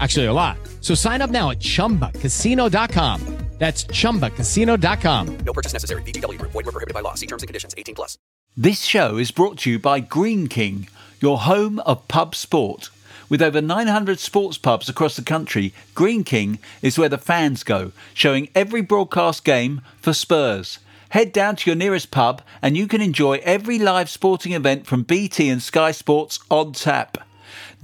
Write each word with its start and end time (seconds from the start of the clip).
Actually, 0.00 0.26
a 0.26 0.32
lot. 0.32 0.58
So 0.80 0.94
sign 0.94 1.22
up 1.22 1.30
now 1.30 1.50
at 1.50 1.58
chumbacasino.com. 1.58 3.38
That's 3.58 3.84
chumbacasino.com. 3.86 5.38
No 5.44 5.52
purchase 5.52 5.72
necessary. 5.72 6.02
VGW 6.02 6.38
Group. 6.38 6.52
Void 6.52 6.66
were 6.66 6.72
prohibited 6.72 6.94
by 6.94 7.00
law. 7.00 7.14
See 7.14 7.26
terms 7.26 7.42
and 7.42 7.48
conditions. 7.48 7.74
18 7.76 7.94
plus. 7.94 8.16
This 8.56 8.82
show 8.82 9.16
is 9.16 9.30
brought 9.32 9.58
to 9.58 9.70
you 9.70 9.78
by 9.78 10.00
Greene 10.00 10.46
King, 10.48 10.88
your 11.20 11.38
home 11.38 11.80
of 11.80 12.06
pub 12.08 12.34
sport. 12.34 12.90
With 13.28 13.42
over 13.42 13.60
900 13.60 14.18
sports 14.18 14.58
pubs 14.58 14.88
across 14.88 15.16
the 15.16 15.22
country, 15.22 15.74
Greene 15.94 16.24
King 16.24 16.58
is 16.82 16.98
where 16.98 17.08
the 17.08 17.18
fans 17.18 17.62
go, 17.62 17.92
showing 18.14 18.48
every 18.54 18.80
broadcast 18.80 19.44
game 19.44 19.82
for 20.00 20.12
Spurs. 20.12 20.78
Head 21.10 21.32
down 21.32 21.56
to 21.56 21.70
your 21.70 21.76
nearest 21.76 22.10
pub 22.10 22.42
and 22.62 22.76
you 22.76 22.86
can 22.86 23.00
enjoy 23.00 23.40
every 23.42 23.78
live 23.78 24.08
sporting 24.08 24.52
event 24.52 24.86
from 24.86 25.02
BT 25.02 25.48
and 25.48 25.62
Sky 25.62 25.90
Sports 25.90 26.38
on 26.50 26.72
tap. 26.72 27.27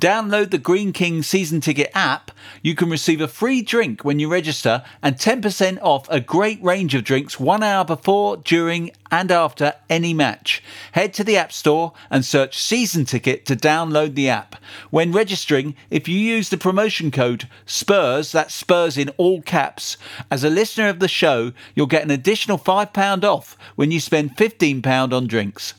Download 0.00 0.50
the 0.50 0.58
Greene 0.58 0.92
King 0.92 1.22
season 1.22 1.60
ticket 1.60 1.90
app. 1.94 2.32
You 2.62 2.74
can 2.74 2.90
receive 2.90 3.20
a 3.20 3.28
free 3.28 3.62
drink 3.62 4.04
when 4.04 4.18
you 4.18 4.28
register 4.28 4.82
and 5.00 5.16
10% 5.16 5.78
off 5.82 6.08
a 6.10 6.20
great 6.20 6.62
range 6.62 6.94
of 6.96 7.04
drinks 7.04 7.38
one 7.38 7.62
hour 7.62 7.84
before, 7.84 8.36
during, 8.36 8.90
and 9.12 9.30
after 9.30 9.74
any 9.88 10.12
match. 10.12 10.62
Head 10.92 11.14
to 11.14 11.24
the 11.24 11.36
App 11.36 11.52
Store 11.52 11.92
and 12.10 12.24
search 12.24 12.58
season 12.58 13.04
ticket 13.04 13.46
to 13.46 13.54
download 13.54 14.16
the 14.16 14.28
app. 14.28 14.56
When 14.90 15.12
registering, 15.12 15.76
if 15.90 16.08
you 16.08 16.18
use 16.18 16.48
the 16.48 16.58
promotion 16.58 17.12
code 17.12 17.48
SPURS, 17.64 18.32
that's 18.32 18.52
Spurs 18.52 18.98
in 18.98 19.10
all 19.10 19.42
caps, 19.42 19.96
as 20.28 20.42
a 20.42 20.50
listener 20.50 20.88
of 20.88 20.98
the 20.98 21.08
show, 21.08 21.52
you'll 21.76 21.86
get 21.86 22.02
an 22.02 22.10
additional 22.10 22.58
£5 22.58 23.24
off 23.24 23.56
when 23.76 23.92
you 23.92 24.00
spend 24.00 24.36
£15 24.36 25.12
on 25.12 25.28
drinks. 25.28 25.74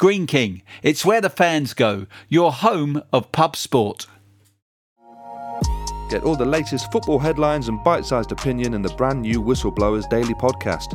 Greene 0.00 0.26
King, 0.26 0.62
it's 0.82 1.04
where 1.04 1.20
the 1.20 1.28
fans 1.28 1.74
go, 1.74 2.06
your 2.30 2.52
home 2.52 3.02
of 3.12 3.30
pub 3.32 3.54
sport. 3.54 4.06
Get 6.08 6.22
all 6.22 6.36
the 6.36 6.46
latest 6.46 6.90
football 6.90 7.18
headlines 7.18 7.68
and 7.68 7.84
bite 7.84 8.06
sized 8.06 8.32
opinion 8.32 8.72
in 8.72 8.80
the 8.80 8.88
brand 8.94 9.20
new 9.20 9.42
Whistleblowers 9.42 10.08
Daily 10.08 10.32
podcast. 10.32 10.94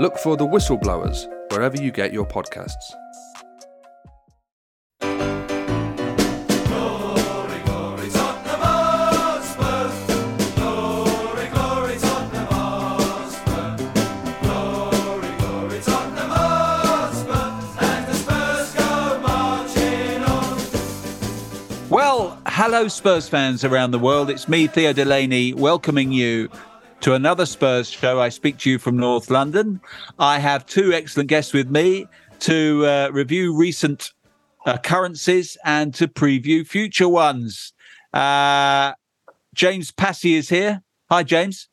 Look 0.00 0.18
for 0.18 0.36
the 0.36 0.44
Whistleblowers 0.44 1.28
wherever 1.52 1.76
you 1.76 1.92
get 1.92 2.12
your 2.12 2.26
podcasts. 2.26 2.74
Well, 21.88 22.36
hello, 22.48 22.88
Spurs 22.88 23.28
fans 23.28 23.62
around 23.62 23.92
the 23.92 24.00
world. 24.00 24.28
It's 24.28 24.48
me, 24.48 24.66
Theo 24.66 24.92
Delaney, 24.92 25.54
welcoming 25.54 26.10
you 26.10 26.50
to 27.04 27.12
another 27.12 27.44
Spurs 27.44 27.90
show. 27.90 28.18
I 28.18 28.30
speak 28.30 28.56
to 28.60 28.70
you 28.70 28.78
from 28.78 28.96
North 28.96 29.30
London. 29.30 29.78
I 30.18 30.38
have 30.38 30.64
two 30.64 30.94
excellent 30.94 31.28
guests 31.28 31.52
with 31.52 31.68
me 31.68 32.06
to 32.40 32.86
uh, 32.86 33.10
review 33.12 33.54
recent 33.54 34.12
occurrences 34.64 35.58
and 35.66 35.92
to 35.96 36.08
preview 36.08 36.66
future 36.66 37.06
ones. 37.06 37.74
Uh, 38.14 38.94
James 39.52 39.92
Passey 39.92 40.36
is 40.36 40.48
here. 40.48 40.82
Hi, 41.10 41.22
James. 41.22 41.68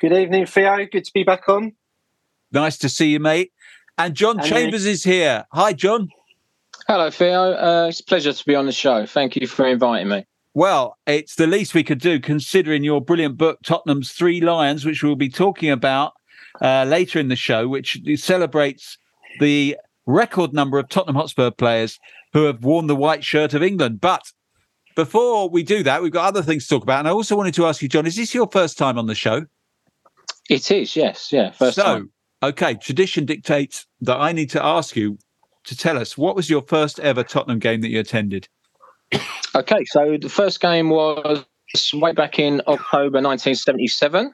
Good 0.00 0.12
evening, 0.12 0.44
Theo. 0.46 0.84
Good 0.90 1.04
to 1.04 1.12
be 1.14 1.22
back 1.22 1.48
on. 1.48 1.74
Nice 2.50 2.78
to 2.78 2.88
see 2.88 3.10
you, 3.12 3.20
mate. 3.20 3.52
And 3.96 4.16
John 4.16 4.40
And 4.40 4.48
you. 4.48 4.56
Chambers 4.56 4.86
is 4.86 5.04
here. 5.04 5.46
Hi, 5.52 5.72
John. 5.72 6.08
Hello, 6.88 7.10
Theo. 7.12 7.52
Uh, 7.52 7.86
it's 7.90 8.00
a 8.00 8.04
pleasure 8.04 8.32
to 8.32 8.44
be 8.44 8.56
on 8.56 8.66
the 8.66 8.72
show. 8.72 9.06
Thank 9.06 9.36
you 9.36 9.46
for 9.46 9.68
inviting 9.68 10.08
me. 10.08 10.26
Well, 10.58 10.98
it's 11.06 11.36
the 11.36 11.46
least 11.46 11.72
we 11.72 11.84
could 11.84 12.00
do 12.00 12.18
considering 12.18 12.82
your 12.82 13.00
brilliant 13.00 13.36
book, 13.36 13.60
Tottenham's 13.64 14.10
Three 14.10 14.40
Lions, 14.40 14.84
which 14.84 15.04
we'll 15.04 15.14
be 15.14 15.28
talking 15.28 15.70
about 15.70 16.14
uh, 16.60 16.82
later 16.82 17.20
in 17.20 17.28
the 17.28 17.36
show, 17.36 17.68
which 17.68 18.00
celebrates 18.16 18.98
the 19.38 19.76
record 20.04 20.52
number 20.52 20.80
of 20.80 20.88
Tottenham 20.88 21.14
Hotspur 21.14 21.52
players 21.52 22.00
who 22.32 22.46
have 22.46 22.64
worn 22.64 22.88
the 22.88 22.96
white 22.96 23.22
shirt 23.22 23.54
of 23.54 23.62
England. 23.62 24.00
But 24.00 24.32
before 24.96 25.48
we 25.48 25.62
do 25.62 25.84
that, 25.84 26.02
we've 26.02 26.10
got 26.10 26.26
other 26.26 26.42
things 26.42 26.64
to 26.64 26.70
talk 26.70 26.82
about. 26.82 26.98
And 26.98 27.06
I 27.06 27.12
also 27.12 27.36
wanted 27.36 27.54
to 27.54 27.66
ask 27.66 27.80
you, 27.80 27.88
John, 27.88 28.04
is 28.04 28.16
this 28.16 28.34
your 28.34 28.48
first 28.50 28.76
time 28.76 28.98
on 28.98 29.06
the 29.06 29.14
show? 29.14 29.46
It 30.50 30.72
is, 30.72 30.96
yes, 30.96 31.30
yeah, 31.30 31.52
first 31.52 31.76
so, 31.76 31.84
time. 31.84 32.10
okay, 32.42 32.74
tradition 32.74 33.26
dictates 33.26 33.86
that 34.00 34.16
I 34.16 34.32
need 34.32 34.50
to 34.50 34.64
ask 34.64 34.96
you 34.96 35.18
to 35.66 35.76
tell 35.76 35.96
us 35.96 36.18
what 36.18 36.34
was 36.34 36.50
your 36.50 36.62
first 36.62 36.98
ever 36.98 37.22
Tottenham 37.22 37.60
game 37.60 37.80
that 37.82 37.90
you 37.90 38.00
attended? 38.00 38.48
Okay, 39.54 39.84
so 39.86 40.16
the 40.20 40.28
first 40.28 40.60
game 40.60 40.90
was 40.90 41.44
way 41.94 42.12
back 42.12 42.38
in 42.38 42.60
October 42.66 43.20
1977. 43.20 44.32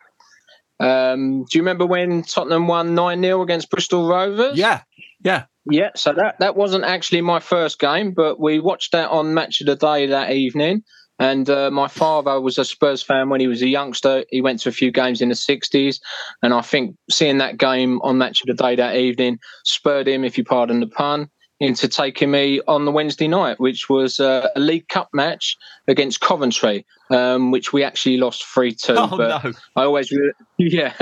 Um, 0.81 1.45
do 1.45 1.59
you 1.59 1.63
remember 1.63 1.87
when 1.87 2.23
Tottenham 2.23 2.67
won 2.67 2.95
9 2.95 3.23
0 3.23 3.43
against 3.43 3.71
Bristol 3.71 4.09
Rovers? 4.09 4.59
Yeah, 4.59 4.83
yeah. 5.23 5.45
Yeah, 5.71 5.91
so 5.97 6.13
that, 6.13 6.39
that 6.41 6.57
wasn't 6.57 6.85
actually 6.85 7.23
my 7.23 7.41
first 7.41 7.79
game, 7.79 8.13
but 8.13 8.39
we 8.39 8.59
watched 8.59 8.93
that 8.93 9.11
on 9.11 9.33
Match 9.33 9.63
of 9.63 9.67
the 9.67 9.77
Day 9.77 10.07
that 10.07 10.33
evening. 10.33 10.83
And 11.19 11.49
uh, 11.49 11.71
my 11.71 11.89
father 11.89 12.41
was 12.41 12.59
a 12.59 12.65
Spurs 12.65 13.03
fan 13.03 13.29
when 13.29 13.41
he 13.41 13.47
was 13.47 13.63
a 13.63 13.69
youngster. 13.69 14.25
He 14.31 14.43
went 14.43 14.61
to 14.61 14.69
a 14.69 14.73
few 14.73 14.91
games 14.91 15.23
in 15.23 15.29
the 15.29 15.37
60s. 15.37 16.01
And 16.43 16.53
I 16.53 16.61
think 16.61 16.97
seeing 17.11 17.39
that 17.39 17.57
game 17.57 18.01
on 18.03 18.19
Match 18.19 18.43
of 18.43 18.49
the 18.49 18.63
Day 18.63 18.77
that 18.77 18.97
evening 18.97 19.39
spurred 19.65 20.09
him, 20.09 20.25
if 20.25 20.37
you 20.37 20.45
pardon 20.45 20.81
the 20.81 20.89
pun, 20.89 21.31
into 21.65 21.89
taking 21.89 22.31
me 22.31 22.61
on 22.69 22.85
the 22.85 22.93
Wednesday 22.93 23.27
night, 23.27 23.59
which 23.59 23.89
was 23.89 24.21
uh, 24.21 24.49
a 24.55 24.61
League 24.61 24.89
Cup 24.89 25.09
match 25.13 25.57
against 25.89 26.21
Coventry, 26.21 26.85
um, 27.11 27.51
which 27.51 27.73
we 27.73 27.83
actually 27.83 28.19
lost 28.19 28.45
3 28.45 28.75
2. 28.75 28.95
Oh, 28.97 29.17
but 29.17 29.45
no. 29.45 29.53
I 29.75 29.85
always, 29.85 30.11
re- 30.13 30.33
yeah, 30.59 30.93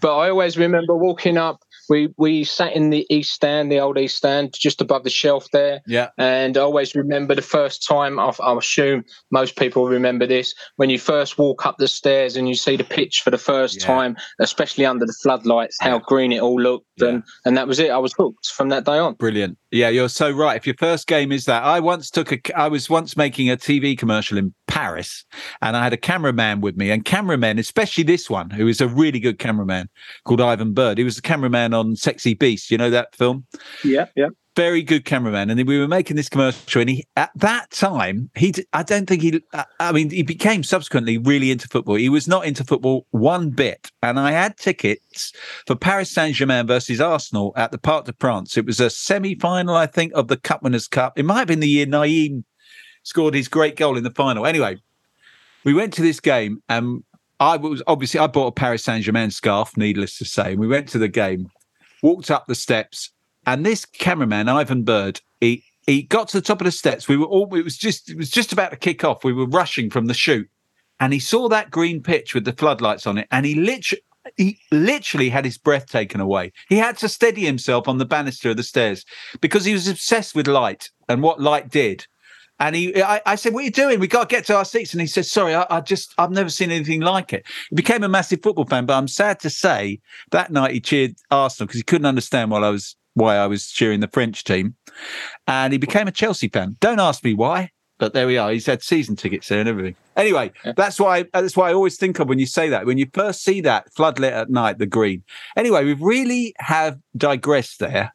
but 0.00 0.16
I 0.16 0.30
always 0.30 0.56
remember 0.56 0.94
walking 0.94 1.36
up 1.36 1.61
we 1.88 2.08
we 2.16 2.44
sat 2.44 2.74
in 2.74 2.90
the 2.90 3.06
east 3.10 3.32
stand, 3.34 3.70
the 3.70 3.80
old 3.80 3.98
east 3.98 4.16
stand, 4.16 4.52
just 4.54 4.80
above 4.80 5.04
the 5.04 5.10
shelf 5.10 5.46
there. 5.52 5.80
Yeah. 5.86 6.08
And 6.18 6.56
I 6.56 6.60
always 6.60 6.94
remember 6.94 7.34
the 7.34 7.42
first 7.42 7.86
time. 7.86 8.18
I, 8.18 8.32
I 8.42 8.56
assume 8.56 9.04
most 9.30 9.56
people 9.56 9.86
remember 9.88 10.26
this 10.26 10.54
when 10.76 10.90
you 10.90 10.98
first 10.98 11.38
walk 11.38 11.66
up 11.66 11.76
the 11.78 11.88
stairs 11.88 12.36
and 12.36 12.48
you 12.48 12.54
see 12.54 12.76
the 12.76 12.84
pitch 12.84 13.20
for 13.22 13.30
the 13.30 13.38
first 13.38 13.80
Yeah. 13.80 13.86
time, 13.86 14.16
especially 14.40 14.86
under 14.86 15.06
the 15.06 15.14
floodlights, 15.22 15.76
how 15.80 15.98
green 15.98 16.32
it 16.32 16.40
all 16.40 16.60
looked, 16.60 16.86
Yeah. 16.98 17.08
and 17.08 17.22
and 17.44 17.56
that 17.56 17.66
was 17.68 17.78
it. 17.78 17.90
I 17.90 17.98
was 17.98 18.12
hooked 18.12 18.46
from 18.46 18.68
that 18.70 18.84
day 18.84 18.98
on. 18.98 19.14
Brilliant. 19.14 19.58
Yeah, 19.70 19.88
you're 19.88 20.08
so 20.10 20.30
right. 20.30 20.56
If 20.56 20.66
your 20.66 20.76
first 20.78 21.06
game 21.06 21.32
is 21.32 21.46
that, 21.46 21.62
I 21.62 21.80
once 21.80 22.10
took 22.10 22.30
a, 22.32 22.38
I 22.58 22.68
was 22.68 22.90
once 22.90 23.16
making 23.16 23.50
a 23.50 23.56
TV 23.56 23.96
commercial 23.96 24.36
in 24.38 24.54
Paris 24.72 25.26
and 25.60 25.76
I 25.76 25.82
had 25.84 25.92
a 25.92 25.98
cameraman 25.98 26.62
with 26.62 26.78
me 26.78 26.90
and 26.90 27.04
cameramen, 27.04 27.58
especially 27.58 28.04
this 28.04 28.30
one, 28.30 28.48
who 28.48 28.66
is 28.68 28.80
a 28.80 28.88
really 28.88 29.20
good 29.20 29.38
cameraman 29.38 29.90
called 30.24 30.40
Ivan 30.40 30.72
Bird. 30.72 30.96
He 30.96 31.04
was 31.04 31.16
the 31.16 31.20
cameraman 31.20 31.74
on 31.74 31.94
Sexy 31.94 32.32
Beast. 32.32 32.70
You 32.70 32.78
know 32.78 32.88
that 32.88 33.14
film? 33.14 33.44
Yeah, 33.84 34.06
yeah. 34.16 34.28
very 34.56 34.82
good 34.82 35.04
cameraman 35.04 35.50
and 35.50 35.66
we 35.68 35.78
were 35.78 35.88
making 35.88 36.16
this 36.16 36.30
commercial 36.30 36.80
and 36.80 36.88
he 36.88 37.04
at 37.16 37.30
that 37.34 37.70
time 37.70 38.30
he, 38.34 38.54
I 38.72 38.82
don't 38.82 39.06
think 39.06 39.20
he 39.20 39.42
I- 39.78 39.92
mean 39.92 40.08
he 40.08 40.22
became 40.22 40.62
subsequently 40.62 41.18
really 41.18 41.50
into 41.50 41.68
football 41.68 41.96
he 41.96 42.08
was 42.08 42.26
not 42.26 42.46
into 42.46 42.64
football 42.64 43.06
one 43.10 43.48
bit 43.50 43.90
and 44.02 44.18
i 44.20 44.30
had 44.30 44.56
tickets 44.58 45.32
for 45.66 45.74
paris 45.74 46.10
saint-germain 46.10 46.66
versus 46.66 47.00
arsenal 47.00 47.52
at 47.56 47.72
the 47.72 47.78
parc 47.78 48.04
de 48.06 48.14
france 48.20 48.56
it 48.58 48.66
was 48.66 48.78
a 48.80 48.90
semi-final 48.90 49.74
i 49.74 49.86
think 49.86 50.12
of 50.14 50.28
the 50.28 50.36
cup 50.36 50.62
winners 50.62 50.86
cup 50.86 51.18
it 51.18 51.24
might 51.24 51.38
have 51.38 51.48
been 51.48 51.60
the 51.60 51.68
year 51.68 51.86
nayim 51.86 52.44
scored 53.02 53.34
his 53.34 53.48
great 53.48 53.76
goal 53.76 53.96
in 53.96 54.04
the 54.04 54.10
final 54.10 54.46
anyway 54.46 54.76
we 55.64 55.74
went 55.74 55.92
to 55.92 56.02
this 56.02 56.20
game 56.20 56.62
and 56.68 57.02
i 57.40 57.56
was 57.56 57.82
obviously 57.86 58.20
i 58.20 58.26
bought 58.26 58.48
a 58.48 58.52
paris 58.52 58.84
saint-germain 58.84 59.30
scarf 59.30 59.76
needless 59.76 60.18
to 60.18 60.24
say 60.24 60.52
and 60.52 60.60
we 60.60 60.66
went 60.66 60.88
to 60.88 60.98
the 60.98 61.08
game 61.08 61.50
walked 62.02 62.30
up 62.30 62.46
the 62.46 62.54
steps 62.54 63.10
and 63.46 63.66
this 63.66 63.84
cameraman, 63.84 64.48
Ivan 64.48 64.84
Bird, 64.84 65.20
he 65.40 65.64
he 65.86 66.02
got 66.02 66.28
to 66.28 66.36
the 66.38 66.46
top 66.46 66.60
of 66.60 66.64
the 66.64 66.70
steps. 66.70 67.08
We 67.08 67.16
were 67.16 67.26
all 67.26 67.52
it 67.56 67.64
was 67.64 67.76
just 67.76 68.10
it 68.10 68.16
was 68.16 68.30
just 68.30 68.52
about 68.52 68.70
to 68.70 68.76
kick 68.76 69.04
off. 69.04 69.24
We 69.24 69.32
were 69.32 69.46
rushing 69.46 69.90
from 69.90 70.06
the 70.06 70.14
shoot, 70.14 70.48
and 71.00 71.12
he 71.12 71.18
saw 71.18 71.48
that 71.48 71.70
green 71.70 72.02
pitch 72.02 72.34
with 72.34 72.44
the 72.44 72.52
floodlights 72.52 73.06
on 73.06 73.18
it, 73.18 73.26
and 73.30 73.44
he 73.44 73.54
literally 73.54 74.02
he 74.36 74.60
literally 74.70 75.28
had 75.28 75.44
his 75.44 75.58
breath 75.58 75.86
taken 75.86 76.20
away. 76.20 76.52
He 76.68 76.76
had 76.76 76.96
to 76.98 77.08
steady 77.08 77.44
himself 77.44 77.88
on 77.88 77.98
the 77.98 78.04
banister 78.04 78.50
of 78.50 78.56
the 78.56 78.62
stairs 78.62 79.04
because 79.40 79.64
he 79.64 79.72
was 79.72 79.88
obsessed 79.88 80.34
with 80.36 80.46
light 80.46 80.90
and 81.08 81.22
what 81.22 81.40
light 81.40 81.68
did. 81.68 82.06
And 82.58 82.76
he, 82.76 83.02
I, 83.02 83.20
I 83.26 83.34
said, 83.34 83.54
"What 83.54 83.60
are 83.60 83.64
you 83.64 83.70
doing? 83.70 83.98
We 83.98 84.06
got 84.06 84.28
to 84.28 84.34
get 84.34 84.44
to 84.46 84.56
our 84.56 84.64
seats." 84.64 84.92
And 84.92 85.00
he 85.00 85.06
said, 85.06 85.26
"Sorry, 85.26 85.54
I, 85.54 85.66
I 85.68 85.80
just, 85.80 86.14
I've 86.18 86.30
never 86.30 86.48
seen 86.48 86.70
anything 86.70 87.00
like 87.00 87.32
it." 87.32 87.44
He 87.70 87.76
became 87.76 88.04
a 88.04 88.08
massive 88.08 88.40
football 88.42 88.66
fan, 88.66 88.86
but 88.86 88.94
I'm 88.94 89.08
sad 89.08 89.40
to 89.40 89.50
say 89.50 90.00
that 90.30 90.52
night 90.52 90.72
he 90.72 90.80
cheered 90.80 91.16
Arsenal 91.30 91.66
because 91.66 91.80
he 91.80 91.84
couldn't 91.84 92.06
understand 92.06 92.50
why 92.50 92.60
I 92.60 92.70
was 92.70 92.96
why 93.14 93.36
I 93.36 93.46
was 93.46 93.68
cheering 93.68 94.00
the 94.00 94.08
French 94.08 94.44
team, 94.44 94.76
and 95.46 95.72
he 95.72 95.78
became 95.78 96.08
a 96.08 96.12
Chelsea 96.12 96.48
fan. 96.48 96.76
Don't 96.80 97.00
ask 97.00 97.24
me 97.24 97.34
why, 97.34 97.70
but 97.98 98.14
there 98.14 98.26
we 98.26 98.38
are. 98.38 98.50
He's 98.52 98.66
had 98.66 98.82
season 98.82 99.16
tickets 99.16 99.48
there 99.48 99.60
and 99.60 99.68
everything. 99.68 99.96
Anyway, 100.16 100.52
that's 100.76 101.00
why 101.00 101.24
that's 101.32 101.56
why 101.56 101.70
I 101.70 101.74
always 101.74 101.96
think 101.96 102.18
of 102.18 102.28
when 102.28 102.38
you 102.38 102.46
say 102.46 102.68
that 102.68 102.86
when 102.86 102.98
you 102.98 103.06
first 103.12 103.42
see 103.42 103.60
that 103.62 103.92
floodlit 103.94 104.32
at 104.32 104.50
night, 104.50 104.78
the 104.78 104.86
green. 104.86 105.24
Anyway, 105.56 105.84
we 105.84 105.94
really 105.94 106.54
have 106.58 106.98
digressed 107.16 107.78
there. 107.80 108.14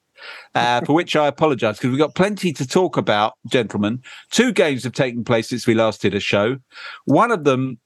Uh, 0.56 0.82
for 0.82 0.94
which 0.94 1.16
I 1.16 1.28
apologise 1.28 1.78
because 1.78 1.92
we've 1.92 2.00
got 2.00 2.16
plenty 2.16 2.52
to 2.54 2.68
talk 2.68 2.98
about, 2.98 3.34
gentlemen. 3.48 4.02
Two 4.32 4.52
games 4.52 4.84
have 4.84 4.94
taken 4.94 5.24
place 5.24 5.50
since 5.50 5.68
we 5.68 5.76
last 5.76 6.02
did 6.02 6.16
a 6.16 6.20
show. 6.20 6.58
One 7.06 7.32
of 7.32 7.44
them 7.44 7.80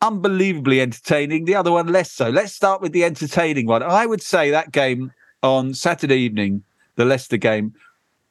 unbelievably 0.00 0.80
entertaining, 0.80 1.44
the 1.44 1.54
other 1.54 1.72
one 1.72 1.88
less 1.88 2.12
so. 2.12 2.28
Let's 2.28 2.52
start 2.52 2.80
with 2.80 2.92
the 2.92 3.04
entertaining 3.04 3.66
one. 3.66 3.82
I 3.82 4.06
would 4.06 4.22
say 4.22 4.50
that 4.50 4.72
game 4.72 5.12
on 5.42 5.74
Saturday 5.74 6.16
evening, 6.16 6.62
the 6.96 7.04
Leicester 7.04 7.36
game, 7.36 7.74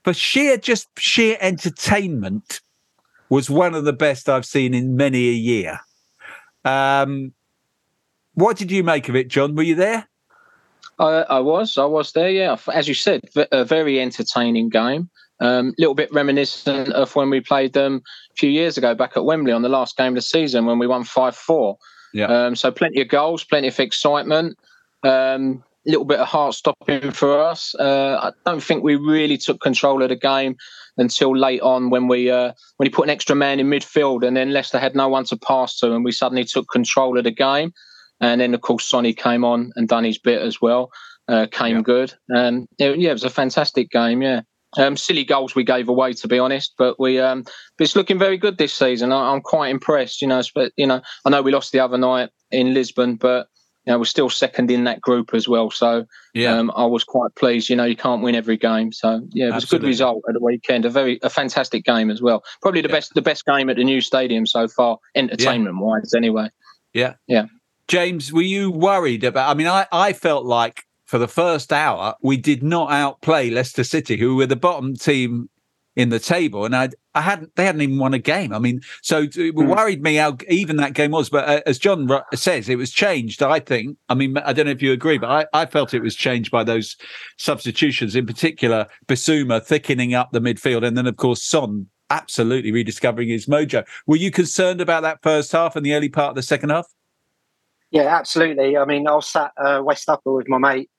for 0.04 0.14
sheer 0.14 0.58
just 0.58 0.88
sheer 0.98 1.38
entertainment, 1.40 2.62
was 3.30 3.50
one 3.50 3.74
of 3.74 3.86
the 3.86 3.94
best 3.94 4.30
I've 4.30 4.46
seen 4.46 4.74
in 4.74 4.96
many 4.96 5.30
a 5.30 5.34
year. 5.34 5.80
Um, 6.64 7.34
what 8.36 8.58
did 8.58 8.72
you 8.72 8.84
make 8.84 9.10
of 9.10 9.16
it, 9.16 9.28
John? 9.28 9.56
Were 9.56 9.64
you 9.64 9.76
there? 9.76 10.08
I, 11.00 11.24
I 11.30 11.40
was, 11.40 11.78
I 11.78 11.86
was 11.86 12.12
there. 12.12 12.30
Yeah, 12.30 12.58
as 12.72 12.88
you 12.88 12.94
said, 12.94 13.22
a 13.52 13.66
very 13.66 14.00
entertaining 14.00 14.70
game. 14.70 15.10
A 15.42 15.48
um, 15.48 15.74
little 15.78 15.96
bit 15.96 16.14
reminiscent 16.14 16.90
of 16.90 17.16
when 17.16 17.30
we 17.30 17.42
played 17.42 17.74
them 17.74 18.04
a 18.32 18.36
few 18.36 18.50
years 18.50 18.78
ago 18.78 18.94
back 18.94 19.18
at 19.18 19.26
Wembley 19.26 19.52
on 19.52 19.64
the 19.64 19.70
last 19.70 19.98
game 19.98 20.10
of 20.10 20.16
the 20.16 20.22
season 20.22 20.66
when 20.66 20.80
we 20.80 20.88
won 20.88 21.04
five 21.04 21.36
four. 21.36 21.78
Yeah. 22.14 22.28
Um, 22.28 22.56
so 22.56 22.72
plenty 22.72 23.02
of 23.02 23.10
goals, 23.10 23.44
plenty 23.44 23.68
of 23.68 23.80
excitement. 23.80 24.58
Um, 25.04 25.64
a 25.86 25.90
little 25.90 26.06
bit 26.06 26.20
of 26.20 26.28
heart 26.28 26.54
stopping 26.54 27.12
for 27.12 27.40
us. 27.40 27.76
Uh, 27.76 28.20
I 28.22 28.32
don't 28.50 28.64
think 28.64 28.84
we 28.84 28.96
really 28.96 29.38
took 29.38 29.60
control 29.60 30.02
of 30.02 30.10
the 30.10 30.16
game 30.16 30.56
until 30.98 31.36
late 31.36 31.62
on 31.62 31.90
when 31.90 32.08
we 32.08 32.30
uh, 32.30 32.54
when 32.78 32.88
he 32.88 32.92
put 32.92 33.04
an 33.04 33.10
extra 33.10 33.36
man 33.36 33.60
in 33.60 33.68
midfield 33.68 34.26
and 34.26 34.38
then 34.38 34.52
Leicester 34.52 34.80
had 34.80 34.96
no 34.96 35.10
one 35.10 35.26
to 35.26 35.36
pass 35.36 35.78
to 35.80 35.94
and 35.94 36.06
we 36.06 36.12
suddenly 36.12 36.44
took 36.44 36.70
control 36.70 37.18
of 37.18 37.24
the 37.24 37.32
game. 37.32 37.74
And 38.22 38.40
then 38.40 38.54
of 38.54 38.62
course 38.62 38.86
Sonny 38.86 39.14
came 39.14 39.44
on 39.44 39.72
and 39.76 39.88
done 39.88 40.04
his 40.04 40.18
bit 40.18 40.42
as 40.42 40.62
well. 40.62 40.92
Uh, 41.28 41.48
came 41.52 41.82
good. 41.84 42.14
And 42.30 42.68
it, 42.78 42.98
yeah, 43.00 43.10
it 43.12 43.14
was 43.14 43.24
a 43.24 43.30
fantastic 43.30 43.90
game. 43.90 44.22
Yeah. 44.22 44.42
Um, 44.76 44.98
silly 44.98 45.24
goals 45.24 45.56
we 45.56 45.64
gave 45.64 45.88
away, 45.88 46.14
to 46.14 46.28
be 46.28 46.40
honest, 46.40 46.74
but 46.78 47.00
we 47.00 47.20
um, 47.20 47.44
but 47.44 47.84
it's 47.86 47.96
looking 47.96 48.18
very 48.18 48.38
good 48.38 48.58
this 48.58 48.74
season. 48.74 49.12
I, 49.12 49.32
I'm 49.32 49.42
quite 49.42 49.70
impressed. 49.70 50.22
You 50.22 50.28
know, 50.28 50.42
but 50.56 50.72
you 50.78 50.88
know, 50.88 51.00
I 51.26 51.30
know 51.30 51.42
we 51.44 51.52
lost 51.52 51.72
the 51.72 51.80
other 51.80 51.98
night 51.98 52.30
in 52.52 52.74
Lisbon, 52.74 53.16
but 53.16 53.48
you 53.86 53.92
know, 53.92 54.00
we're 54.00 54.06
still 54.06 54.30
second 54.30 54.72
in 54.72 54.86
that 54.86 55.02
group 55.02 55.34
as 55.34 55.48
well. 55.48 55.70
So 55.70 56.06
Yeah. 56.34 56.58
um, 56.58 56.72
I 56.76 56.86
was 56.86 57.04
quite 57.04 57.36
pleased. 57.36 57.70
You 57.70 57.76
know, 57.76 57.84
you 57.84 57.96
can't 57.96 58.24
win 58.24 58.34
every 58.34 58.58
game, 58.58 58.92
so 58.92 59.22
yeah, 59.34 59.50
it 59.50 59.54
was 59.54 59.66
a 59.66 59.68
good 59.68 59.84
result 59.84 60.24
at 60.28 60.34
the 60.34 60.40
weekend. 60.42 60.86
A 60.86 60.90
very 60.90 61.20
a 61.22 61.30
fantastic 61.30 61.86
game 61.86 62.10
as 62.10 62.22
well. 62.22 62.44
Probably 62.62 62.82
the 62.82 62.90
best 62.90 63.14
the 63.14 63.22
best 63.22 63.46
game 63.46 63.70
at 63.70 63.76
the 63.78 63.84
new 63.84 64.02
stadium 64.02 64.46
so 64.48 64.68
far, 64.68 64.98
entertainment 65.16 65.78
wise. 65.80 66.14
Anyway, 66.16 66.50
Yeah. 66.94 67.14
Yeah. 67.28 67.46
James, 67.88 68.32
were 68.32 68.42
you 68.42 68.72
worried 68.72 69.24
about? 69.24 69.50
I 69.50 69.54
mean, 69.54 69.68
I, 69.68 69.86
I 69.92 70.14
felt 70.14 70.46
like 70.46 70.86
for 71.06 71.18
the 71.18 71.28
first 71.28 71.74
hour, 71.74 72.16
we 72.22 72.38
did 72.38 72.64
not 72.64 72.92
outplay 72.92 73.50
Leicester 73.50 73.84
City, 73.84 74.18
who 74.18 74.36
were 74.36 74.46
the 74.46 74.56
bottom 74.56 74.96
team 74.96 75.50
in 75.96 76.10
the 76.10 76.20
table. 76.20 76.66
And 76.66 76.76
I, 76.76 76.90
I 77.14 77.22
hadn't, 77.22 77.56
they 77.56 77.66
hadn't 77.66 77.82
even 77.82 78.00
won 78.00 78.14
a 78.14 78.20
game. 78.20 78.52
I 78.54 78.60
mean, 78.60 78.82
so 79.02 79.28
it 79.36 79.54
worried 79.54 80.02
me 80.02 80.16
how 80.16 80.38
even 80.50 80.78
that 80.78 80.94
game 80.94 81.12
was. 81.12 81.30
But 81.30 81.48
uh, 81.48 81.62
as 81.66 81.78
John 81.78 82.10
says, 82.34 82.68
it 82.68 82.78
was 82.78 82.92
changed, 82.92 83.44
I 83.44 83.60
think. 83.60 83.98
I 84.10 84.16
mean, 84.16 84.38
I 84.40 84.54
don't 84.54 84.66
know 84.66 84.72
if 84.72 84.82
you 84.82 84.92
agree, 84.92 85.18
but 85.18 85.30
I, 85.30 85.62
I 85.62 85.66
felt 85.68 85.94
it 85.94 86.02
was 86.02 86.16
changed 86.16 86.50
by 86.50 86.64
those 86.64 86.96
substitutions, 87.38 88.16
in 88.16 88.26
particular, 88.26 88.88
Bissouma 89.06 89.64
thickening 89.64 90.16
up 90.16 90.32
the 90.32 90.42
midfield. 90.42 90.86
And 90.86 90.98
then, 90.98 91.06
of 91.06 91.18
course, 91.18 91.44
Son 91.44 91.88
absolutely 92.10 92.72
rediscovering 92.72 93.30
his 93.30 93.46
mojo. 93.46 93.86
Were 94.08 94.16
you 94.16 94.32
concerned 94.32 94.82
about 94.82 95.04
that 95.04 95.20
first 95.22 95.52
half 95.52 95.76
and 95.76 95.86
the 95.86 95.94
early 95.94 96.10
part 96.10 96.30
of 96.30 96.36
the 96.36 96.42
second 96.42 96.70
half? 96.70 96.88
Yeah, 97.94 98.08
absolutely. 98.18 98.76
I 98.76 98.86
mean, 98.86 99.08
I 99.08 99.14
was 99.14 99.30
sat 99.30 99.52
uh, 99.56 99.82
West 99.84 100.10
Upper 100.10 100.34
with 100.34 100.50
my 100.50 100.58
mate 100.58 100.90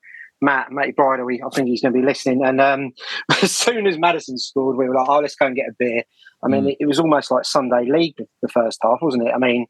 Matt, 0.41 0.71
Matty 0.71 0.93
Bridle. 0.93 1.25
We, 1.25 1.43
I 1.45 1.49
think 1.53 1.67
he's 1.67 1.81
going 1.81 1.93
to 1.93 1.99
be 1.99 2.05
listening. 2.05 2.43
And 2.45 2.61
um, 2.61 2.93
as 3.43 3.51
soon 3.51 3.85
as 3.85 3.97
Maddison 3.97 4.37
scored, 4.37 4.77
we 4.77 4.87
were 4.87 4.95
like, 4.95 5.09
"Oh, 5.09 5.19
let's 5.19 5.35
go 5.35 5.45
and 5.45 5.55
get 5.55 5.67
a 5.69 5.75
beer." 5.77 6.03
I 6.43 6.47
mean, 6.47 6.63
Mm. 6.63 6.71
it, 6.71 6.77
it 6.81 6.85
was 6.85 6.99
almost 6.99 7.31
like 7.31 7.43
Sunday 7.45 7.85
League 7.89 8.15
the, 8.41 8.47
first 8.47 8.79
half, 8.81 8.99
wasn't 9.01 9.27
it? 9.27 9.33
I 9.35 9.37
mean, 9.37 9.65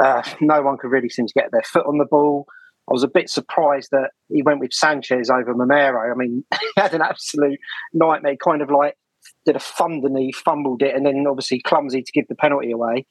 uh, 0.00 0.22
no 0.40 0.60
one 0.62 0.76
could 0.76 0.90
really 0.90 1.08
seem 1.08 1.26
to 1.26 1.32
get 1.34 1.50
their 1.50 1.62
foot 1.62 1.86
on 1.86 1.98
the 1.98 2.04
ball. 2.04 2.46
I 2.88 2.92
was 2.92 3.04
a 3.04 3.08
bit 3.08 3.30
surprised 3.30 3.90
that 3.92 4.10
he 4.28 4.42
went 4.42 4.60
with 4.60 4.72
Sanchez 4.72 5.30
over 5.30 5.54
Romero. 5.54 6.12
I 6.12 6.14
mean, 6.14 6.44
he 6.60 6.68
had 6.76 6.92
an 6.92 7.02
absolute 7.02 7.58
nightmare. 7.94 8.36
Kind 8.36 8.60
of 8.60 8.70
like 8.70 8.96
did 9.46 9.56
a 9.56 9.60
and 9.78 10.18
he 10.18 10.32
fumbled 10.32 10.82
it, 10.82 10.94
and 10.94 11.06
then 11.06 11.24
obviously 11.26 11.60
clumsy 11.60 12.02
to 12.02 12.12
give 12.12 12.28
the 12.28 12.34
penalty 12.34 12.70
away. 12.72 13.06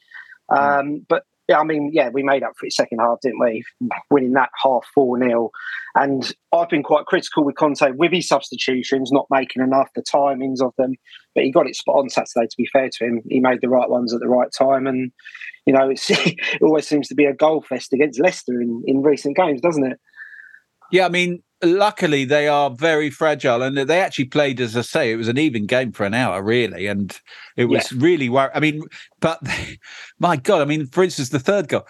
Um, 0.49 1.05
but 1.07 1.23
yeah, 1.49 1.59
I 1.59 1.63
mean, 1.63 1.89
yeah, 1.91 2.09
we 2.13 2.21
made 2.21 2.43
up 2.43 2.53
for 2.55 2.67
it 2.67 2.73
second 2.73 2.99
half, 2.99 3.21
didn't 3.21 3.39
we? 3.39 3.63
Winning 4.11 4.33
that 4.33 4.51
half 4.63 4.85
4 4.93 5.17
0. 5.17 5.49
And 5.95 6.31
I've 6.53 6.69
been 6.69 6.83
quite 6.83 7.07
critical 7.07 7.43
with 7.43 7.55
Conte 7.55 7.89
with 7.95 8.11
his 8.11 8.27
substitutions, 8.27 9.11
not 9.11 9.25
making 9.31 9.63
enough, 9.63 9.89
the 9.95 10.03
timings 10.03 10.61
of 10.61 10.75
them. 10.77 10.93
But 11.33 11.45
he 11.45 11.51
got 11.51 11.65
it 11.65 11.75
spot 11.75 11.95
on 11.95 12.09
Saturday, 12.09 12.45
to 12.45 12.55
be 12.55 12.69
fair 12.71 12.89
to 12.91 13.03
him. 13.03 13.23
He 13.27 13.39
made 13.39 13.61
the 13.61 13.67
right 13.67 13.89
ones 13.89 14.13
at 14.13 14.19
the 14.19 14.27
right 14.27 14.49
time. 14.55 14.85
And, 14.85 15.11
you 15.65 15.73
know, 15.73 15.89
it 15.95 16.61
always 16.61 16.87
seems 16.87 17.07
to 17.07 17.15
be 17.15 17.25
a 17.25 17.33
goal 17.33 17.63
fest 17.67 17.93
against 17.93 18.19
Leicester 18.19 18.61
in, 18.61 18.83
in 18.85 19.01
recent 19.01 19.35
games, 19.35 19.59
doesn't 19.59 19.91
it? 19.91 19.99
Yeah, 20.91 21.07
I 21.07 21.09
mean, 21.09 21.41
luckily 21.63 22.25
they 22.25 22.47
are 22.47 22.69
very 22.69 23.09
fragile, 23.09 23.61
and 23.61 23.77
they 23.77 23.99
actually 24.01 24.25
played, 24.25 24.59
as 24.61 24.75
I 24.75 24.81
say, 24.81 25.11
it 25.11 25.15
was 25.15 25.27
an 25.27 25.37
even 25.37 25.65
game 25.65 25.91
for 25.91 26.05
an 26.05 26.13
hour, 26.13 26.41
really, 26.41 26.87
and 26.87 27.17
it 27.55 27.65
was 27.65 27.91
really. 27.91 28.29
Wor- 28.29 28.55
I 28.55 28.59
mean, 28.59 28.83
but 29.19 29.39
my 30.19 30.37
God, 30.37 30.61
I 30.61 30.65
mean, 30.65 30.87
for 30.87 31.03
instance, 31.03 31.29
the 31.29 31.39
third 31.39 31.67
goal. 31.67 31.85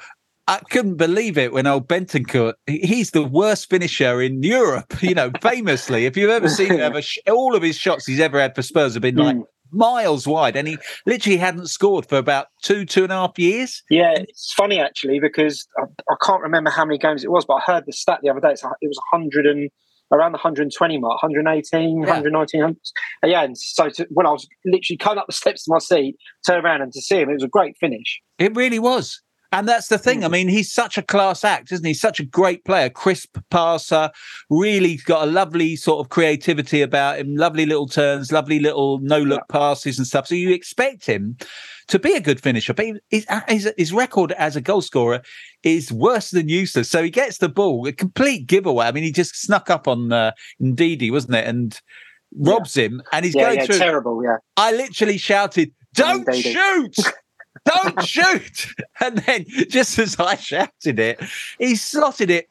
I 0.47 0.57
couldn't 0.71 0.95
believe 0.95 1.37
it 1.37 1.53
when 1.53 1.67
old 1.67 1.87
Bentancur, 1.87 2.55
he's 2.65 3.11
the 3.11 3.21
worst 3.21 3.69
finisher 3.69 4.19
in 4.19 4.41
Europe, 4.41 4.95
you 5.03 5.13
know, 5.13 5.31
famously. 5.41 6.07
If 6.07 6.17
you've 6.17 6.31
ever 6.31 6.49
seen 6.49 6.73
him 6.73 6.99
sh- 7.01 7.19
all 7.27 7.55
of 7.55 7.61
his 7.61 7.77
shots 7.77 8.07
he's 8.07 8.19
ever 8.19 8.41
had 8.41 8.55
for 8.55 8.63
Spurs 8.63 8.95
have 8.95 9.03
been 9.03 9.15
like 9.15 9.35
hmm. 9.35 9.43
Miles 9.71 10.27
wide, 10.27 10.55
and 10.55 10.67
he 10.67 10.77
literally 11.05 11.37
hadn't 11.37 11.67
scored 11.67 12.05
for 12.05 12.17
about 12.17 12.47
two, 12.61 12.85
two 12.85 13.03
and 13.03 13.11
a 13.11 13.15
half 13.15 13.37
years. 13.37 13.83
Yeah, 13.89 14.13
it's 14.15 14.53
funny 14.53 14.79
actually 14.79 15.19
because 15.19 15.67
I, 15.77 15.83
I 16.09 16.15
can't 16.21 16.41
remember 16.41 16.69
how 16.69 16.85
many 16.85 16.97
games 16.97 17.23
it 17.23 17.31
was, 17.31 17.45
but 17.45 17.55
I 17.55 17.61
heard 17.71 17.85
the 17.85 17.93
stat 17.93 18.19
the 18.23 18.29
other 18.29 18.39
day. 18.39 18.51
It's, 18.51 18.63
it 18.63 18.87
was 18.87 18.99
100 19.11 19.45
and 19.45 19.69
around 20.11 20.31
the 20.31 20.37
120 20.37 20.97
mark, 20.97 21.21
118, 21.21 21.99
119. 21.99 22.77
Yeah, 23.25 23.43
and 23.43 23.57
so 23.57 23.89
to, 23.89 24.07
when 24.09 24.25
I 24.25 24.31
was 24.31 24.47
literally 24.65 24.97
coming 24.97 25.19
up 25.19 25.27
the 25.27 25.33
steps 25.33 25.65
to 25.65 25.71
my 25.71 25.79
seat, 25.79 26.15
turn 26.45 26.65
around 26.65 26.81
and 26.81 26.91
to 26.93 27.01
see 27.01 27.17
him, 27.17 27.29
it 27.29 27.33
was 27.33 27.43
a 27.43 27.47
great 27.47 27.77
finish. 27.77 28.19
It 28.37 28.55
really 28.55 28.79
was. 28.79 29.21
And 29.51 29.67
that's 29.67 29.87
the 29.87 29.97
thing. 29.97 30.23
I 30.23 30.27
mean, 30.27 30.47
he's 30.47 30.71
such 30.71 30.97
a 30.97 31.01
class 31.01 31.43
act, 31.43 31.71
isn't 31.71 31.85
he? 31.85 31.95
Such 31.95 32.19
a 32.19 32.25
great 32.25 32.63
player, 32.65 32.89
crisp 32.89 33.37
passer, 33.49 34.11
really 34.49 34.97
got 34.97 35.27
a 35.27 35.31
lovely 35.31 35.75
sort 35.75 36.05
of 36.05 36.09
creativity 36.09 36.83
about 36.83 37.19
him, 37.19 37.35
lovely 37.35 37.65
little 37.65 37.87
turns, 37.87 38.31
lovely 38.31 38.59
little 38.59 38.99
no 38.99 39.19
look 39.19 39.41
passes 39.49 39.97
and 39.97 40.05
stuff. 40.05 40.27
So 40.27 40.35
you 40.35 40.53
expect 40.53 41.07
him 41.07 41.35
to 41.87 41.97
be 41.97 42.13
a 42.13 42.21
good 42.21 42.39
finisher, 42.39 42.75
but 42.75 42.85
his, 43.09 43.25
his, 43.47 43.73
his, 43.75 43.91
record 43.91 44.31
as 44.33 44.55
a 44.55 44.61
goal 44.61 44.81
scorer 44.81 45.23
is 45.63 45.91
worse 45.91 46.29
than 46.29 46.47
useless. 46.47 46.87
So 46.87 47.01
he 47.01 47.09
gets 47.09 47.39
the 47.39 47.49
ball, 47.49 47.87
a 47.87 47.91
complete 47.91 48.45
giveaway. 48.45 48.85
I 48.85 48.91
mean, 48.91 49.03
he 49.03 49.11
just 49.11 49.35
snuck 49.35 49.71
up 49.71 49.87
on 49.87 50.13
uh, 50.13 50.31
Ndidi, 50.61 51.11
wasn't 51.11 51.35
it? 51.35 51.47
And 51.47 51.79
robs 52.37 52.77
yeah. 52.77 52.85
him, 52.85 53.01
and 53.11 53.25
he's 53.25 53.33
yeah, 53.33 53.45
going 53.45 53.59
yeah, 53.59 53.65
through. 53.65 53.77
Terrible, 53.79 54.23
yeah. 54.23 54.37
I 54.57 54.71
literally 54.73 55.17
shouted, 55.17 55.71
"Don't 55.95 56.31
shoot!" 56.35 56.95
don't 57.69 58.03
shoot. 58.03 58.67
And 59.01 59.17
then, 59.19 59.45
just 59.69 59.97
as 59.97 60.19
I 60.19 60.35
shouted 60.35 60.99
it, 60.99 61.21
he 61.57 61.77
slotted 61.77 62.29
it 62.29 62.49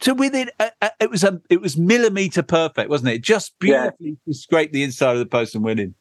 to 0.00 0.14
within. 0.14 0.50
Uh, 0.58 0.70
uh, 0.80 0.88
it 0.98 1.10
was 1.10 1.22
a, 1.22 1.42
it 1.50 1.60
was 1.60 1.76
millimeter 1.76 2.42
perfect, 2.42 2.88
wasn't 2.88 3.10
it? 3.10 3.20
Just 3.20 3.52
beautifully 3.58 4.16
yeah. 4.24 4.32
scraped 4.32 4.72
the 4.72 4.82
inside 4.82 5.12
of 5.12 5.18
the 5.18 5.26
post 5.26 5.54
and 5.54 5.62
went 5.62 5.80
in. 5.80 5.94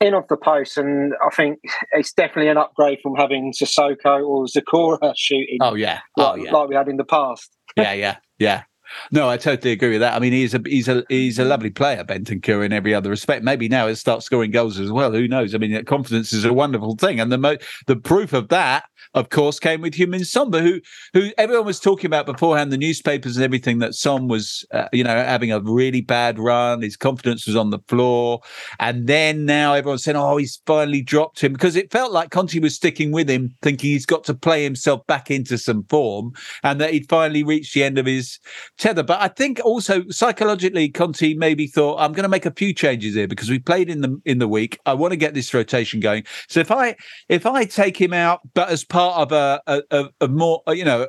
In 0.00 0.14
off 0.14 0.28
the 0.28 0.38
post, 0.38 0.78
and 0.78 1.12
I 1.22 1.28
think 1.34 1.58
it's 1.92 2.12
definitely 2.14 2.48
an 2.48 2.56
upgrade 2.56 3.00
from 3.02 3.16
having 3.16 3.52
Sissoko 3.52 4.26
or 4.26 4.46
Zokora 4.46 5.12
shooting. 5.14 5.58
Oh 5.60 5.74
yeah, 5.74 6.00
oh 6.16 6.22
like, 6.22 6.44
yeah, 6.44 6.52
like 6.52 6.68
we 6.70 6.74
had 6.74 6.88
in 6.88 6.96
the 6.96 7.04
past. 7.04 7.50
yeah, 7.76 7.92
yeah, 7.92 8.16
yeah. 8.38 8.62
No, 9.10 9.28
I 9.28 9.36
totally 9.36 9.72
agree 9.72 9.90
with 9.90 10.00
that. 10.00 10.14
I 10.14 10.18
mean, 10.18 10.32
he's 10.32 10.54
a 10.54 10.62
he's 10.64 10.88
a 10.88 11.04
he's 11.08 11.38
a 11.38 11.44
lovely 11.44 11.70
player, 11.70 12.04
Bentancur, 12.04 12.64
in 12.64 12.72
every 12.72 12.94
other 12.94 13.10
respect. 13.10 13.44
Maybe 13.44 13.68
now 13.68 13.86
he'll 13.86 13.96
start 13.96 14.22
scoring 14.22 14.50
goals 14.50 14.78
as 14.78 14.90
well. 14.90 15.12
Who 15.12 15.28
knows? 15.28 15.54
I 15.54 15.58
mean, 15.58 15.84
confidence 15.84 16.32
is 16.32 16.44
a 16.44 16.52
wonderful 16.52 16.96
thing, 16.96 17.20
and 17.20 17.30
the 17.30 17.38
mo- 17.38 17.56
the 17.86 17.96
proof 17.96 18.32
of 18.32 18.48
that 18.48 18.84
of 19.14 19.30
course, 19.30 19.58
came 19.58 19.80
with 19.80 19.94
Heung-min 19.94 20.24
Son, 20.24 20.52
who 20.52 20.80
who 21.12 21.30
everyone 21.38 21.66
was 21.66 21.80
talking 21.80 22.06
about 22.06 22.26
beforehand, 22.26 22.72
the 22.72 22.76
newspapers 22.76 23.36
and 23.36 23.44
everything, 23.44 23.78
that 23.78 23.94
Son 23.94 24.28
was, 24.28 24.66
uh, 24.72 24.88
you 24.92 25.04
know, 25.04 25.16
having 25.16 25.50
a 25.52 25.60
really 25.60 26.00
bad 26.00 26.38
run. 26.38 26.82
His 26.82 26.96
confidence 26.96 27.46
was 27.46 27.56
on 27.56 27.70
the 27.70 27.78
floor, 27.88 28.40
and 28.78 29.06
then 29.06 29.44
now 29.44 29.74
everyone's 29.74 30.04
saying, 30.04 30.16
"Oh, 30.16 30.36
he's 30.36 30.60
finally 30.66 31.02
dropped 31.02 31.40
him," 31.40 31.52
because 31.52 31.76
it 31.76 31.90
felt 31.90 32.12
like 32.12 32.30
Conte 32.30 32.58
was 32.58 32.74
sticking 32.74 33.10
with 33.12 33.28
him, 33.28 33.54
thinking 33.62 33.90
he's 33.90 34.06
got 34.06 34.24
to 34.24 34.34
play 34.34 34.62
himself 34.62 35.06
back 35.06 35.30
into 35.30 35.58
some 35.58 35.84
form, 35.84 36.32
and 36.62 36.80
that 36.80 36.92
he'd 36.92 37.08
finally 37.08 37.42
reached 37.42 37.74
the 37.74 37.84
end 37.84 37.98
of 37.98 38.06
his 38.06 38.38
tether. 38.78 39.02
But 39.02 39.20
I 39.20 39.28
think 39.28 39.60
also 39.64 40.08
psychologically, 40.08 40.88
Conte 40.88 41.34
maybe 41.34 41.66
thought, 41.66 41.98
"I'm 41.98 42.12
going 42.12 42.22
to 42.22 42.28
make 42.28 42.46
a 42.46 42.52
few 42.52 42.72
changes 42.72 43.14
here 43.14 43.28
because 43.28 43.50
we 43.50 43.58
played 43.58 43.90
in 43.90 44.00
the 44.00 44.20
in 44.24 44.38
the 44.38 44.48
week. 44.48 44.78
I 44.86 44.94
want 44.94 45.12
to 45.12 45.16
get 45.16 45.34
this 45.34 45.52
rotation 45.52 46.00
going. 46.00 46.24
So 46.48 46.60
if 46.60 46.70
I 46.70 46.96
if 47.28 47.44
I 47.44 47.64
take 47.64 48.00
him 48.00 48.12
out, 48.12 48.40
but 48.54 48.70
as 48.70 48.84
part 48.84 49.16
of 49.16 49.32
a, 49.32 49.82
a, 49.90 50.08
a 50.20 50.28
more, 50.28 50.62
you 50.68 50.84
know, 50.84 51.08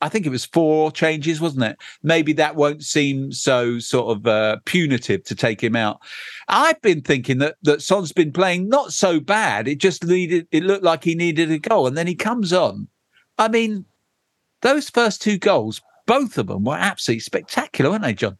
I 0.00 0.08
think 0.08 0.26
it 0.26 0.30
was 0.30 0.44
four 0.44 0.90
changes, 0.92 1.40
wasn't 1.40 1.64
it? 1.64 1.78
Maybe 2.02 2.32
that 2.34 2.56
won't 2.56 2.82
seem 2.82 3.32
so 3.32 3.78
sort 3.78 4.16
of 4.16 4.26
uh, 4.26 4.58
punitive 4.64 5.24
to 5.24 5.34
take 5.34 5.62
him 5.62 5.76
out. 5.76 6.00
I've 6.48 6.80
been 6.82 7.00
thinking 7.00 7.38
that 7.38 7.56
that 7.62 7.82
Son's 7.82 8.12
been 8.12 8.32
playing 8.32 8.68
not 8.68 8.92
so 8.92 9.20
bad. 9.20 9.68
It 9.68 9.78
just 9.78 10.04
needed. 10.04 10.46
It 10.50 10.64
looked 10.64 10.84
like 10.84 11.04
he 11.04 11.14
needed 11.14 11.50
a 11.50 11.58
goal, 11.58 11.86
and 11.86 11.96
then 11.96 12.06
he 12.06 12.14
comes 12.14 12.52
on. 12.52 12.88
I 13.38 13.48
mean, 13.48 13.84
those 14.60 14.90
first 14.90 15.22
two 15.22 15.38
goals, 15.38 15.80
both 16.06 16.38
of 16.38 16.46
them 16.46 16.64
were 16.64 16.76
absolutely 16.76 17.20
spectacular, 17.20 17.90
weren't 17.90 18.02
they, 18.02 18.14
John? 18.14 18.38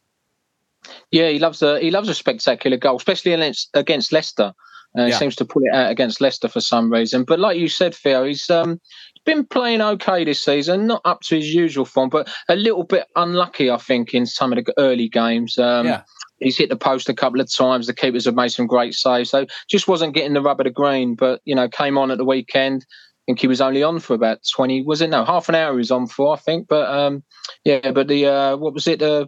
Yeah, 1.11 1.31
he 1.31 1.39
loves 1.39 1.63
a 1.63 1.81
he 1.81 1.91
loves 1.91 2.09
a 2.09 2.15
spectacular 2.15 2.77
goal, 2.77 2.97
especially 2.97 3.33
against 3.33 3.71
against 3.75 4.13
Leicester. 4.13 4.53
Uh, 4.97 5.07
yeah. 5.07 5.19
Seems 5.19 5.35
to 5.37 5.45
pull 5.45 5.63
it 5.65 5.75
out 5.75 5.91
against 5.91 6.21
Leicester 6.21 6.47
for 6.47 6.61
some 6.61 6.93
reason. 6.93 7.25
But 7.25 7.41
like 7.41 7.59
you 7.59 7.67
said, 7.69 7.95
Theo, 7.95 8.25
he's 8.25 8.49
um, 8.49 8.81
he's 9.15 9.23
been 9.25 9.45
playing 9.45 9.81
okay 9.81 10.25
this 10.25 10.45
season, 10.45 10.87
not 10.87 11.01
up 11.05 11.21
to 11.23 11.37
his 11.37 11.53
usual 11.53 11.85
form, 11.85 12.11
but 12.11 12.33
a 12.49 12.55
little 12.55 12.85
bit 12.85 13.07
unlucky, 13.17 13.71
I 13.71 13.79
think, 13.79 14.15
in 14.15 14.25
some 14.25 14.53
of 14.53 14.65
the 14.65 14.75
early 14.79 15.09
games. 15.09 15.59
Um, 15.59 15.87
yeah. 15.87 16.03
He's 16.39 16.59
hit 16.59 16.69
the 16.69 16.77
post 16.77 17.09
a 17.09 17.15
couple 17.15 17.41
of 17.41 17.53
times. 17.53 17.87
The 17.87 17.95
keepers 17.95 18.25
have 18.27 18.35
made 18.35 18.53
some 18.53 18.67
great 18.67 18.95
saves, 18.95 19.31
so 19.31 19.47
just 19.69 19.89
wasn't 19.89 20.15
getting 20.15 20.35
the 20.35 20.43
rub 20.43 20.61
of 20.61 20.65
the 20.65 20.71
green. 20.71 21.17
But 21.17 21.41
you 21.45 21.57
know, 21.57 21.69
came 21.69 21.99
on 21.99 22.13
at 22.13 22.19
the 22.19 22.25
weekend. 22.25 22.87
I 23.25 23.33
think 23.33 23.41
he 23.41 23.47
was 23.47 23.63
only 23.63 23.83
on 23.83 24.01
for 24.01 24.13
about 24.15 24.41
twenty. 24.55 24.83
Was 24.83 25.01
it 25.01 25.09
no 25.09 25.25
half 25.25 25.49
an 25.49 25.55
hour? 25.55 25.73
He 25.73 25.79
was 25.79 25.91
on 25.91 26.07
for, 26.07 26.35
I 26.35 26.37
think. 26.39 26.69
But 26.69 26.91
um, 26.91 27.23
yeah, 27.65 27.91
but 27.91 28.09
the 28.09 28.27
uh, 28.27 28.57
what 28.57 28.75
was 28.75 28.87
it? 28.87 29.01
Uh, 29.01 29.27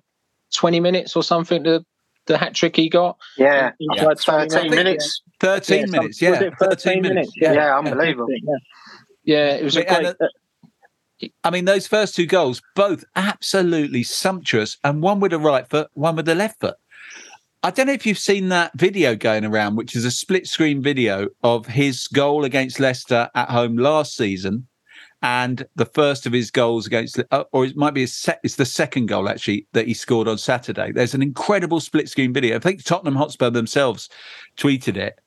twenty 0.55 0.81
minutes 0.81 1.17
or 1.17 1.23
something. 1.23 1.63
The 1.63 1.85
the 2.27 2.37
hat 2.37 2.55
trick 2.55 2.77
he 2.77 2.89
got. 2.91 3.17
Yeah, 3.39 3.71
yeah. 3.79 4.13
13 4.15 4.71
minutes. 4.71 5.23
13 5.41 5.79
yeah, 5.79 5.87
minutes, 5.87 6.21
yeah. 6.21 6.39
13, 6.39 6.53
13 6.61 7.03
minutes. 7.03 7.33
Yeah, 7.37 7.53
yeah 7.53 7.79
unbelievable. 7.79 8.27
Yeah. 8.29 8.55
yeah, 9.25 9.55
it 9.55 9.65
was 9.65 9.77
a 9.77 9.85
great. 9.85 10.07
Uh, 10.07 11.29
I 11.45 11.51
mean, 11.51 11.65
those 11.65 11.87
first 11.87 12.15
two 12.15 12.27
goals, 12.27 12.61
both 12.75 13.05
absolutely 13.15 14.03
sumptuous, 14.03 14.77
and 14.85 15.03
one 15.03 15.21
with 15.21 15.31
the 15.31 15.39
right 15.39 15.67
foot, 15.67 15.89
one 15.95 16.17
with 16.17 16.27
the 16.27 16.35
left 16.35 16.61
foot. 16.61 16.75
I 17.63 17.71
don't 17.71 17.87
know 17.87 17.93
if 17.93 18.07
you've 18.07 18.19
seen 18.19 18.49
that 18.51 18.73
video 18.77 19.17
going 19.17 19.45
around, 19.45 19.77
which 19.77 19.97
is 19.97 20.05
a 20.05 20.11
split 20.11 20.47
screen 20.47 20.83
video 20.83 21.29
of 21.43 21.67
his 21.67 22.07
goal 22.07 22.45
against 22.45 22.79
Leicester 22.79 23.29
at 23.35 23.51
home 23.51 23.77
last 23.77 24.17
season 24.17 24.69
and 25.23 25.67
the 25.75 25.87
first 25.87 26.27
of 26.27 26.33
his 26.33 26.51
goals 26.51 26.87
against, 26.87 27.21
uh, 27.31 27.45
or 27.53 27.65
it 27.65 27.77
might 27.77 27.95
be 27.95 28.05
a 28.05 28.07
set, 28.07 28.39
it's 28.45 28.57
the 28.57 28.65
second 28.65 29.07
goal 29.07 29.29
actually 29.29 29.67
that 29.73 29.87
he 29.87 29.95
scored 29.95 30.29
on 30.29 30.39
Saturday. 30.39 30.93
There's 30.93 31.15
an 31.15 31.23
incredible 31.23 31.81
split 31.81 32.09
screen 32.09 32.33
video. 32.33 32.57
I 32.57 32.61
think 32.61 32.85
Tottenham 32.85 33.17
Hotspur 33.17 33.51
themselves 33.51 34.09
tweeted 34.57 34.97
it, 34.97 35.19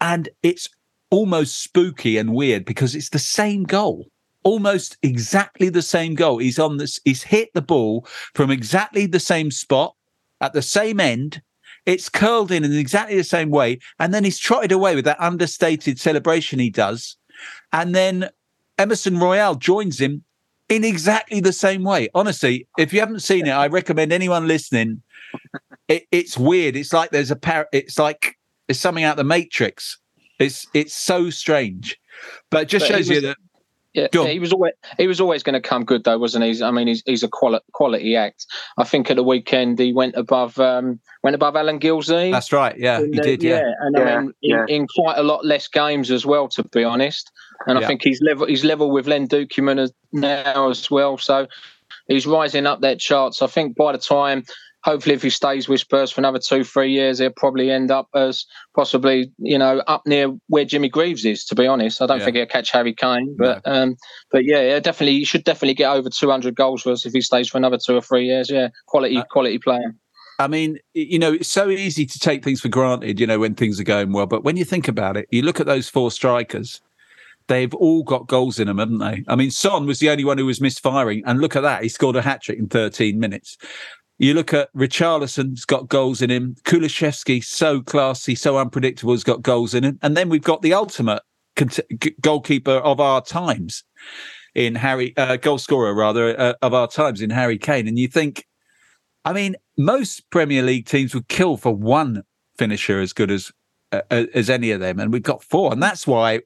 and 0.00 0.28
it's 0.42 0.68
almost 1.10 1.62
spooky 1.62 2.16
and 2.16 2.32
weird 2.32 2.64
because 2.64 2.94
it's 2.94 3.10
the 3.10 3.18
same 3.18 3.64
goal. 3.64 4.06
Almost 4.42 4.96
exactly 5.02 5.68
the 5.68 5.82
same 5.82 6.14
goal. 6.14 6.38
He's 6.38 6.58
on 6.58 6.78
this, 6.78 7.00
he's 7.04 7.22
hit 7.22 7.50
the 7.52 7.60
ball 7.60 8.06
from 8.34 8.50
exactly 8.50 9.06
the 9.06 9.20
same 9.20 9.50
spot 9.50 9.94
at 10.40 10.52
the 10.52 10.62
same 10.62 11.00
end. 11.00 11.42
It's 11.86 12.08
curled 12.08 12.50
in 12.50 12.64
in 12.64 12.72
exactly 12.74 13.16
the 13.16 13.24
same 13.24 13.50
way. 13.50 13.78
And 13.98 14.12
then 14.12 14.24
he's 14.24 14.38
trotted 14.38 14.72
away 14.72 14.94
with 14.94 15.04
that 15.06 15.20
understated 15.20 15.98
celebration 15.98 16.58
he 16.58 16.70
does. 16.70 17.16
And 17.72 17.94
then 17.94 18.30
Emerson 18.78 19.18
Royal 19.18 19.54
joins 19.54 20.00
him 20.00 20.24
in 20.68 20.84
exactly 20.84 21.40
the 21.40 21.52
same 21.52 21.82
way. 21.82 22.08
Honestly, 22.14 22.66
if 22.78 22.92
you 22.92 23.00
haven't 23.00 23.20
seen 23.20 23.46
it, 23.46 23.50
I 23.50 23.66
recommend 23.66 24.12
anyone 24.12 24.46
listening. 24.46 25.02
It, 25.88 26.06
it's 26.12 26.38
weird. 26.38 26.76
It's 26.76 26.92
like 26.92 27.10
there's 27.10 27.30
a 27.30 27.36
par- 27.36 27.68
It's 27.72 27.98
like 27.98 28.36
it's 28.68 28.78
something 28.78 29.04
out 29.04 29.16
the 29.16 29.24
Matrix. 29.24 29.98
It's 30.38 30.66
it's 30.72 30.94
so 30.94 31.28
strange, 31.28 31.98
but 32.50 32.62
it 32.62 32.68
just 32.68 32.88
but 32.88 32.94
shows 32.94 33.08
was, 33.08 33.10
you 33.10 33.20
that. 33.22 33.36
Yeah, 33.92 34.06
yeah, 34.12 34.28
he 34.28 34.38
was 34.38 34.52
always 34.52 34.72
he 34.98 35.08
was 35.08 35.20
always 35.20 35.42
going 35.42 35.60
to 35.60 35.68
come 35.68 35.84
good 35.84 36.04
though, 36.04 36.18
wasn't 36.18 36.44
he? 36.44 36.62
I 36.62 36.70
mean, 36.70 36.86
he's 36.86 37.02
he's 37.06 37.24
a 37.24 37.28
quality 37.28 37.64
quality 37.72 38.14
act. 38.14 38.46
I 38.78 38.84
think 38.84 39.10
at 39.10 39.16
the 39.16 39.24
weekend 39.24 39.80
he 39.80 39.92
went 39.92 40.14
above 40.14 40.58
um, 40.60 41.00
went 41.24 41.34
above 41.34 41.56
Alan 41.56 41.80
Gilzean. 41.80 42.30
That's 42.30 42.52
right. 42.52 42.78
Yeah, 42.78 43.00
he 43.00 43.18
did. 43.18 43.42
Yeah, 43.42 43.62
yeah. 43.62 43.72
and 43.80 43.96
yeah, 43.98 44.04
I 44.04 44.20
mean, 44.20 44.34
in, 44.42 44.68
in, 44.68 44.86
quite 44.86 45.18
a 45.18 45.24
lot 45.24 45.44
less 45.44 45.66
games 45.66 46.12
as 46.12 46.24
well, 46.24 46.46
to 46.50 46.62
be 46.62 46.84
honest. 46.84 47.32
And 47.66 47.78
I 47.78 47.86
think 47.86 48.02
he's 48.02 48.20
level 48.22 48.46
he's 48.46 48.64
level 48.64 48.92
with 48.92 49.08
Len 49.08 49.26
Duquemin 49.26 49.90
now 50.12 50.70
as 50.70 50.88
well. 50.88 51.18
So 51.18 51.48
he's 52.06 52.26
rising 52.26 52.66
up 52.66 52.82
that 52.82 53.00
charts. 53.00 53.42
I 53.42 53.48
think 53.48 53.76
by 53.76 53.90
the 53.90 53.98
time 53.98 54.44
hopefully 54.82 55.14
if 55.14 55.22
he 55.22 55.30
stays 55.30 55.68
with 55.68 55.80
Spurs 55.80 56.10
for 56.10 56.20
another 56.20 56.38
two, 56.38 56.64
three 56.64 56.90
years, 56.90 57.18
he'll 57.18 57.30
probably 57.30 57.70
end 57.70 57.90
up 57.90 58.08
as 58.14 58.46
possibly, 58.74 59.32
you 59.38 59.58
know, 59.58 59.82
up 59.86 60.06
near 60.06 60.34
where 60.48 60.64
Jimmy 60.64 60.88
Greaves 60.88 61.24
is, 61.24 61.44
to 61.46 61.54
be 61.54 61.66
honest. 61.66 62.00
I 62.00 62.06
don't 62.06 62.18
yeah. 62.18 62.24
think 62.24 62.36
he'll 62.36 62.46
catch 62.46 62.70
Harry 62.70 62.94
Kane. 62.94 63.34
But 63.38 63.64
no. 63.66 63.72
um 63.72 63.96
but 64.30 64.44
yeah, 64.44 64.60
yeah, 64.60 64.80
definitely 64.80 65.18
he 65.18 65.24
should 65.24 65.44
definitely 65.44 65.74
get 65.74 65.90
over 65.90 66.08
two 66.08 66.30
hundred 66.30 66.54
goals 66.54 66.82
for 66.82 66.92
us 66.92 67.06
if 67.06 67.12
he 67.12 67.20
stays 67.20 67.48
for 67.48 67.58
another 67.58 67.78
two 67.78 67.96
or 67.96 68.02
three 68.02 68.26
years. 68.26 68.50
Yeah. 68.50 68.68
Quality, 68.86 69.18
uh, 69.18 69.24
quality 69.30 69.58
player. 69.58 69.94
I 70.38 70.46
mean, 70.46 70.78
you 70.94 71.18
know, 71.18 71.34
it's 71.34 71.52
so 71.52 71.68
easy 71.68 72.06
to 72.06 72.18
take 72.18 72.42
things 72.42 72.62
for 72.62 72.68
granted, 72.68 73.20
you 73.20 73.26
know, 73.26 73.38
when 73.38 73.54
things 73.54 73.78
are 73.78 73.84
going 73.84 74.12
well. 74.12 74.26
But 74.26 74.42
when 74.42 74.56
you 74.56 74.64
think 74.64 74.88
about 74.88 75.18
it, 75.18 75.28
you 75.30 75.42
look 75.42 75.60
at 75.60 75.66
those 75.66 75.90
four 75.90 76.10
strikers, 76.10 76.80
they've 77.50 77.74
all 77.74 78.02
got 78.02 78.26
goals 78.26 78.58
in 78.58 78.68
them, 78.68 78.78
haven't 78.78 78.98
they? 78.98 79.22
I 79.28 79.36
mean, 79.36 79.50
Son 79.50 79.84
was 79.84 79.98
the 79.98 80.08
only 80.08 80.24
one 80.24 80.38
who 80.38 80.46
was 80.46 80.60
misfiring. 80.60 81.22
And 81.26 81.40
look 81.40 81.56
at 81.56 81.60
that. 81.60 81.82
He 81.82 81.90
scored 81.90 82.16
a 82.16 82.22
hat 82.22 82.42
trick 82.42 82.58
in 82.58 82.68
13 82.68 83.18
minutes. 83.18 83.58
You 84.20 84.34
look 84.34 84.52
at 84.52 84.70
Richarlison's 84.74 85.64
got 85.64 85.88
goals 85.88 86.20
in 86.20 86.30
him. 86.30 86.54
Kulusevski, 86.64 87.42
so 87.42 87.80
classy, 87.80 88.34
so 88.34 88.58
unpredictable, 88.58 89.14
has 89.14 89.24
got 89.24 89.40
goals 89.40 89.72
in 89.72 89.82
him. 89.82 89.98
And 90.02 90.14
then 90.14 90.28
we've 90.28 90.42
got 90.42 90.60
the 90.60 90.74
ultimate 90.74 91.22
goalkeeper 92.20 92.72
of 92.72 93.00
our 93.00 93.22
times 93.22 93.82
in 94.54 94.74
Harry, 94.74 95.16
uh, 95.16 95.36
goal 95.36 95.56
scorer 95.56 95.94
rather, 95.94 96.38
uh, 96.38 96.52
of 96.60 96.74
our 96.74 96.86
times 96.86 97.22
in 97.22 97.30
Harry 97.30 97.56
Kane. 97.56 97.88
And 97.88 97.98
you 97.98 98.08
think, 98.08 98.46
I 99.24 99.32
mean, 99.32 99.56
most 99.78 100.28
Premier 100.28 100.62
League 100.62 100.84
teams 100.84 101.14
would 101.14 101.28
kill 101.28 101.56
for 101.56 101.74
one 101.74 102.22
finisher 102.58 103.00
as 103.00 103.14
good 103.14 103.30
as 103.30 103.50
uh, 103.90 104.02
as 104.10 104.50
any 104.50 104.70
of 104.70 104.80
them, 104.80 105.00
and 105.00 105.12
we've 105.12 105.22
got 105.22 105.42
four, 105.42 105.72
and 105.72 105.82
that's 105.82 106.06
why. 106.06 106.40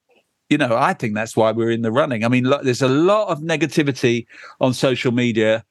You 0.50 0.58
know, 0.58 0.76
I 0.76 0.92
think 0.92 1.14
that's 1.14 1.36
why 1.36 1.52
we're 1.52 1.70
in 1.70 1.80
the 1.80 1.90
running. 1.90 2.22
I 2.22 2.28
mean, 2.28 2.44
look, 2.44 2.62
there's 2.62 2.82
a 2.82 2.88
lot 2.88 3.28
of 3.28 3.40
negativity 3.40 4.26
on 4.60 4.74
social 4.74 5.10
media, 5.10 5.64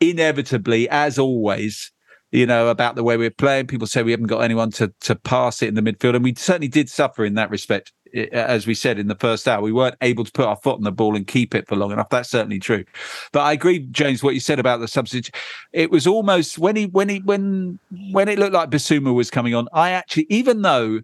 inevitably, 0.00 0.88
as 0.88 1.18
always. 1.18 1.90
you 2.34 2.46
know, 2.46 2.66
about 2.66 2.96
the 2.96 3.04
way 3.04 3.16
we're 3.16 3.30
playing. 3.30 3.68
People 3.68 3.86
say 3.86 4.02
we 4.02 4.10
haven't 4.10 4.26
got 4.26 4.40
anyone 4.40 4.72
to 4.72 4.92
to 5.02 5.14
pass 5.14 5.62
it 5.62 5.68
in 5.68 5.74
the 5.74 5.80
midfield, 5.82 6.16
and 6.16 6.24
we 6.24 6.34
certainly 6.34 6.66
did 6.66 6.90
suffer 6.90 7.24
in 7.24 7.34
that 7.34 7.48
respect. 7.48 7.92
As 8.32 8.66
we 8.66 8.74
said 8.74 8.98
in 8.98 9.06
the 9.06 9.14
first 9.14 9.46
hour, 9.46 9.60
we 9.62 9.72
weren't 9.72 9.94
able 10.00 10.24
to 10.24 10.32
put 10.32 10.46
our 10.46 10.56
foot 10.56 10.76
on 10.76 10.82
the 10.82 10.92
ball 10.92 11.14
and 11.14 11.26
keep 11.26 11.54
it 11.54 11.68
for 11.68 11.76
long 11.76 11.92
enough. 11.92 12.08
That's 12.10 12.28
certainly 12.30 12.58
true. 12.58 12.84
But 13.32 13.40
I 13.40 13.52
agree, 13.52 13.80
James, 13.90 14.22
what 14.22 14.34
you 14.34 14.40
said 14.40 14.58
about 14.58 14.80
the 14.80 14.88
substitute. 14.88 15.34
It 15.72 15.92
was 15.92 16.08
almost 16.08 16.58
when 16.58 16.74
he 16.74 16.86
when 16.86 17.08
he 17.08 17.20
when 17.20 17.78
when 18.10 18.28
it 18.28 18.38
looked 18.40 18.52
like 18.52 18.70
Bissouma 18.70 19.14
was 19.14 19.30
coming 19.30 19.54
on. 19.54 19.68
I 19.72 19.90
actually, 19.90 20.26
even 20.28 20.62
though 20.62 21.00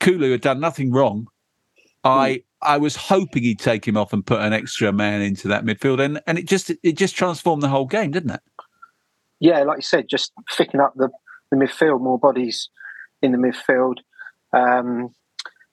Kulu 0.00 0.32
had 0.32 0.40
done 0.40 0.58
nothing 0.58 0.90
wrong, 0.90 1.28
hmm. 2.04 2.08
I 2.08 2.42
I 2.62 2.78
was 2.78 2.96
hoping 2.96 3.42
he'd 3.42 3.58
take 3.58 3.86
him 3.86 3.96
off 3.96 4.12
and 4.12 4.24
put 4.24 4.40
an 4.40 4.52
extra 4.52 4.92
man 4.92 5.22
into 5.22 5.48
that 5.48 5.64
midfield, 5.64 6.00
and 6.00 6.20
and 6.26 6.38
it 6.38 6.46
just 6.46 6.70
it 6.82 6.96
just 6.96 7.16
transformed 7.16 7.62
the 7.62 7.68
whole 7.68 7.86
game, 7.86 8.10
didn't 8.10 8.30
it? 8.30 8.40
Yeah, 9.40 9.62
like 9.62 9.78
you 9.78 9.82
said, 9.82 10.06
just 10.08 10.32
thicking 10.52 10.80
up 10.80 10.92
the, 10.96 11.08
the 11.50 11.56
midfield, 11.56 12.02
more 12.02 12.18
bodies 12.18 12.68
in 13.22 13.32
the 13.32 13.38
midfield, 13.38 13.96
um, 14.52 15.08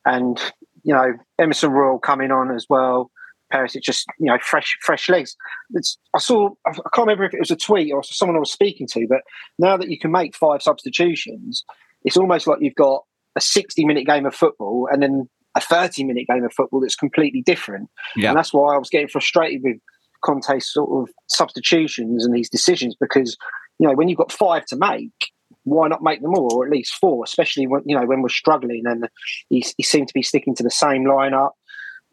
and 0.06 0.40
you 0.84 0.94
know 0.94 1.14
Emerson 1.38 1.72
Royal 1.72 2.00
coming 2.00 2.32
on 2.32 2.56
as 2.56 2.66
well. 2.70 3.12
Paris, 3.52 3.76
it's 3.76 3.86
just 3.86 4.06
you 4.20 4.28
know 4.28 4.38
fresh 4.42 4.78
fresh 4.82 5.10
legs. 5.10 5.36
It's, 5.72 5.98
I 6.14 6.20
saw 6.20 6.52
I 6.66 6.72
can't 6.72 7.08
remember 7.08 7.26
if 7.26 7.34
it 7.34 7.40
was 7.40 7.52
a 7.52 7.56
tweet 7.58 7.94
or 7.94 8.04
someone 8.04 8.38
I 8.38 8.40
was 8.40 8.52
speaking 8.52 8.88
to, 8.88 9.06
but 9.08 9.22
now 9.60 9.78
that 9.78 9.90
you 9.90 10.00
can 10.00 10.12
make 10.12 10.36
five 10.36 10.62
substitutions, 10.62 11.64
it's 12.04 12.18
almost 12.18 12.48
like 12.48 12.60
you've 12.62 12.76
got 12.76 13.04
a 13.36 13.42
sixty 13.42 13.86
minute 13.86 14.06
game 14.06 14.26
of 14.26 14.34
football 14.34 14.88
and 14.92 15.02
then 15.04 15.30
a 15.58 15.62
30 15.62 16.04
minute 16.04 16.28
game 16.28 16.44
of 16.44 16.54
football 16.54 16.80
that's 16.80 16.96
completely 16.96 17.42
different. 17.42 17.90
Yeah. 18.16 18.30
And 18.30 18.38
that's 18.38 18.54
why 18.54 18.76
I 18.76 18.78
was 18.78 18.90
getting 18.90 19.08
frustrated 19.08 19.62
with 19.64 19.78
Conte's 20.24 20.72
sort 20.72 20.90
of 21.10 21.14
substitutions 21.28 22.26
and 22.26 22.34
these 22.34 22.50
decisions 22.50 22.96
because, 23.00 23.38
you 23.80 23.88
know, 23.88 23.94
when 23.94 24.08
you've 24.08 24.18
got 24.18 24.32
five 24.32 24.66
to 24.68 24.76
make, 24.76 25.32
why 25.64 25.88
not 25.88 26.02
make 26.02 26.22
them 26.22 26.34
all 26.34 26.54
or 26.54 26.66
at 26.66 26.72
least 26.72 26.96
four, 26.96 27.24
especially 27.24 27.68
when, 27.68 27.82
you 27.86 27.98
know, 27.98 28.06
when 28.06 28.22
we're 28.22 28.30
struggling 28.30 28.84
and 28.86 29.10
he, 29.50 29.66
he 29.78 29.84
seemed 29.84 30.08
to 30.08 30.14
be 30.14 30.24
sticking 30.24 30.56
to 30.56 30.64
the 30.64 30.72
same 30.72 31.04
lineup. 31.06 31.52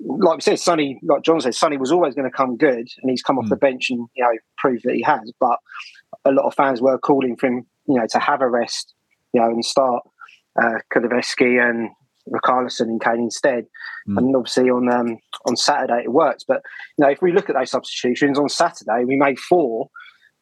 Like 0.00 0.36
we 0.36 0.40
said, 0.42 0.58
Sonny, 0.58 0.98
like 1.04 1.22
John 1.22 1.40
said, 1.40 1.54
Sonny 1.54 1.76
was 1.76 1.92
always 1.92 2.14
going 2.14 2.28
to 2.28 2.36
come 2.36 2.56
good 2.56 2.88
and 3.00 3.10
he's 3.10 3.22
come 3.22 3.38
off 3.38 3.46
Mm. 3.46 3.50
the 3.50 3.56
bench 3.56 3.90
and, 3.90 4.08
you 4.14 4.24
know, 4.24 4.36
proved 4.58 4.84
that 4.84 4.94
he 4.94 5.02
has. 5.02 5.32
But 5.38 5.58
a 6.24 6.32
lot 6.32 6.46
of 6.46 6.54
fans 6.54 6.80
were 6.80 6.98
calling 6.98 7.36
for 7.36 7.46
him, 7.46 7.66
you 7.86 7.94
know, 7.94 8.06
to 8.08 8.18
have 8.18 8.40
a 8.40 8.48
rest, 8.48 8.92
you 9.32 9.40
know, 9.40 9.46
and 9.46 9.64
start 9.64 10.02
uh, 10.60 10.78
and 10.94 11.90
Richarlison 12.28 12.82
and 12.82 13.02
Kane 13.02 13.20
instead. 13.20 13.66
Mm. 14.08 14.18
And 14.18 14.36
obviously 14.36 14.70
on 14.70 14.92
um, 14.92 15.18
on 15.46 15.56
Saturday 15.56 16.02
it 16.04 16.12
worked. 16.12 16.44
But 16.46 16.62
you 16.96 17.04
know, 17.04 17.10
if 17.10 17.22
we 17.22 17.32
look 17.32 17.48
at 17.48 17.56
those 17.56 17.70
substitutions 17.70 18.38
on 18.38 18.48
Saturday, 18.48 19.04
we 19.04 19.16
made 19.16 19.38
four. 19.38 19.90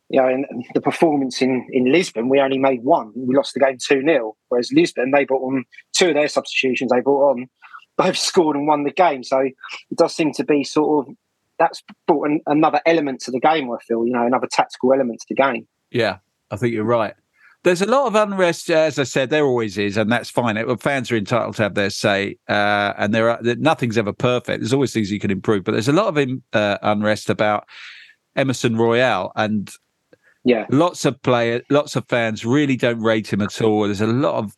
You 0.09 0.21
know, 0.21 0.29
and 0.29 0.45
the 0.75 0.81
performance 0.83 1.41
in, 1.41 1.67
in 1.73 1.91
Lisbon, 1.91 2.29
we 2.29 2.39
only 2.39 2.59
made 2.59 2.83
one. 2.83 3.13
We 3.17 3.35
lost 3.35 3.55
the 3.55 3.61
game 3.61 3.79
2 3.79 4.03
0. 4.03 4.37
Whereas 4.51 4.71
Lisbon, 4.71 5.11
they 5.11 5.25
brought 5.25 5.41
on 5.41 5.65
two 5.97 6.09
of 6.09 6.15
their 6.15 6.29
substitutions 6.29 6.91
they 6.91 7.01
brought 7.01 7.31
on, 7.31 7.49
both 7.97 8.19
scored 8.19 8.57
and 8.57 8.67
won 8.67 8.85
the 8.85 8.91
game. 8.91 9.25
So 9.25 9.39
it 9.39 9.97
does 9.97 10.15
seem 10.15 10.33
to 10.35 10.45
be 10.45 10.65
sort 10.65 11.09
of 11.09 11.15
that's 11.59 11.83
brought 12.07 12.29
an, 12.29 12.41
another 12.47 12.81
element 12.87 13.21
to 13.21 13.31
the 13.31 13.41
game, 13.41 13.71
I 13.71 13.77
feel, 13.87 14.05
you 14.07 14.13
know, 14.13 14.27
another 14.27 14.49
tactical 14.51 14.93
element 14.93 15.21
to 15.21 15.27
the 15.29 15.35
game. 15.35 15.67
Yeah, 15.91 16.19
I 16.51 16.57
think 16.57 16.75
you're 16.75 16.85
right. 16.85 17.15
There's 17.65 17.83
a 17.83 17.87
lot 17.87 18.09
of 18.09 18.17
unrest, 18.17 18.71
as 18.71 18.99
I 18.99 19.05
said, 19.05 19.31
there 19.31 19.45
always 19.45 19.79
is, 19.79 19.97
and 19.97 20.11
that's 20.11 20.31
fine. 20.31 20.57
It, 20.57 20.81
fans 20.81 21.13
are 21.13 21.17
entitled 21.17 21.55
to 21.57 21.63
have 21.63 21.75
their 21.75 21.91
say, 21.91 22.37
uh, 22.49 22.93
and 22.99 23.15
there 23.15 23.31
are 23.31 23.39
nothing's 23.43 23.97
ever 23.97 24.13
perfect. 24.13 24.61
There's 24.61 24.73
always 24.73 24.93
things 24.93 25.13
you 25.13 25.21
can 25.21 25.31
improve, 25.31 25.63
but 25.63 25.73
there's 25.73 25.89
a 25.89 25.93
lot 25.93 26.17
of 26.17 26.29
uh, 26.53 26.79
unrest 26.83 27.31
about 27.31 27.69
Emerson 28.35 28.77
Royal, 28.77 29.31
and 29.37 29.71
yeah, 30.45 30.67
lots 30.71 31.05
of 31.05 31.21
players, 31.23 31.63
lots 31.71 31.95
of 31.95 32.09
fans 32.09 32.45
really 32.45 32.77
don't 32.77 33.01
rate 33.01 33.33
him 33.33 33.41
at 33.43 33.63
all. 33.63 33.85
There's 33.85 34.01
a 34.01 34.07
lot 34.09 34.35
of 34.35 34.57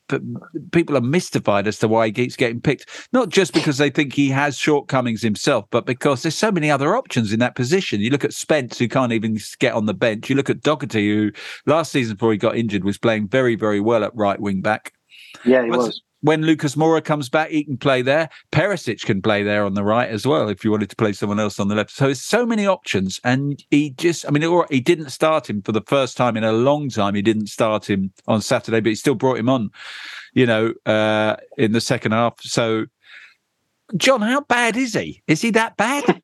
people 0.72 0.96
are 0.96 1.02
mystified 1.02 1.66
as 1.66 1.78
to 1.80 1.88
why 1.88 2.06
he 2.06 2.12
keeps 2.12 2.36
getting 2.36 2.60
picked, 2.60 3.08
not 3.12 3.28
just 3.28 3.52
because 3.52 3.76
they 3.76 3.90
think 3.90 4.14
he 4.14 4.30
has 4.30 4.56
shortcomings 4.56 5.20
himself, 5.20 5.66
but 5.70 5.84
because 5.84 6.22
there's 6.22 6.38
so 6.38 6.50
many 6.50 6.70
other 6.70 6.96
options 6.96 7.32
in 7.32 7.38
that 7.40 7.54
position. 7.54 8.00
You 8.00 8.10
look 8.10 8.24
at 8.24 8.32
Spence, 8.32 8.78
who 8.78 8.88
can't 8.88 9.12
even 9.12 9.38
get 9.58 9.74
on 9.74 9.84
the 9.84 9.94
bench. 9.94 10.30
You 10.30 10.36
look 10.36 10.48
at 10.48 10.62
Doherty, 10.62 11.14
who 11.14 11.32
last 11.66 11.92
season 11.92 12.16
before 12.16 12.32
he 12.32 12.38
got 12.38 12.56
injured 12.56 12.84
was 12.84 12.96
playing 12.96 13.28
very, 13.28 13.54
very 13.54 13.80
well 13.80 14.04
at 14.04 14.14
right 14.14 14.40
wing 14.40 14.62
back. 14.62 14.94
Yeah, 15.44 15.64
he 15.64 15.70
was 15.70 16.00
when 16.24 16.40
Lucas 16.40 16.74
Moura 16.74 17.04
comes 17.04 17.28
back, 17.28 17.50
he 17.50 17.64
can 17.64 17.76
play 17.76 18.00
there. 18.00 18.30
Perisic 18.50 19.02
can 19.02 19.20
play 19.20 19.42
there 19.42 19.62
on 19.66 19.74
the 19.74 19.84
right 19.84 20.08
as 20.08 20.26
well 20.26 20.48
if 20.48 20.64
you 20.64 20.70
wanted 20.70 20.88
to 20.88 20.96
play 20.96 21.12
someone 21.12 21.38
else 21.38 21.60
on 21.60 21.68
the 21.68 21.74
left. 21.74 21.90
So 21.90 22.06
there's 22.06 22.22
so 22.22 22.46
many 22.46 22.66
options, 22.66 23.20
and 23.24 23.62
he 23.70 23.90
just—I 23.90 24.30
mean, 24.30 24.64
he 24.70 24.80
didn't 24.80 25.10
start 25.10 25.50
him 25.50 25.60
for 25.60 25.72
the 25.72 25.82
first 25.82 26.16
time 26.16 26.38
in 26.38 26.42
a 26.42 26.52
long 26.52 26.88
time. 26.88 27.14
He 27.14 27.20
didn't 27.20 27.48
start 27.48 27.90
him 27.90 28.10
on 28.26 28.40
Saturday, 28.40 28.80
but 28.80 28.88
he 28.88 28.94
still 28.94 29.14
brought 29.14 29.36
him 29.36 29.50
on, 29.50 29.68
you 30.32 30.46
know, 30.46 30.72
uh, 30.86 31.36
in 31.58 31.72
the 31.72 31.80
second 31.82 32.12
half. 32.12 32.40
So, 32.40 32.86
John, 33.94 34.22
how 34.22 34.40
bad 34.40 34.78
is 34.78 34.94
he? 34.94 35.22
Is 35.26 35.42
he 35.42 35.50
that 35.50 35.76
bad? 35.76 36.22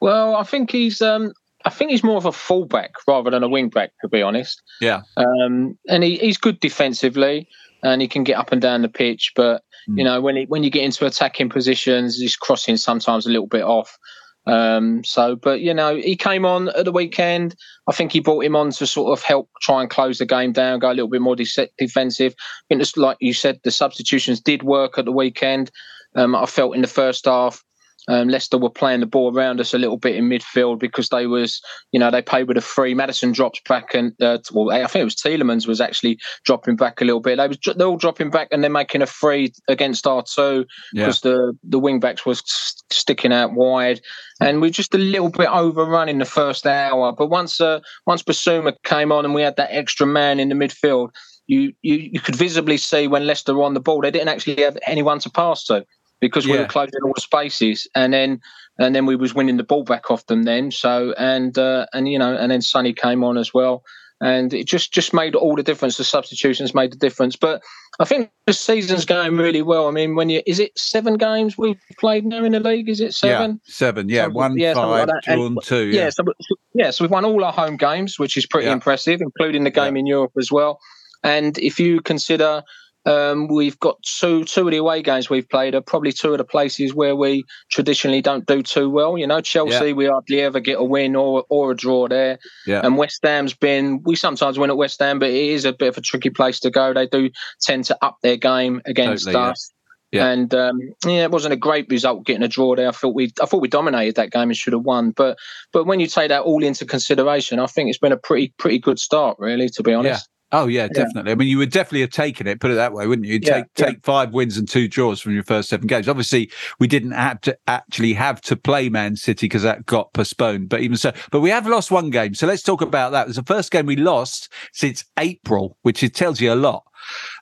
Well, 0.00 0.34
I 0.34 0.42
think 0.42 0.72
he's. 0.72 1.00
Um, 1.00 1.32
I 1.64 1.70
think 1.70 1.92
he's 1.92 2.02
more 2.02 2.16
of 2.16 2.26
a 2.26 2.32
fullback 2.32 2.94
rather 3.06 3.30
than 3.30 3.44
a 3.44 3.48
wingback, 3.48 3.90
to 4.00 4.08
be 4.08 4.22
honest. 4.22 4.60
Yeah. 4.80 5.02
Um, 5.16 5.78
and 5.88 6.02
he, 6.02 6.16
he's 6.16 6.36
good 6.36 6.58
defensively 6.58 7.48
and 7.82 8.00
he 8.00 8.08
can 8.08 8.24
get 8.24 8.38
up 8.38 8.52
and 8.52 8.62
down 8.62 8.82
the 8.82 8.88
pitch. 8.88 9.32
But 9.34 9.62
mm. 9.88 9.98
you 9.98 10.04
know, 10.04 10.20
when 10.20 10.36
he, 10.36 10.44
when 10.44 10.62
you 10.62 10.70
get 10.70 10.84
into 10.84 11.06
attacking 11.06 11.50
positions, 11.50 12.20
his 12.20 12.36
crossing 12.36 12.76
sometimes 12.76 13.26
a 13.26 13.30
little 13.30 13.46
bit 13.46 13.62
off. 13.62 13.98
Um, 14.44 15.04
so, 15.04 15.36
but 15.36 15.60
you 15.60 15.72
know, 15.72 15.94
he 15.94 16.16
came 16.16 16.44
on 16.44 16.68
at 16.70 16.84
the 16.84 16.92
weekend. 16.92 17.54
I 17.88 17.92
think 17.92 18.12
he 18.12 18.20
brought 18.20 18.44
him 18.44 18.56
on 18.56 18.70
to 18.72 18.86
sort 18.86 19.16
of 19.16 19.22
help 19.24 19.48
try 19.60 19.80
and 19.80 19.90
close 19.90 20.18
the 20.18 20.26
game 20.26 20.52
down, 20.52 20.80
go 20.80 20.90
a 20.90 20.94
little 20.94 21.08
bit 21.08 21.20
more 21.20 21.36
de- 21.36 21.70
defensive. 21.78 22.34
I 22.38 22.64
think, 22.68 22.80
just 22.80 22.96
like 22.96 23.18
you 23.20 23.34
said, 23.34 23.60
the 23.62 23.70
substitutions 23.70 24.40
did 24.40 24.62
work 24.62 24.98
at 24.98 25.04
the 25.04 25.12
weekend. 25.12 25.70
Um, 26.16 26.34
I 26.34 26.46
felt 26.46 26.74
in 26.74 26.82
the 26.82 26.88
first 26.88 27.24
half. 27.24 27.62
Um, 28.08 28.28
Leicester 28.28 28.58
were 28.58 28.70
playing 28.70 29.00
the 29.00 29.06
ball 29.06 29.36
around 29.36 29.60
us 29.60 29.72
a 29.72 29.78
little 29.78 29.96
bit 29.96 30.16
in 30.16 30.28
midfield 30.28 30.80
because 30.80 31.08
they 31.10 31.26
was, 31.26 31.60
you 31.92 32.00
know, 32.00 32.10
they 32.10 32.20
played 32.20 32.48
with 32.48 32.56
a 32.56 32.60
free. 32.60 32.94
Maddison 32.94 33.30
drops 33.30 33.60
back 33.68 33.94
and, 33.94 34.12
uh, 34.20 34.38
well, 34.52 34.72
I 34.72 34.86
think 34.86 35.02
it 35.02 35.04
was 35.04 35.14
Tielemans 35.14 35.68
was 35.68 35.80
actually 35.80 36.18
dropping 36.44 36.74
back 36.74 37.00
a 37.00 37.04
little 37.04 37.20
bit. 37.20 37.36
They 37.36 37.46
was 37.46 37.58
they're 37.76 37.86
all 37.86 37.96
dropping 37.96 38.30
back 38.30 38.48
and 38.50 38.62
they're 38.62 38.70
making 38.70 39.02
a 39.02 39.06
free 39.06 39.52
against 39.68 40.06
R 40.06 40.22
two 40.22 40.66
because 40.92 41.24
yeah. 41.24 41.30
the 41.30 41.58
the 41.62 41.78
wing 41.78 42.00
backs 42.00 42.26
was 42.26 42.42
sticking 42.90 43.32
out 43.32 43.52
wide, 43.52 44.00
and 44.40 44.60
we 44.60 44.68
are 44.68 44.72
just 44.72 44.94
a 44.94 44.98
little 44.98 45.30
bit 45.30 45.48
overrun 45.48 46.08
in 46.08 46.18
the 46.18 46.24
first 46.24 46.66
hour. 46.66 47.12
But 47.12 47.28
once 47.28 47.60
uh, 47.60 47.80
once 48.06 48.22
Bissouma 48.22 48.74
came 48.84 49.12
on 49.12 49.24
and 49.24 49.34
we 49.34 49.42
had 49.42 49.56
that 49.56 49.70
extra 49.70 50.06
man 50.06 50.40
in 50.40 50.48
the 50.48 50.54
midfield, 50.54 51.10
you 51.46 51.72
you 51.82 52.10
you 52.12 52.20
could 52.20 52.36
visibly 52.36 52.78
see 52.78 53.06
when 53.06 53.26
Leicester 53.26 53.54
were 53.54 53.64
on 53.64 53.74
the 53.74 53.80
ball, 53.80 54.00
they 54.00 54.10
didn't 54.10 54.28
actually 54.28 54.60
have 54.62 54.76
anyone 54.86 55.20
to 55.20 55.30
pass 55.30 55.64
to 55.64 55.86
because 56.22 56.46
we 56.46 56.54
yeah. 56.54 56.60
were 56.60 56.66
closing 56.68 57.00
all 57.04 57.12
the 57.14 57.20
spaces, 57.20 57.86
and 57.94 58.14
then 58.14 58.40
and 58.78 58.94
then 58.94 59.04
we 59.04 59.16
was 59.16 59.34
winning 59.34 59.58
the 59.58 59.64
ball 59.64 59.82
back 59.82 60.10
off 60.10 60.24
them. 60.26 60.44
Then 60.44 60.70
so 60.70 61.12
and 61.18 61.58
uh, 61.58 61.86
and 61.92 62.08
you 62.08 62.18
know 62.18 62.34
and 62.34 62.50
then 62.50 62.62
Sonny 62.62 62.94
came 62.94 63.24
on 63.24 63.36
as 63.36 63.52
well, 63.52 63.82
and 64.20 64.54
it 64.54 64.66
just 64.66 64.94
just 64.94 65.12
made 65.12 65.34
all 65.34 65.56
the 65.56 65.64
difference. 65.64 65.96
The 65.96 66.04
substitutions 66.04 66.74
made 66.74 66.92
the 66.92 66.96
difference. 66.96 67.34
But 67.34 67.60
I 67.98 68.04
think 68.04 68.30
the 68.46 68.52
season's 68.52 69.04
going 69.04 69.36
really 69.36 69.62
well. 69.62 69.88
I 69.88 69.90
mean, 69.90 70.14
when 70.14 70.30
you 70.30 70.42
is 70.46 70.60
it 70.60 70.78
seven 70.78 71.14
games 71.14 71.58
we've 71.58 71.80
played 71.98 72.24
now 72.24 72.44
in 72.44 72.52
the 72.52 72.60
league? 72.60 72.88
Is 72.88 73.00
it 73.00 73.14
seven? 73.14 73.60
Yeah, 73.64 73.72
seven. 73.72 74.08
Yeah, 74.08 74.24
so, 74.26 74.30
one 74.30 74.56
yeah, 74.56 74.74
five, 74.74 75.08
like 75.08 75.24
drawn 75.24 75.58
two. 75.64 75.88
Yeah, 75.88 76.04
yeah 76.04 76.10
so, 76.10 76.24
yeah. 76.72 76.90
So 76.92 77.04
we've 77.04 77.10
won 77.10 77.24
all 77.24 77.44
our 77.44 77.52
home 77.52 77.76
games, 77.76 78.20
which 78.20 78.36
is 78.36 78.46
pretty 78.46 78.68
yeah. 78.68 78.74
impressive, 78.74 79.20
including 79.20 79.64
the 79.64 79.70
game 79.70 79.96
in 79.96 80.06
Europe 80.06 80.32
as 80.38 80.52
well. 80.52 80.78
And 81.24 81.58
if 81.58 81.78
you 81.78 82.00
consider 82.00 82.62
um, 83.04 83.48
we've 83.48 83.78
got 83.80 84.00
two 84.02 84.44
two 84.44 84.66
of 84.66 84.70
the 84.70 84.76
away 84.76 85.02
games 85.02 85.28
we've 85.28 85.48
played 85.48 85.74
are 85.74 85.80
probably 85.80 86.12
two 86.12 86.32
of 86.32 86.38
the 86.38 86.44
places 86.44 86.94
where 86.94 87.16
we 87.16 87.44
traditionally 87.70 88.22
don't 88.22 88.46
do 88.46 88.62
too 88.62 88.88
well. 88.88 89.18
You 89.18 89.26
know, 89.26 89.40
Chelsea 89.40 89.86
yeah. 89.86 89.92
we 89.92 90.06
hardly 90.06 90.40
ever 90.40 90.60
get 90.60 90.78
a 90.78 90.84
win 90.84 91.16
or 91.16 91.44
or 91.48 91.72
a 91.72 91.76
draw 91.76 92.06
there. 92.08 92.38
Yeah. 92.66 92.80
And 92.84 92.96
West 92.96 93.20
Ham's 93.22 93.54
been 93.54 94.02
we 94.04 94.14
sometimes 94.14 94.58
win 94.58 94.70
at 94.70 94.76
West 94.76 95.00
Ham, 95.00 95.18
but 95.18 95.30
it 95.30 95.50
is 95.50 95.64
a 95.64 95.72
bit 95.72 95.88
of 95.88 95.98
a 95.98 96.02
tricky 96.02 96.30
place 96.30 96.60
to 96.60 96.70
go. 96.70 96.94
They 96.94 97.06
do 97.06 97.30
tend 97.60 97.84
to 97.86 97.98
up 98.04 98.18
their 98.22 98.36
game 98.36 98.80
against 98.84 99.26
totally, 99.26 99.50
us. 99.50 99.72
Yeah. 100.12 100.28
And 100.28 100.54
um, 100.54 100.78
yeah, 101.06 101.22
it 101.22 101.30
wasn't 101.30 101.54
a 101.54 101.56
great 101.56 101.88
result 101.88 102.26
getting 102.26 102.42
a 102.42 102.48
draw 102.48 102.76
there. 102.76 102.86
I 102.86 102.92
thought 102.92 103.14
we, 103.14 103.32
I 103.42 103.46
thought 103.46 103.62
we 103.62 103.68
dominated 103.68 104.16
that 104.16 104.30
game 104.30 104.50
and 104.50 104.56
should 104.56 104.74
have 104.74 104.82
won. 104.82 105.10
But, 105.10 105.38
but 105.72 105.86
when 105.86 106.00
you 106.00 106.06
take 106.06 106.28
that 106.28 106.42
all 106.42 106.62
into 106.62 106.84
consideration, 106.84 107.58
I 107.58 107.66
think 107.66 107.88
it's 107.88 107.98
been 107.98 108.12
a 108.12 108.18
pretty, 108.18 108.52
pretty 108.58 108.78
good 108.78 108.98
start, 108.98 109.38
really, 109.38 109.70
to 109.70 109.82
be 109.82 109.94
honest. 109.94 110.28
Oh 110.52 110.66
yeah, 110.66 110.86
definitely. 110.86 111.30
Yeah. 111.30 111.32
I 111.32 111.34
mean, 111.36 111.48
you 111.48 111.56
would 111.58 111.70
definitely 111.70 112.02
have 112.02 112.10
taken 112.10 112.46
it. 112.46 112.60
Put 112.60 112.70
it 112.70 112.74
that 112.74 112.92
way, 112.92 113.06
wouldn't 113.06 113.26
you? 113.26 113.34
You'd 113.34 113.46
yeah, 113.46 113.54
take 113.54 113.66
yeah. 113.78 113.86
take 113.86 114.04
five 114.04 114.32
wins 114.32 114.58
and 114.58 114.68
two 114.68 114.86
draws 114.86 115.18
from 115.20 115.32
your 115.32 115.44
first 115.44 115.70
seven 115.70 115.86
games. 115.86 116.08
Obviously, 116.08 116.50
we 116.78 116.86
didn't 116.86 117.12
have 117.12 117.40
to 117.42 117.56
actually 117.66 118.12
have 118.12 118.40
to 118.42 118.56
play 118.56 118.90
Man 118.90 119.16
City 119.16 119.46
because 119.46 119.62
that 119.62 119.86
got 119.86 120.12
postponed. 120.12 120.68
But 120.68 120.82
even 120.82 120.98
so, 120.98 121.12
but 121.30 121.40
we 121.40 121.48
have 121.48 121.66
lost 121.66 121.90
one 121.90 122.10
game. 122.10 122.34
So 122.34 122.46
let's 122.46 122.62
talk 122.62 122.82
about 122.82 123.12
that. 123.12 123.22
It 123.22 123.28
was 123.28 123.36
the 123.36 123.44
first 123.44 123.70
game 123.70 123.86
we 123.86 123.96
lost 123.96 124.52
since 124.72 125.04
April, 125.18 125.78
which 125.82 126.02
it 126.02 126.14
tells 126.14 126.38
you 126.38 126.52
a 126.52 126.54
lot. 126.54 126.84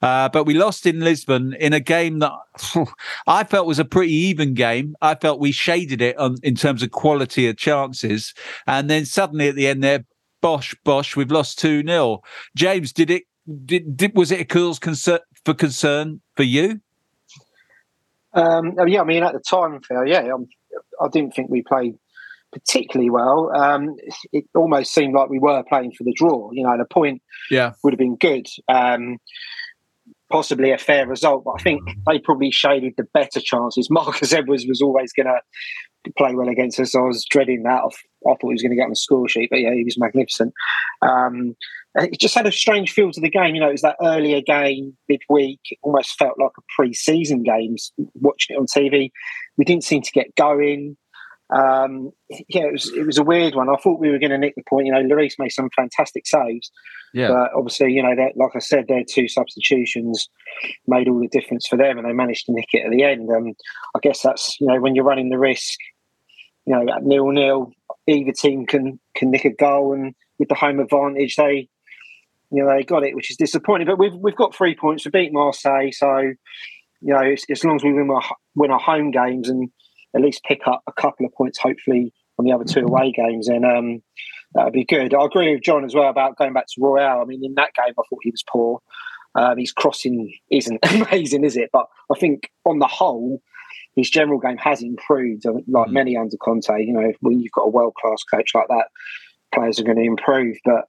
Uh, 0.02 0.28
but 0.28 0.44
we 0.44 0.54
lost 0.54 0.86
in 0.86 1.00
Lisbon 1.00 1.54
in 1.54 1.72
a 1.72 1.80
game 1.80 2.20
that 2.20 2.32
I 3.26 3.44
felt 3.44 3.66
was 3.66 3.78
a 3.78 3.84
pretty 3.84 4.12
even 4.12 4.54
game. 4.54 4.94
I 5.02 5.16
felt 5.16 5.40
we 5.40 5.52
shaded 5.52 6.00
it 6.00 6.16
on 6.16 6.36
in 6.42 6.54
terms 6.54 6.82
of 6.82 6.92
quality 6.92 7.48
of 7.48 7.56
chances, 7.56 8.34
and 8.66 8.88
then 8.88 9.04
suddenly 9.04 9.48
at 9.48 9.56
the 9.56 9.66
end 9.66 9.82
there 9.82 10.04
bosh, 10.40 10.74
bosh. 10.84 11.16
We've 11.16 11.30
lost 11.30 11.58
two 11.58 11.82
0 11.82 12.20
James, 12.56 12.92
did 12.92 13.10
it? 13.10 13.24
Did, 13.64 13.96
did 13.96 14.14
was 14.14 14.30
it 14.30 14.40
a 14.40 14.44
cause 14.44 14.78
concern 14.78 15.20
for 15.44 15.54
concern 15.54 16.20
for 16.36 16.42
you? 16.42 16.80
Um, 18.32 18.74
oh, 18.78 18.86
yeah, 18.86 19.00
I 19.00 19.04
mean, 19.04 19.22
at 19.22 19.32
the 19.32 19.40
time, 19.40 19.80
Phil, 19.86 20.06
yeah, 20.06 20.20
I'm, 20.32 20.46
I 21.00 21.08
didn't 21.08 21.34
think 21.34 21.50
we 21.50 21.62
played 21.62 21.94
particularly 22.52 23.10
well. 23.10 23.50
Um, 23.54 23.96
it 24.32 24.44
almost 24.54 24.92
seemed 24.92 25.14
like 25.14 25.30
we 25.30 25.38
were 25.38 25.62
playing 25.68 25.92
for 25.96 26.04
the 26.04 26.12
draw. 26.12 26.50
You 26.52 26.64
know, 26.64 26.76
the 26.76 26.84
point 26.84 27.22
Yeah. 27.50 27.72
would 27.82 27.92
have 27.92 27.98
been 27.98 28.16
good. 28.16 28.46
Um, 28.68 29.18
possibly 30.30 30.70
a 30.70 30.78
fair 30.78 31.06
result, 31.06 31.44
but 31.44 31.52
I 31.58 31.62
think 31.62 31.82
they 32.06 32.18
probably 32.20 32.50
shaded 32.52 32.94
the 32.96 33.04
better 33.14 33.40
chances. 33.40 33.88
Marcus 33.90 34.32
Edwards 34.32 34.64
was 34.68 34.80
always 34.80 35.12
going 35.12 35.26
to 35.26 35.40
play 36.16 36.34
well 36.34 36.48
against 36.48 36.80
us. 36.80 36.94
I 36.94 37.00
was 37.00 37.24
dreading 37.24 37.62
that. 37.64 37.82
I 37.82 37.88
thought 38.24 38.38
he 38.40 38.52
was 38.52 38.62
going 38.62 38.70
to 38.70 38.76
get 38.76 38.84
on 38.84 38.90
the 38.90 38.96
score 38.96 39.28
sheet, 39.28 39.50
but 39.50 39.60
yeah, 39.60 39.74
he 39.74 39.84
was 39.84 39.98
magnificent. 39.98 40.52
Um, 41.02 41.56
it 41.96 42.20
just 42.20 42.34
had 42.34 42.46
a 42.46 42.52
strange 42.52 42.92
feel 42.92 43.10
to 43.10 43.20
the 43.20 43.30
game. 43.30 43.54
You 43.54 43.60
know, 43.60 43.68
it 43.68 43.72
was 43.72 43.82
that 43.82 43.96
earlier 44.02 44.40
game 44.40 44.96
midweek. 45.08 45.60
Almost 45.82 46.18
felt 46.18 46.38
like 46.38 46.52
a 46.58 46.62
pre-season 46.76 47.42
game. 47.42 47.76
Watching 48.14 48.56
it 48.56 48.58
on 48.58 48.66
TV, 48.66 49.10
we 49.56 49.64
didn't 49.64 49.84
seem 49.84 50.02
to 50.02 50.12
get 50.12 50.34
going. 50.36 50.96
Um, 51.52 52.12
yeah, 52.48 52.62
it 52.66 52.72
was 52.72 52.92
it 52.92 53.04
was 53.06 53.18
a 53.18 53.24
weird 53.24 53.54
one. 53.54 53.68
I 53.68 53.76
thought 53.76 53.98
we 54.00 54.10
were 54.10 54.18
going 54.18 54.30
to 54.30 54.38
nick 54.38 54.54
the 54.54 54.62
point. 54.68 54.86
You 54.86 54.92
know, 54.92 55.02
Lloris 55.02 55.38
made 55.38 55.50
some 55.50 55.68
fantastic 55.74 56.26
saves, 56.26 56.70
Yeah. 57.12 57.28
but 57.28 57.52
obviously, 57.54 57.92
you 57.92 58.02
know, 58.02 58.14
that 58.14 58.36
like 58.36 58.52
I 58.54 58.60
said, 58.60 58.86
their 58.88 59.02
two 59.04 59.26
substitutions 59.28 60.28
made 60.86 61.08
all 61.08 61.18
the 61.18 61.28
difference 61.28 61.66
for 61.66 61.76
them, 61.76 61.98
and 61.98 62.06
they 62.06 62.12
managed 62.12 62.46
to 62.46 62.52
nick 62.52 62.68
it 62.72 62.84
at 62.84 62.90
the 62.92 63.02
end. 63.02 63.28
Um, 63.30 63.54
I 63.96 63.98
guess 64.00 64.22
that's 64.22 64.60
you 64.60 64.68
know 64.68 64.80
when 64.80 64.94
you're 64.94 65.04
running 65.04 65.30
the 65.30 65.38
risk, 65.38 65.78
you 66.66 66.74
know, 66.74 66.92
at 66.92 67.02
nil 67.02 67.28
nil, 67.32 67.72
either 68.06 68.32
team 68.32 68.66
can 68.66 69.00
can 69.16 69.30
nick 69.30 69.44
a 69.44 69.50
goal, 69.50 69.92
and 69.92 70.14
with 70.38 70.48
the 70.48 70.54
home 70.54 70.78
advantage, 70.78 71.34
they 71.36 71.68
you 72.52 72.62
know 72.62 72.68
they 72.72 72.84
got 72.84 73.04
it, 73.04 73.16
which 73.16 73.30
is 73.30 73.36
disappointing. 73.36 73.86
But 73.88 73.98
we've 73.98 74.14
we've 74.14 74.36
got 74.36 74.54
three 74.54 74.76
points. 74.76 75.04
We 75.04 75.10
beat 75.10 75.32
Marseille, 75.32 75.90
so 75.90 76.18
you 76.18 77.12
know 77.14 77.20
it's, 77.22 77.44
as 77.50 77.64
long 77.64 77.74
as 77.76 77.82
we 77.82 77.92
win 77.92 78.08
our 78.10 78.22
win 78.54 78.70
our 78.70 78.78
home 78.78 79.10
games 79.10 79.48
and 79.48 79.68
at 80.14 80.22
least 80.22 80.44
pick 80.44 80.66
up 80.66 80.82
a 80.86 80.92
couple 80.92 81.26
of 81.26 81.32
points, 81.34 81.58
hopefully 81.58 82.12
on 82.38 82.44
the 82.44 82.52
other 82.52 82.64
two 82.64 82.80
away 82.80 83.12
games, 83.12 83.48
And 83.48 83.64
um, 83.64 84.02
that 84.54 84.64
would 84.64 84.72
be 84.72 84.84
good. 84.84 85.14
I 85.14 85.24
agree 85.24 85.54
with 85.54 85.62
John 85.62 85.84
as 85.84 85.94
well 85.94 86.08
about 86.08 86.36
going 86.36 86.52
back 86.52 86.66
to 86.66 86.80
Royal. 86.80 87.20
I 87.20 87.24
mean, 87.24 87.44
in 87.44 87.54
that 87.54 87.74
game, 87.74 87.92
I 87.92 88.02
thought 88.08 88.18
he 88.22 88.30
was 88.30 88.42
poor. 88.50 88.80
Um, 89.34 89.58
his 89.58 89.72
crossing 89.72 90.32
isn't 90.50 90.80
amazing, 90.90 91.44
is 91.44 91.56
it? 91.56 91.70
But 91.72 91.86
I 92.12 92.18
think 92.18 92.50
on 92.64 92.78
the 92.78 92.86
whole, 92.86 93.40
his 93.94 94.10
general 94.10 94.40
game 94.40 94.56
has 94.58 94.82
improved. 94.82 95.42
Think 95.42 95.64
Like 95.68 95.90
many 95.90 96.16
under 96.16 96.36
Conte, 96.36 96.70
you 96.78 96.92
know, 96.92 97.12
when 97.20 97.40
you've 97.40 97.52
got 97.52 97.66
a 97.66 97.70
world 97.70 97.94
class 98.00 98.22
coach 98.24 98.52
like 98.54 98.68
that, 98.68 98.88
players 99.54 99.78
are 99.78 99.84
going 99.84 99.98
to 99.98 100.02
improve. 100.02 100.56
But 100.64 100.86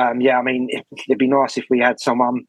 um, 0.00 0.20
yeah, 0.20 0.38
I 0.38 0.42
mean, 0.42 0.68
it, 0.70 0.86
it'd 1.08 1.18
be 1.18 1.28
nice 1.28 1.56
if 1.56 1.64
we 1.70 1.80
had 1.80 2.00
someone 2.00 2.42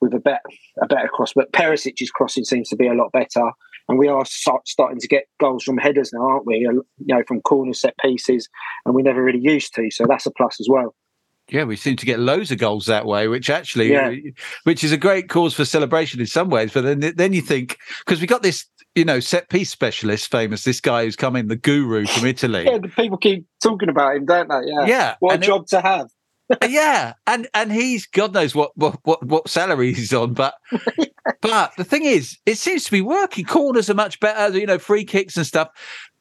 with 0.00 0.14
a 0.14 0.20
better 0.20 0.40
a 0.80 0.86
better 0.86 1.08
cross. 1.08 1.32
But 1.34 1.52
Perisic's 1.52 2.10
crossing 2.10 2.44
seems 2.44 2.68
to 2.70 2.76
be 2.76 2.86
a 2.86 2.94
lot 2.94 3.12
better, 3.12 3.50
and 3.88 3.98
we 3.98 4.08
are 4.08 4.24
start, 4.24 4.66
starting 4.68 5.00
to 5.00 5.08
get 5.08 5.24
goals 5.40 5.64
from 5.64 5.78
headers 5.78 6.12
now, 6.12 6.20
aren't 6.28 6.46
we? 6.46 6.58
You 6.58 6.84
know, 7.06 7.22
from 7.26 7.40
corner 7.42 7.72
set 7.74 7.94
pieces, 7.98 8.48
and 8.84 8.94
we 8.94 9.02
never 9.02 9.22
really 9.22 9.40
used 9.40 9.74
to. 9.74 9.90
So 9.90 10.04
that's 10.08 10.26
a 10.26 10.30
plus 10.30 10.60
as 10.60 10.68
well. 10.68 10.94
Yeah, 11.50 11.64
we 11.64 11.76
seem 11.76 11.96
to 11.96 12.04
get 12.04 12.20
loads 12.20 12.50
of 12.50 12.58
goals 12.58 12.84
that 12.86 13.06
way, 13.06 13.26
which 13.26 13.48
actually, 13.48 13.90
Yeah. 13.92 14.12
which 14.64 14.84
is 14.84 14.92
a 14.92 14.98
great 14.98 15.30
cause 15.30 15.54
for 15.54 15.64
celebration 15.64 16.20
in 16.20 16.26
some 16.26 16.50
ways. 16.50 16.74
But 16.74 16.82
then, 16.84 17.00
then 17.16 17.32
you 17.32 17.40
think 17.40 17.78
because 18.00 18.20
we 18.20 18.26
got 18.26 18.42
this, 18.42 18.66
you 18.94 19.06
know, 19.06 19.18
set 19.18 19.48
piece 19.48 19.70
specialist, 19.70 20.30
famous 20.30 20.64
this 20.64 20.78
guy 20.82 21.04
who's 21.04 21.16
come 21.16 21.36
in, 21.36 21.48
the 21.48 21.56
guru 21.56 22.04
from 22.04 22.26
Italy. 22.26 22.64
Yeah, 22.66 22.76
the 22.76 22.88
people 22.88 23.16
keep 23.16 23.46
talking 23.62 23.88
about 23.88 24.16
him, 24.16 24.26
don't 24.26 24.48
they? 24.50 24.60
Yeah. 24.70 24.84
Yeah, 24.86 25.14
What 25.20 25.30
a 25.30 25.34
and 25.36 25.42
it- 25.42 25.46
job 25.46 25.66
to 25.68 25.80
have. 25.80 26.08
Yeah, 26.66 27.14
and 27.26 27.48
and 27.54 27.72
he's 27.72 28.06
God 28.06 28.34
knows 28.34 28.54
what 28.54 28.72
what 28.76 28.98
what, 29.04 29.24
what 29.24 29.48
salary 29.48 29.92
he's 29.92 30.12
on, 30.12 30.34
but 30.34 30.54
but 31.40 31.72
the 31.76 31.84
thing 31.84 32.04
is, 32.04 32.38
it 32.46 32.58
seems 32.58 32.84
to 32.84 32.90
be 32.90 33.02
working. 33.02 33.44
Corners 33.44 33.90
are 33.90 33.94
much 33.94 34.18
better, 34.20 34.56
you 34.58 34.66
know, 34.66 34.78
free 34.78 35.04
kicks 35.04 35.36
and 35.36 35.46
stuff. 35.46 35.68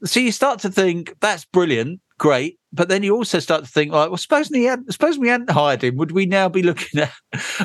So 0.03 0.19
you 0.19 0.31
start 0.31 0.59
to 0.59 0.69
think 0.69 1.13
that's 1.21 1.45
brilliant, 1.45 2.01
great, 2.19 2.59
but 2.71 2.89
then 2.89 3.03
you 3.03 3.15
also 3.15 3.39
start 3.39 3.63
to 3.63 3.69
think, 3.69 3.91
like, 3.91 4.09
well, 4.09 4.17
supposing 4.17 4.59
he 4.59 4.65
had, 4.65 4.81
supposing 4.91 5.21
we 5.21 5.29
hadn't 5.29 5.49
hired 5.49 5.83
him, 5.83 5.95
would 5.95 6.11
we 6.11 6.25
now 6.25 6.49
be 6.49 6.61
looking 6.61 6.99
at 6.99 7.13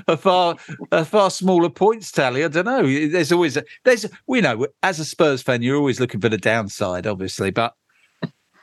a 0.09 0.17
far 0.17 0.57
a 0.91 1.05
far 1.05 1.31
smaller 1.31 1.69
points 1.69 2.11
tally? 2.11 2.45
I 2.45 2.49
don't 2.49 2.65
know. 2.65 2.83
There's 2.83 3.33
always 3.33 3.57
a, 3.57 3.65
there's 3.85 4.07
we 4.27 4.41
know 4.41 4.67
as 4.83 4.99
a 5.01 5.05
Spurs 5.05 5.43
fan, 5.43 5.63
you're 5.63 5.77
always 5.77 6.01
looking 6.01 6.21
for 6.21 6.29
the 6.29 6.39
downside, 6.39 7.07
obviously, 7.07 7.51
but. 7.51 7.75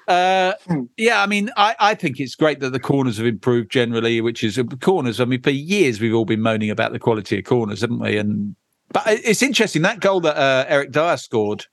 Uh, 0.10 0.54
yeah, 0.98 1.22
I 1.22 1.28
mean, 1.28 1.52
I, 1.56 1.76
I 1.80 1.94
think 1.94 2.20
it's 2.20 2.34
great 2.36 2.60
that 2.62 2.72
the 2.72 2.80
corners 2.80 3.18
have 3.18 3.28
improved 3.28 3.72
generally, 3.72 4.20
which 4.22 4.44
is 4.44 4.60
corners. 4.82 5.20
I 5.22 5.26
mean, 5.26 5.42
for 5.42 5.52
years 5.52 6.02
we've 6.02 6.16
all 6.16 6.26
been 6.26 6.42
moaning 6.42 6.72
about 6.72 6.92
the 6.92 7.00
quality 7.00 7.38
of 7.38 7.46
corners, 7.46 7.82
haven't 7.82 8.00
we? 8.00 8.18
And 8.18 8.56
but 8.92 9.04
it's 9.08 9.44
interesting 9.44 9.84
that 9.84 10.00
goal 10.00 10.20
that 10.22 10.36
uh, 10.36 10.66
Eric 10.68 10.92
Dier 10.92 11.16
scored 11.18 11.68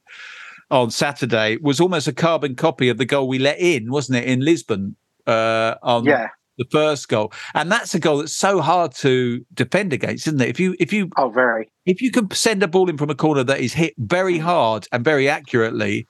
on 0.71 0.91
Saturday 0.91 1.57
was 1.63 1.81
almost 1.81 2.09
a 2.09 2.13
carbon 2.13 2.55
copy 2.55 2.91
of 2.91 2.99
the 2.99 3.07
goal 3.07 3.27
we 3.27 3.39
let 3.39 3.59
in, 3.59 3.91
wasn't 3.91 4.19
it, 4.19 4.29
in 4.29 4.41
Lisbon? 4.41 4.97
Uh, 5.27 5.75
on 5.83 6.05
Yeah. 6.05 6.29
the 6.59 6.67
first 6.71 7.09
goal, 7.09 7.33
and 7.55 7.73
that's 7.73 7.95
a 7.95 7.99
goal 7.99 8.19
that's 8.19 8.37
so 8.37 8.61
hard 8.61 8.95
to 8.97 9.45
defend 9.55 9.93
against, 9.93 10.27
isn't 10.29 10.41
it? 10.41 10.49
If 10.49 10.61
you 10.61 10.77
if 10.79 10.93
you 10.93 11.09
Oh, 11.17 11.31
very. 11.31 11.69
if 11.87 12.01
you 12.03 12.11
can 12.13 12.31
send 12.31 12.63
a 12.63 12.69
ball 12.69 12.89
in 12.89 12.97
from 12.99 13.11
a 13.11 13.15
corner 13.15 13.43
that 13.45 13.61
is 13.61 13.73
hit 13.73 13.95
very 13.99 14.39
hard 14.39 14.87
and 14.93 15.05
very 15.05 15.29
accurately, 15.29 16.07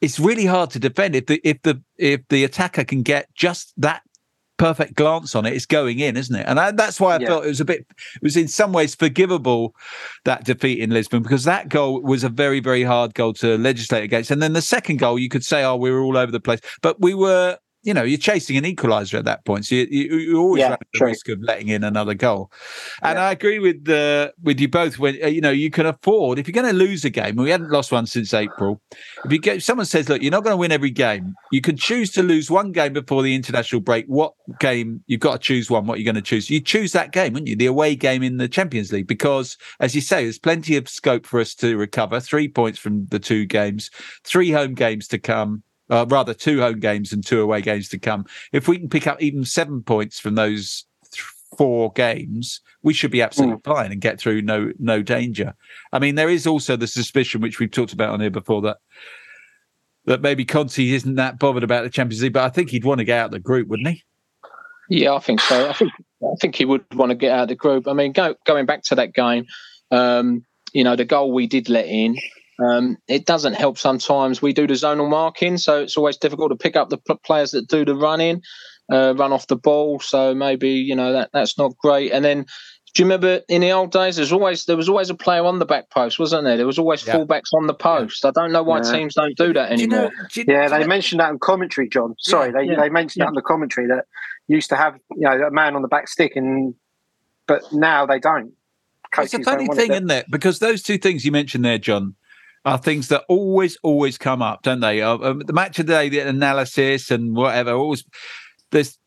it's 0.00 0.18
really 0.20 0.46
hard 0.46 0.70
to 0.70 0.78
defend. 0.78 1.14
If 1.14 1.26
the 1.26 1.40
if 1.44 1.62
the 1.62 1.82
if 1.96 2.20
the 2.28 2.44
attacker 2.44 2.84
can 2.84 3.02
get 3.02 3.32
just 3.34 3.72
that 3.78 4.02
perfect 4.56 4.94
glance 4.94 5.34
on 5.36 5.46
it, 5.46 5.52
it's 5.52 5.66
going 5.66 6.00
in, 6.00 6.16
isn't 6.16 6.34
it? 6.34 6.44
And 6.48 6.58
I, 6.58 6.72
that's 6.72 7.00
why 7.00 7.14
I 7.14 7.20
Yeah. 7.20 7.28
felt 7.28 7.44
it 7.44 7.48
was 7.48 7.60
a 7.60 7.64
bit. 7.64 7.80
It 8.16 8.22
was 8.22 8.36
in 8.36 8.48
some 8.48 8.72
ways 8.72 8.94
forgivable 8.94 9.74
that 10.24 10.44
defeat 10.44 10.80
in 10.80 10.90
Lisbon 10.90 11.22
because 11.22 11.44
that 11.44 11.68
goal 11.68 12.02
was 12.02 12.24
a 12.24 12.28
very 12.28 12.60
very 12.60 12.82
hard 12.82 13.14
goal 13.14 13.32
to 13.34 13.56
legislate 13.58 14.04
against. 14.04 14.30
And 14.30 14.42
then 14.42 14.52
the 14.54 14.62
second 14.62 14.98
goal, 14.98 15.18
you 15.18 15.28
could 15.28 15.44
say, 15.44 15.62
oh, 15.64 15.76
we 15.76 15.90
were 15.90 16.00
all 16.00 16.16
over 16.16 16.32
the 16.32 16.40
place, 16.40 16.60
but 16.82 17.00
we 17.00 17.14
were. 17.14 17.58
You 17.88 17.94
know, 17.94 18.02
you're 18.02 18.18
chasing 18.18 18.56
an 18.58 18.64
equaliser 18.64 19.18
at 19.18 19.24
that 19.24 19.44
point, 19.46 19.64
so 19.64 19.74
you, 19.74 19.86
you, 19.90 20.16
you 20.18 20.38
always 20.38 20.60
Yeah, 20.60 20.68
run 20.70 20.78
the 20.92 20.98
true. 20.98 21.08
risk 21.08 21.28
of 21.30 21.40
letting 21.42 21.68
in 21.68 21.82
another 21.84 22.12
goal. 22.12 22.52
And 23.02 23.18
I 23.18 23.32
agree 23.32 23.58
with 23.58 23.84
the 23.86 24.34
with 24.42 24.60
you 24.60 24.68
both. 24.68 24.98
When 24.98 25.16
uh, 25.22 25.28
you 25.28 25.40
know 25.40 25.50
you 25.50 25.70
can 25.70 25.86
afford 25.86 26.38
if 26.38 26.46
you're 26.46 26.52
going 26.60 26.70
to 26.70 26.76
lose 26.78 27.04
a 27.04 27.10
game, 27.10 27.36
we 27.36 27.50
hadn't 27.50 27.70
lost 27.70 27.90
one 27.90 28.06
since 28.06 28.34
April. 28.34 28.80
If 29.24 29.32
you 29.32 29.38
get 29.38 29.56
if 29.56 29.62
someone 29.64 29.86
says, 29.86 30.08
"Look, 30.08 30.20
you're 30.20 30.30
not 30.30 30.44
going 30.44 30.52
to 30.52 30.58
win 30.58 30.70
every 30.72 30.90
game," 30.90 31.34
you 31.50 31.62
can 31.62 31.76
choose 31.76 32.10
to 32.12 32.22
lose 32.22 32.50
one 32.50 32.72
game 32.72 32.92
before 32.92 33.22
the 33.22 33.34
international 33.34 33.80
break. 33.80 34.04
What 34.06 34.34
game 34.60 35.02
you've 35.06 35.20
got 35.20 35.32
to 35.32 35.38
choose 35.38 35.70
one? 35.70 35.86
What 35.86 35.98
you're 35.98 36.04
going 36.12 36.22
to 36.22 36.28
choose? 36.30 36.50
You 36.50 36.60
choose 36.60 36.92
that 36.92 37.12
game, 37.12 37.32
wouldn't 37.32 37.48
you? 37.48 37.56
The 37.56 37.66
away 37.66 37.96
game 37.96 38.22
in 38.22 38.36
the 38.36 38.48
Champions 38.48 38.92
League, 38.92 39.06
because 39.06 39.56
as 39.80 39.94
you 39.94 40.02
say, 40.02 40.24
there's 40.24 40.38
plenty 40.38 40.76
of 40.76 40.88
scope 40.88 41.24
for 41.24 41.40
us 41.40 41.54
to 41.56 41.76
recover. 41.76 42.20
Three 42.20 42.48
points 42.48 42.78
from 42.78 43.06
the 43.06 43.18
two 43.18 43.46
games, 43.46 43.90
three 44.24 44.50
home 44.50 44.74
games 44.74 45.08
to 45.08 45.18
come. 45.18 45.62
Uh, 45.90 46.04
rather, 46.08 46.34
two 46.34 46.60
home 46.60 46.80
games 46.80 47.12
and 47.12 47.24
two 47.24 47.40
away 47.40 47.62
games 47.62 47.88
to 47.88 47.98
come. 47.98 48.26
If 48.52 48.68
we 48.68 48.78
can 48.78 48.88
pick 48.88 49.06
up 49.06 49.22
even 49.22 49.44
seven 49.44 49.82
points 49.82 50.20
from 50.20 50.34
those 50.34 50.84
th- 51.12 51.24
four 51.56 51.92
games, 51.92 52.60
we 52.82 52.92
should 52.92 53.10
be 53.10 53.22
absolutely 53.22 53.60
fine 53.64 53.92
and 53.92 54.00
get 54.00 54.20
through 54.20 54.42
no 54.42 54.72
no 54.78 55.02
danger. 55.02 55.54
I 55.92 55.98
mean, 55.98 56.14
there 56.14 56.28
is 56.28 56.46
also 56.46 56.76
the 56.76 56.86
suspicion, 56.86 57.40
which 57.40 57.58
we've 57.58 57.70
talked 57.70 57.92
about 57.92 58.10
on 58.10 58.20
here 58.20 58.30
before, 58.30 58.60
that 58.62 58.78
that 60.04 60.22
maybe 60.22 60.44
Conte 60.44 60.78
isn't 60.78 61.16
that 61.16 61.38
bothered 61.38 61.64
about 61.64 61.84
the 61.84 61.90
Champions 61.90 62.22
League, 62.22 62.32
but 62.32 62.44
I 62.44 62.48
think 62.48 62.70
he'd 62.70 62.84
want 62.84 62.98
to 62.98 63.04
get 63.04 63.18
out 63.18 63.26
of 63.26 63.32
the 63.32 63.40
group, 63.40 63.68
wouldn't 63.68 63.88
he? 63.88 64.02
Yeah, 64.88 65.14
I 65.14 65.18
think 65.18 65.40
so. 65.40 65.68
I 65.68 65.72
think 65.74 65.92
I 66.22 66.34
think 66.40 66.54
he 66.54 66.64
would 66.64 66.84
want 66.94 67.10
to 67.10 67.14
get 67.14 67.32
out 67.32 67.42
of 67.42 67.48
the 67.48 67.54
group. 67.54 67.86
I 67.86 67.92
mean, 67.92 68.12
go, 68.12 68.34
going 68.46 68.66
back 68.66 68.82
to 68.84 68.94
that 68.94 69.12
game, 69.12 69.46
um, 69.90 70.44
you 70.72 70.82
know, 70.82 70.96
the 70.96 71.04
goal 71.04 71.32
we 71.32 71.46
did 71.46 71.68
let 71.68 71.86
in, 71.86 72.16
um, 72.58 72.96
it 73.08 73.26
doesn't 73.26 73.54
help 73.54 73.78
sometimes. 73.78 74.42
We 74.42 74.52
do 74.52 74.66
the 74.66 74.74
zonal 74.74 75.08
marking, 75.08 75.58
so 75.58 75.80
it's 75.82 75.96
always 75.96 76.16
difficult 76.16 76.50
to 76.50 76.56
pick 76.56 76.76
up 76.76 76.88
the 76.88 76.98
pl- 76.98 77.20
players 77.24 77.52
that 77.52 77.68
do 77.68 77.84
the 77.84 77.94
running, 77.94 78.42
uh, 78.92 79.14
run 79.16 79.32
off 79.32 79.46
the 79.46 79.56
ball. 79.56 80.00
So 80.00 80.34
maybe 80.34 80.70
you 80.70 80.94
know 80.96 81.12
that 81.12 81.30
that's 81.32 81.56
not 81.58 81.76
great. 81.78 82.12
And 82.12 82.24
then. 82.24 82.46
Do 82.94 83.02
you 83.02 83.06
remember 83.06 83.42
in 83.50 83.60
the 83.60 83.70
old 83.70 83.92
days? 83.92 84.16
There's 84.16 84.32
always 84.32 84.64
there 84.64 84.76
was 84.76 84.88
always 84.88 85.10
a 85.10 85.14
player 85.14 85.44
on 85.44 85.58
the 85.58 85.66
back 85.66 85.90
post, 85.90 86.18
wasn't 86.18 86.44
there? 86.44 86.56
There 86.56 86.66
was 86.66 86.78
always 86.78 87.06
Yeah. 87.06 87.16
fullbacks 87.16 87.52
on 87.54 87.66
the 87.66 87.74
post. 87.74 88.24
I 88.24 88.30
don't 88.30 88.50
know 88.50 88.62
why 88.62 88.78
Yeah. 88.78 88.90
teams 88.92 89.14
don't 89.14 89.36
do 89.36 89.52
that 89.52 89.68
Do 89.68 89.76
you 89.76 89.82
anymore. 89.88 90.04
know? 90.04 90.10
do 90.32 90.40
you- 90.40 90.46
Yeah, 90.48 90.64
do 90.64 90.70
they 90.70 90.78
know- 90.80 90.86
mentioned 90.86 91.20
that 91.20 91.28
in 91.30 91.38
commentary, 91.38 91.86
John. 91.90 92.14
Sorry, 92.18 92.50
they, 92.50 92.62
yeah, 92.64 92.80
they 92.80 92.88
mentioned 92.88 93.20
that 93.22 93.28
in 93.28 93.34
the 93.34 93.42
commentary 93.42 93.86
that 93.88 94.06
used 94.48 94.70
to 94.70 94.76
have 94.76 94.94
you 95.14 95.28
know 95.28 95.32
a 95.48 95.50
man 95.50 95.76
on 95.76 95.82
the 95.82 95.88
back 95.88 96.08
stick, 96.08 96.32
and 96.34 96.74
but 97.46 97.62
now 97.72 98.06
they 98.06 98.18
don't. 98.18 98.52
It's 99.18 99.34
a 99.34 99.42
funny 99.42 99.66
thing, 99.68 99.90
it. 99.92 99.96
isn't 99.96 100.10
it? 100.10 100.26
Because 100.30 100.58
those 100.58 100.82
two 100.82 100.96
things 100.96 101.26
you 101.26 101.30
mentioned 101.30 101.66
there, 101.66 101.78
John, 101.78 102.14
are 102.68 102.78
things 102.78 103.08
that 103.08 103.24
always, 103.28 103.78
always 103.82 104.18
come 104.18 104.42
up, 104.42 104.62
don't 104.62 104.80
they? 104.80 105.00
Uh, 105.00 105.16
the 105.16 105.52
match 105.52 105.78
of 105.78 105.86
the 105.86 105.94
day, 105.94 106.08
the 106.08 106.20
analysis 106.20 107.10
and 107.10 107.34
whatever. 107.34 107.72
Always, 107.72 108.04
there's, 108.70 108.98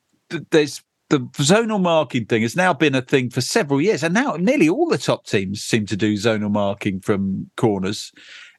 there's 0.50 0.82
the 1.10 1.19
zonal 1.19 1.82
marking 1.82 2.26
thing 2.26 2.41
has 2.41 2.56
now 2.56 2.74
been 2.74 2.95
a 2.95 3.02
thing 3.02 3.30
for 3.30 3.41
several 3.41 3.82
years, 3.82 4.02
and 4.02 4.13
now 4.13 4.36
nearly 4.39 4.67
all 4.67 4.88
the 4.88 4.97
top 4.97 5.26
teams 5.26 5.62
seem 5.62 5.86
to 5.86 5.97
do 5.97 6.15
zonal 6.15 6.52
marking 6.52 7.00
from 7.00 7.50
corners, 7.56 8.12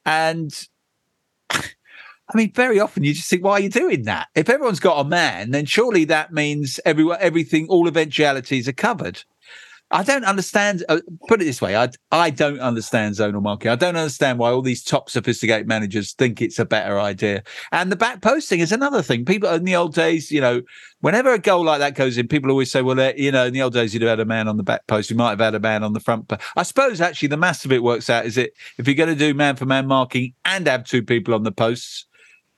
and. 0.05 0.53
I 2.33 2.39
mean, 2.39 2.53
very 2.55 2.81
often 2.81 3.05
you 3.05 3.13
just 3.13 3.29
think, 3.29 3.45
why 3.45 3.55
are 3.55 3.61
you 3.61 3.69
doing 3.69 4.05
that? 4.05 4.29
If 4.35 4.49
everyone's 4.49 4.81
got 4.81 5.05
a 5.05 5.07
man, 5.07 5.51
then 5.51 5.67
surely 5.67 6.05
that 6.07 6.33
means 6.33 6.81
everyone, 6.87 7.19
everything, 7.21 7.67
all 7.69 7.89
eventualities 7.89 8.67
are 8.69 8.73
covered. 8.73 9.23
I 9.95 10.03
don't 10.03 10.25
understand. 10.25 10.85
Uh, 10.89 11.01
put 11.29 11.43
it 11.43 11.45
this 11.45 11.61
way: 11.61 11.77
I 11.77 11.91
I 12.11 12.31
don't 12.31 12.61
understand 12.61 13.15
zonal 13.15 13.43
marking. 13.43 13.71
I 13.71 13.77
don't 13.77 13.97
understand 13.97 14.39
why 14.39 14.51
all 14.51 14.63
these 14.63 14.83
top 14.83 15.11
sophisticated 15.11 15.69
managers 15.69 16.15
think 16.15 16.41
it's 16.41 16.59
a 16.59 16.65
better 16.65 16.99
idea. 16.99 17.43
And 17.73 17.93
the 17.93 17.97
back 17.97 18.23
posting 18.23 18.61
is 18.61 18.73
another 18.73 19.03
thing. 19.03 19.27
People 19.27 19.51
in 19.51 19.65
the 19.65 19.77
old 19.77 19.95
days, 19.95 20.33
you 20.33 20.41
know, 20.41 20.63
whenever 21.01 21.35
a 21.35 21.39
goal 21.39 21.65
like 21.65 21.81
that 21.81 21.95
goes 21.95 22.17
in, 22.17 22.27
people 22.27 22.51
always 22.51 22.71
say, 22.71 22.81
"Well, 22.81 22.99
uh, 22.99 23.13
you 23.17 23.31
know, 23.31 23.45
in 23.45 23.53
the 23.53 23.61
old 23.61 23.75
days, 23.75 23.93
you'd 23.93 24.03
have 24.03 24.19
had 24.19 24.21
a 24.21 24.25
man 24.25 24.49
on 24.49 24.57
the 24.57 24.63
back 24.63 24.87
post. 24.87 25.11
You 25.11 25.17
might 25.17 25.31
have 25.31 25.41
had 25.41 25.55
a 25.55 25.61
man 25.61 25.85
on 25.85 25.93
the 25.93 26.01
front." 26.01 26.27
But 26.27 26.41
I 26.57 26.63
suppose 26.63 27.03
actually 27.03 27.29
the 27.29 27.37
mass 27.37 27.67
of 27.67 27.73
it 27.73 27.83
works 27.83 28.09
out 28.09 28.25
is 28.25 28.39
it 28.39 28.55
if 28.79 28.87
you're 28.89 28.97
going 28.97 29.11
to 29.11 29.15
do 29.15 29.35
man 29.35 29.57
for 29.57 29.67
man 29.67 29.87
marking 29.87 30.33
and 30.47 30.67
have 30.67 30.85
two 30.85 31.03
people 31.03 31.35
on 31.35 31.43
the 31.43 31.53
posts, 31.53 32.07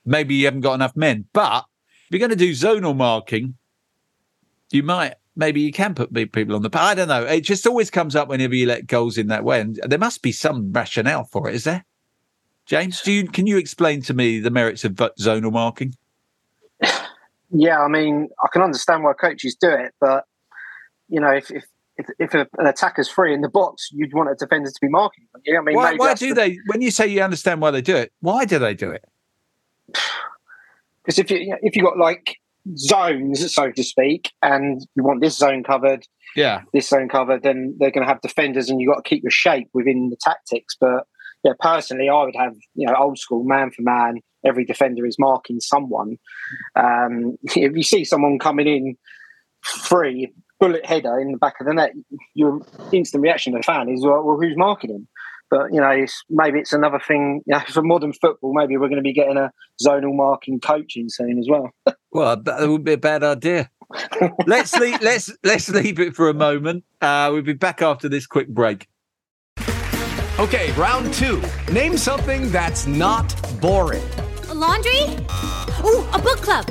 maybe 0.07 0.37
you 0.37 0.45
haven't 0.45 0.61
got 0.61 0.75
enough 0.75 0.95
men. 0.95 1.25
But 1.33 1.65
if 2.05 2.13
you're 2.13 2.21
going 2.21 2.31
to 2.31 2.37
do 2.37 2.53
zonal 2.53 2.97
marking, 2.97 3.57
you 4.71 4.85
might 4.85 5.15
maybe 5.37 5.61
you 5.61 5.73
can 5.73 5.95
put 5.95 6.13
people 6.33 6.55
on 6.55 6.63
the. 6.63 6.71
I 6.75 6.95
don't 6.95 7.09
know. 7.09 7.25
It 7.25 7.43
just 7.43 7.67
always 7.67 7.91
comes 7.91 8.17
up 8.17 8.29
whenever 8.29 8.55
you 8.55 8.67
let 8.67 8.87
goals 8.87 9.19
in 9.19 9.29
that 9.29 9.45
way, 9.45 9.61
and 9.61 9.79
there 9.85 9.99
must 9.99 10.23
be 10.23 10.33
some 10.33 10.73
rationale 10.73 11.25
for 11.25 11.49
it. 11.49 11.55
Is 11.55 11.65
there? 11.65 11.85
James, 12.67 13.03
do 13.03 13.13
you 13.13 13.29
can 13.29 13.47
you 13.47 13.59
explain 13.59 14.01
to 14.03 14.15
me 14.15 14.41
the 14.41 14.51
merits 14.51 14.85
of 14.85 14.93
zonal 14.93 15.53
marking? 15.53 15.95
Yeah, 17.57 17.79
I 17.79 17.87
mean, 17.87 18.31
I 18.43 18.49
can 18.53 18.63
understand 18.63 19.05
why 19.05 19.13
coaches 19.13 19.55
do 19.55 19.69
it, 19.69 19.95
but 20.01 20.25
you 21.09 21.21
know, 21.21 21.31
if 21.31 21.53
if 21.53 21.65
if, 21.97 22.07
if 22.19 22.35
a, 22.35 22.49
an 22.59 22.67
attacker's 22.67 23.09
free 23.09 23.33
in 23.33 23.43
the 23.43 23.49
box, 23.49 23.91
you'd 23.93 24.13
want 24.13 24.29
a 24.29 24.35
defender 24.35 24.71
to 24.71 24.79
be 24.81 24.89
marking. 24.89 25.27
You 25.45 25.55
know 25.55 25.61
I 25.61 25.63
mean, 25.63 25.77
why, 25.77 25.95
why 25.95 26.15
do 26.15 26.31
the... 26.31 26.35
they? 26.35 26.59
When 26.67 26.81
you 26.81 26.91
say 26.91 27.07
you 27.07 27.23
understand 27.23 27.61
why 27.61 27.71
they 27.71 27.81
do 27.81 27.95
it, 27.95 28.13
why 28.21 28.45
do 28.45 28.59
they 28.59 28.75
do 28.75 28.91
it? 28.91 29.05
Because 31.05 31.19
if 31.19 31.31
you 31.31 31.55
if 31.61 31.77
you 31.77 31.83
got 31.83 31.99
like 31.99 32.39
zones, 32.77 33.55
so 33.55 33.71
to 33.71 33.83
speak, 33.83 34.33
and 34.43 34.81
you 34.95 35.05
want 35.05 35.21
this 35.21 35.37
zone 35.37 35.63
covered, 35.63 36.07
yeah, 36.37 36.63
this 36.73 36.89
zone 36.89 37.09
covered, 37.09 37.43
then 37.43 37.77
they're 37.79 37.91
going 37.91 38.07
to 38.07 38.13
have 38.13 38.21
defenders, 38.21 38.69
and 38.69 38.81
you've 38.81 38.93
got 38.93 39.05
to 39.05 39.09
keep 39.09 39.23
your 39.23 39.31
shape 39.31 39.69
within 39.75 40.11
the 40.11 40.17
tactics. 40.21 40.77
But 40.81 41.07
yeah, 41.43 41.53
personally, 41.61 42.09
I 42.09 42.25
would 42.25 42.37
have 42.37 42.55
you 42.75 42.87
know 42.87 42.95
old 42.97 43.19
school 43.19 43.45
man 43.45 43.71
for 43.71 43.83
man. 43.83 44.21
Every 44.45 44.65
defender 44.65 45.07
is 45.07 45.17
marking 45.19 45.61
someone. 45.61 46.17
Um, 46.77 47.37
if 47.43 47.77
you 47.77 47.83
see 47.83 48.05
someone 48.05 48.39
coming 48.39 48.67
in 48.67 48.97
free, 49.63 50.33
bullet 50.61 50.85
header 50.85 51.19
in 51.19 51.33
the 51.33 51.39
back 51.39 51.55
of 51.61 51.67
the 51.67 51.75
net, 51.75 51.93
your 52.35 52.61
instant 52.93 53.23
reaction 53.23 53.53
to 53.53 53.59
the 53.59 53.63
fan 53.63 53.89
is, 53.89 54.05
well, 54.05 54.23
well 54.23 54.39
who's 54.39 54.57
marking 54.57 54.91
him? 54.91 55.09
But 55.51 55.73
you 55.73 55.81
know, 55.81 55.91
it's, 55.91 56.23
maybe 56.29 56.59
it's 56.59 56.73
another 56.73 56.99
thing 56.99 57.43
you 57.47 57.55
know, 57.55 57.61
for 57.69 57.83
modern 57.83 58.13
football. 58.13 58.55
Maybe 58.55 58.77
we're 58.77 58.89
going 58.89 58.97
to 58.97 59.03
be 59.03 59.13
getting 59.13 59.37
a 59.37 59.51
zonal 59.85 60.15
marking 60.15 60.61
coaching 60.61 61.09
soon 61.09 61.39
as 61.39 61.49
well. 61.49 61.71
well, 62.13 62.37
that 62.37 62.69
would 62.69 62.85
be 62.85 62.95
a 62.95 62.99
bad 62.99 63.23
idea. 63.23 63.71
let's 64.47 64.75
leave. 64.77 65.01
Let's 65.03 65.33
let's 65.45 65.69
leave 65.69 66.01
it 66.01 66.15
for 66.15 66.29
a 66.29 66.35
moment. 66.35 66.85
Uh, 67.01 67.31
we'll 67.33 67.43
be 67.43 67.53
back 67.53 67.83
after 67.83 68.09
this 68.09 68.27
quick 68.27 68.49
break. 68.49 68.89
Okay, 70.37 70.73
round 70.73 71.13
two. 71.15 71.41
Name 71.73 71.97
something 71.97 72.51
that's 72.51 72.89
not 72.89 73.33
boring. 73.61 74.03
A 74.49 74.55
laundry. 74.55 75.03
Ooh, 75.85 76.03
a 76.11 76.19
book 76.19 76.41
club. 76.41 76.67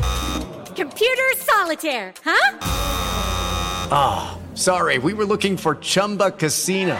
Computer 0.75 1.23
solitaire. 1.37 2.13
Huh? 2.25 2.57
Ah, 3.95 4.37
oh, 4.37 4.55
sorry. 4.55 4.97
We 4.97 5.13
were 5.13 5.25
looking 5.25 5.55
for 5.55 5.75
Chumba 5.75 6.31
Casino. 6.31 6.99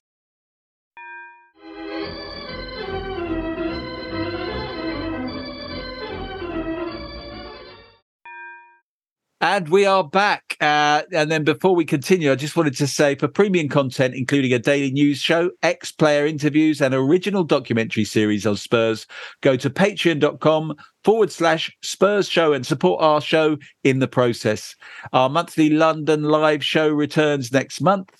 And 9.43 9.69
we 9.69 9.87
are 9.87 10.03
back. 10.03 10.55
Uh, 10.61 11.01
and 11.11 11.31
then 11.31 11.43
before 11.43 11.73
we 11.73 11.83
continue, 11.83 12.31
I 12.31 12.35
just 12.35 12.55
wanted 12.55 12.77
to 12.77 12.85
say 12.85 13.15
for 13.15 13.27
premium 13.27 13.69
content, 13.69 14.13
including 14.13 14.53
a 14.53 14.59
daily 14.59 14.91
news 14.91 15.17
show, 15.17 15.49
ex 15.63 15.91
player 15.91 16.27
interviews, 16.27 16.79
and 16.79 16.93
original 16.93 17.43
documentary 17.43 18.05
series 18.05 18.45
on 18.45 18.55
Spurs, 18.55 19.07
go 19.41 19.57
to 19.57 19.67
patreon.com 19.67 20.75
forward 21.03 21.31
slash 21.31 21.75
Spurs 21.81 22.29
show 22.29 22.53
and 22.53 22.67
support 22.67 23.01
our 23.01 23.19
show 23.19 23.57
in 23.83 23.97
the 23.97 24.07
process. 24.07 24.75
Our 25.11 25.27
monthly 25.27 25.71
London 25.71 26.21
live 26.21 26.63
show 26.63 26.89
returns 26.89 27.51
next 27.51 27.81
month. 27.81 28.11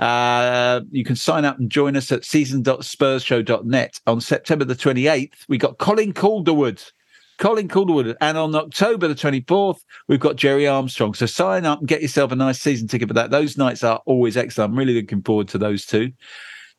Uh, 0.00 0.80
you 0.90 1.04
can 1.04 1.14
sign 1.14 1.44
up 1.44 1.60
and 1.60 1.70
join 1.70 1.96
us 1.96 2.10
at 2.10 2.24
season.spursshow.net 2.24 4.00
on 4.08 4.20
September 4.20 4.64
the 4.64 4.74
28th. 4.74 5.44
We 5.48 5.58
got 5.58 5.78
Colin 5.78 6.12
Calderwood 6.12 6.84
Colin 7.38 7.68
Calderwood. 7.68 8.16
And 8.20 8.38
on 8.38 8.54
October 8.54 9.08
the 9.08 9.14
24th, 9.14 9.80
we've 10.08 10.20
got 10.20 10.36
Gerry 10.36 10.66
Armstrong. 10.66 11.14
So 11.14 11.26
sign 11.26 11.64
up 11.64 11.80
and 11.80 11.88
get 11.88 12.02
yourself 12.02 12.32
a 12.32 12.36
nice 12.36 12.60
season 12.60 12.88
ticket 12.88 13.08
for 13.08 13.14
that. 13.14 13.30
Those 13.30 13.56
nights 13.56 13.84
are 13.84 14.00
always 14.06 14.36
excellent. 14.36 14.72
I'm 14.72 14.78
really 14.78 15.00
looking 15.00 15.22
forward 15.22 15.48
to 15.48 15.58
those 15.58 15.86
two. 15.86 16.12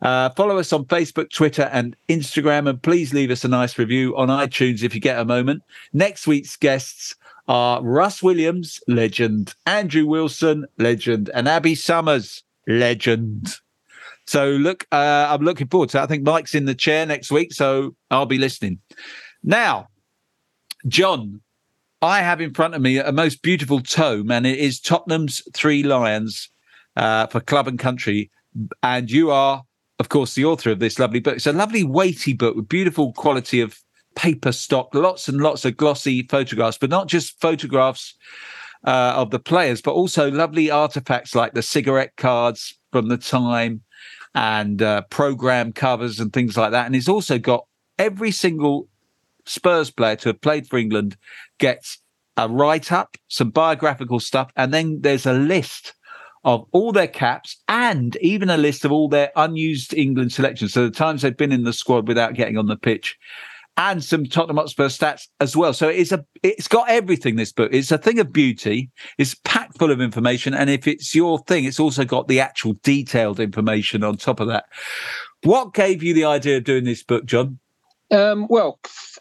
Uh, 0.02 0.30
follow 0.32 0.60
us 0.60 0.72
on 0.74 0.86
Facebook, 0.86 1.32
Twitter, 1.32 1.70
and 1.72 1.96
Instagram. 2.10 2.70
And 2.70 2.82
please 2.82 3.14
leave 3.14 3.32
us 3.32 3.44
a 3.44 3.48
nice 3.48 3.78
review 3.78 4.16
on 4.16 4.30
iTunes 4.30 4.84
if 4.84 4.94
you 4.94 5.02
get 5.02 5.20
a 5.20 5.26
moment. 5.26 5.64
Next 5.94 6.28
week's 6.28 6.56
guests 6.56 7.16
are 7.48 7.82
Russ 7.82 8.22
Williams, 8.22 8.80
legend, 8.88 9.56
Andrew 9.66 10.06
Wilson, 10.06 10.66
legend, 10.78 11.30
and 11.34 11.48
Abby 11.48 11.76
Summers, 11.76 12.44
legend. 12.68 13.56
So 14.28 14.50
look, 14.50 14.86
uh, 14.92 15.28
I'm 15.30 15.44
looking 15.44 15.68
forward 15.68 15.90
to. 15.90 16.02
I 16.02 16.06
think 16.06 16.24
Mike's 16.24 16.54
in 16.54 16.66
the 16.66 16.76
chair 16.76 17.06
next 17.06 17.32
week, 17.32 17.54
so 17.54 17.96
I'll 18.12 18.26
be 18.26 18.38
listening. 18.38 18.80
Now, 19.44 19.88
John, 20.88 21.42
I 22.02 22.22
have 22.22 22.40
in 22.40 22.54
front 22.54 22.76
of 22.76 22.82
me 22.82 22.98
a 22.98 23.12
most 23.12 23.42
beautiful 23.42 23.82
tome, 23.82 24.32
and 24.32 24.46
it 24.46 24.60
is 24.60 24.80
Tottenham's 24.80 25.42
Three 25.54 25.84
Lions 25.84 26.50
uh, 26.96 27.28
for 27.28 27.40
Club 27.40 27.68
and 27.68 27.80
Country. 27.80 28.30
And 28.84 29.10
you 29.10 29.32
are, 29.32 29.64
of 30.00 30.10
course, 30.10 30.36
the 30.36 30.46
author 30.46 30.72
of 30.72 30.80
this 30.80 31.00
lovely 31.00 31.20
book. 31.20 31.36
It's 31.36 31.48
a 31.48 31.54
lovely, 31.54 31.84
weighty 31.84 32.34
book 32.34 32.56
with 32.56 32.70
beautiful 32.70 33.14
quality 33.14 33.62
of 33.62 33.80
paper 34.16 34.52
stock, 34.52 34.94
lots 34.94 35.28
and 35.28 35.42
lots 35.42 35.66
of 35.66 35.78
glossy 35.78 36.24
photographs, 36.24 36.78
but 36.78 36.90
not 36.90 37.08
just 37.08 37.40
photographs 37.42 38.16
uh, 38.86 39.14
of 39.16 39.32
the 39.32 39.40
players, 39.40 39.82
but 39.82 39.92
also 39.94 40.32
lovely 40.32 40.72
artifacts 40.72 41.36
like 41.36 41.54
the 41.54 41.62
cigarette 41.62 42.14
cards 42.18 42.78
from 42.92 43.10
the 43.10 43.18
time 43.18 43.82
and 44.34 44.82
uh, 44.82 45.02
program 45.10 45.74
covers 45.74 46.20
and 46.20 46.32
things 46.32 46.56
like 46.56 46.72
that. 46.72 46.86
And 46.86 46.96
it's 46.96 47.10
also 47.10 47.38
got 47.38 47.66
every 47.98 48.32
single 48.32 48.88
Spurs 49.48 49.90
player 49.92 50.16
to 50.18 50.30
have 50.30 50.42
played 50.42 50.68
for 50.68 50.78
England 50.78 51.18
gets 51.60 52.00
a 52.38 52.48
write 52.48 52.92
up, 52.92 53.18
some 53.28 53.50
biographical 53.50 54.20
stuff, 54.20 54.52
and 54.56 54.74
then 54.74 55.00
there's 55.02 55.26
a 55.26 55.34
list 55.34 55.94
of 56.44 56.66
all 56.72 56.92
their 56.92 57.08
caps 57.08 57.58
and 57.68 58.16
even 58.18 58.50
a 58.50 58.58
list 58.58 58.86
of 58.86 58.92
all 58.92 59.10
their 59.10 59.32
unused 59.36 59.94
England 59.94 60.32
selections. 60.32 60.72
So 60.74 60.86
the 60.86 60.92
times 60.92 61.22
they've 61.22 61.36
been 61.36 61.52
in 61.52 61.64
the 61.64 61.74
squad 61.74 62.08
without 62.08 62.36
getting 62.36 62.58
on 62.58 62.68
the 62.68 62.78
pitch. 62.78 63.18
And 63.76 64.04
some 64.04 64.26
Tottenham 64.26 64.58
Hotspur 64.58 64.88
stats 64.88 65.28
as 65.40 65.56
well. 65.56 65.72
So 65.72 65.88
it's 65.88 66.12
a, 66.12 66.26
it's 66.42 66.68
got 66.68 66.90
everything. 66.90 67.36
This 67.36 67.52
book, 67.52 67.70
it's 67.72 67.92
a 67.92 67.98
thing 68.00 68.18
of 68.18 68.34
beauty. 68.34 68.90
It's 69.20 69.36
packed 69.44 69.78
full 69.78 69.92
of 69.92 70.02
information, 70.02 70.56
and 70.56 70.70
if 70.70 70.88
it's 70.88 71.14
your 71.14 71.38
thing, 71.40 71.66
it's 71.66 71.80
also 71.80 72.04
got 72.04 72.28
the 72.28 72.40
actual 72.40 72.74
detailed 72.82 73.40
information 73.40 74.04
on 74.04 74.18
top 74.18 74.40
of 74.40 74.48
that. 74.48 74.66
What 75.44 75.76
gave 75.76 76.02
you 76.02 76.16
the 76.16 76.26
idea 76.26 76.58
of 76.58 76.64
doing 76.64 76.86
this 76.86 77.04
book, 77.04 77.26
John? 77.26 77.60
Um, 78.12 78.48
well, 78.50 78.80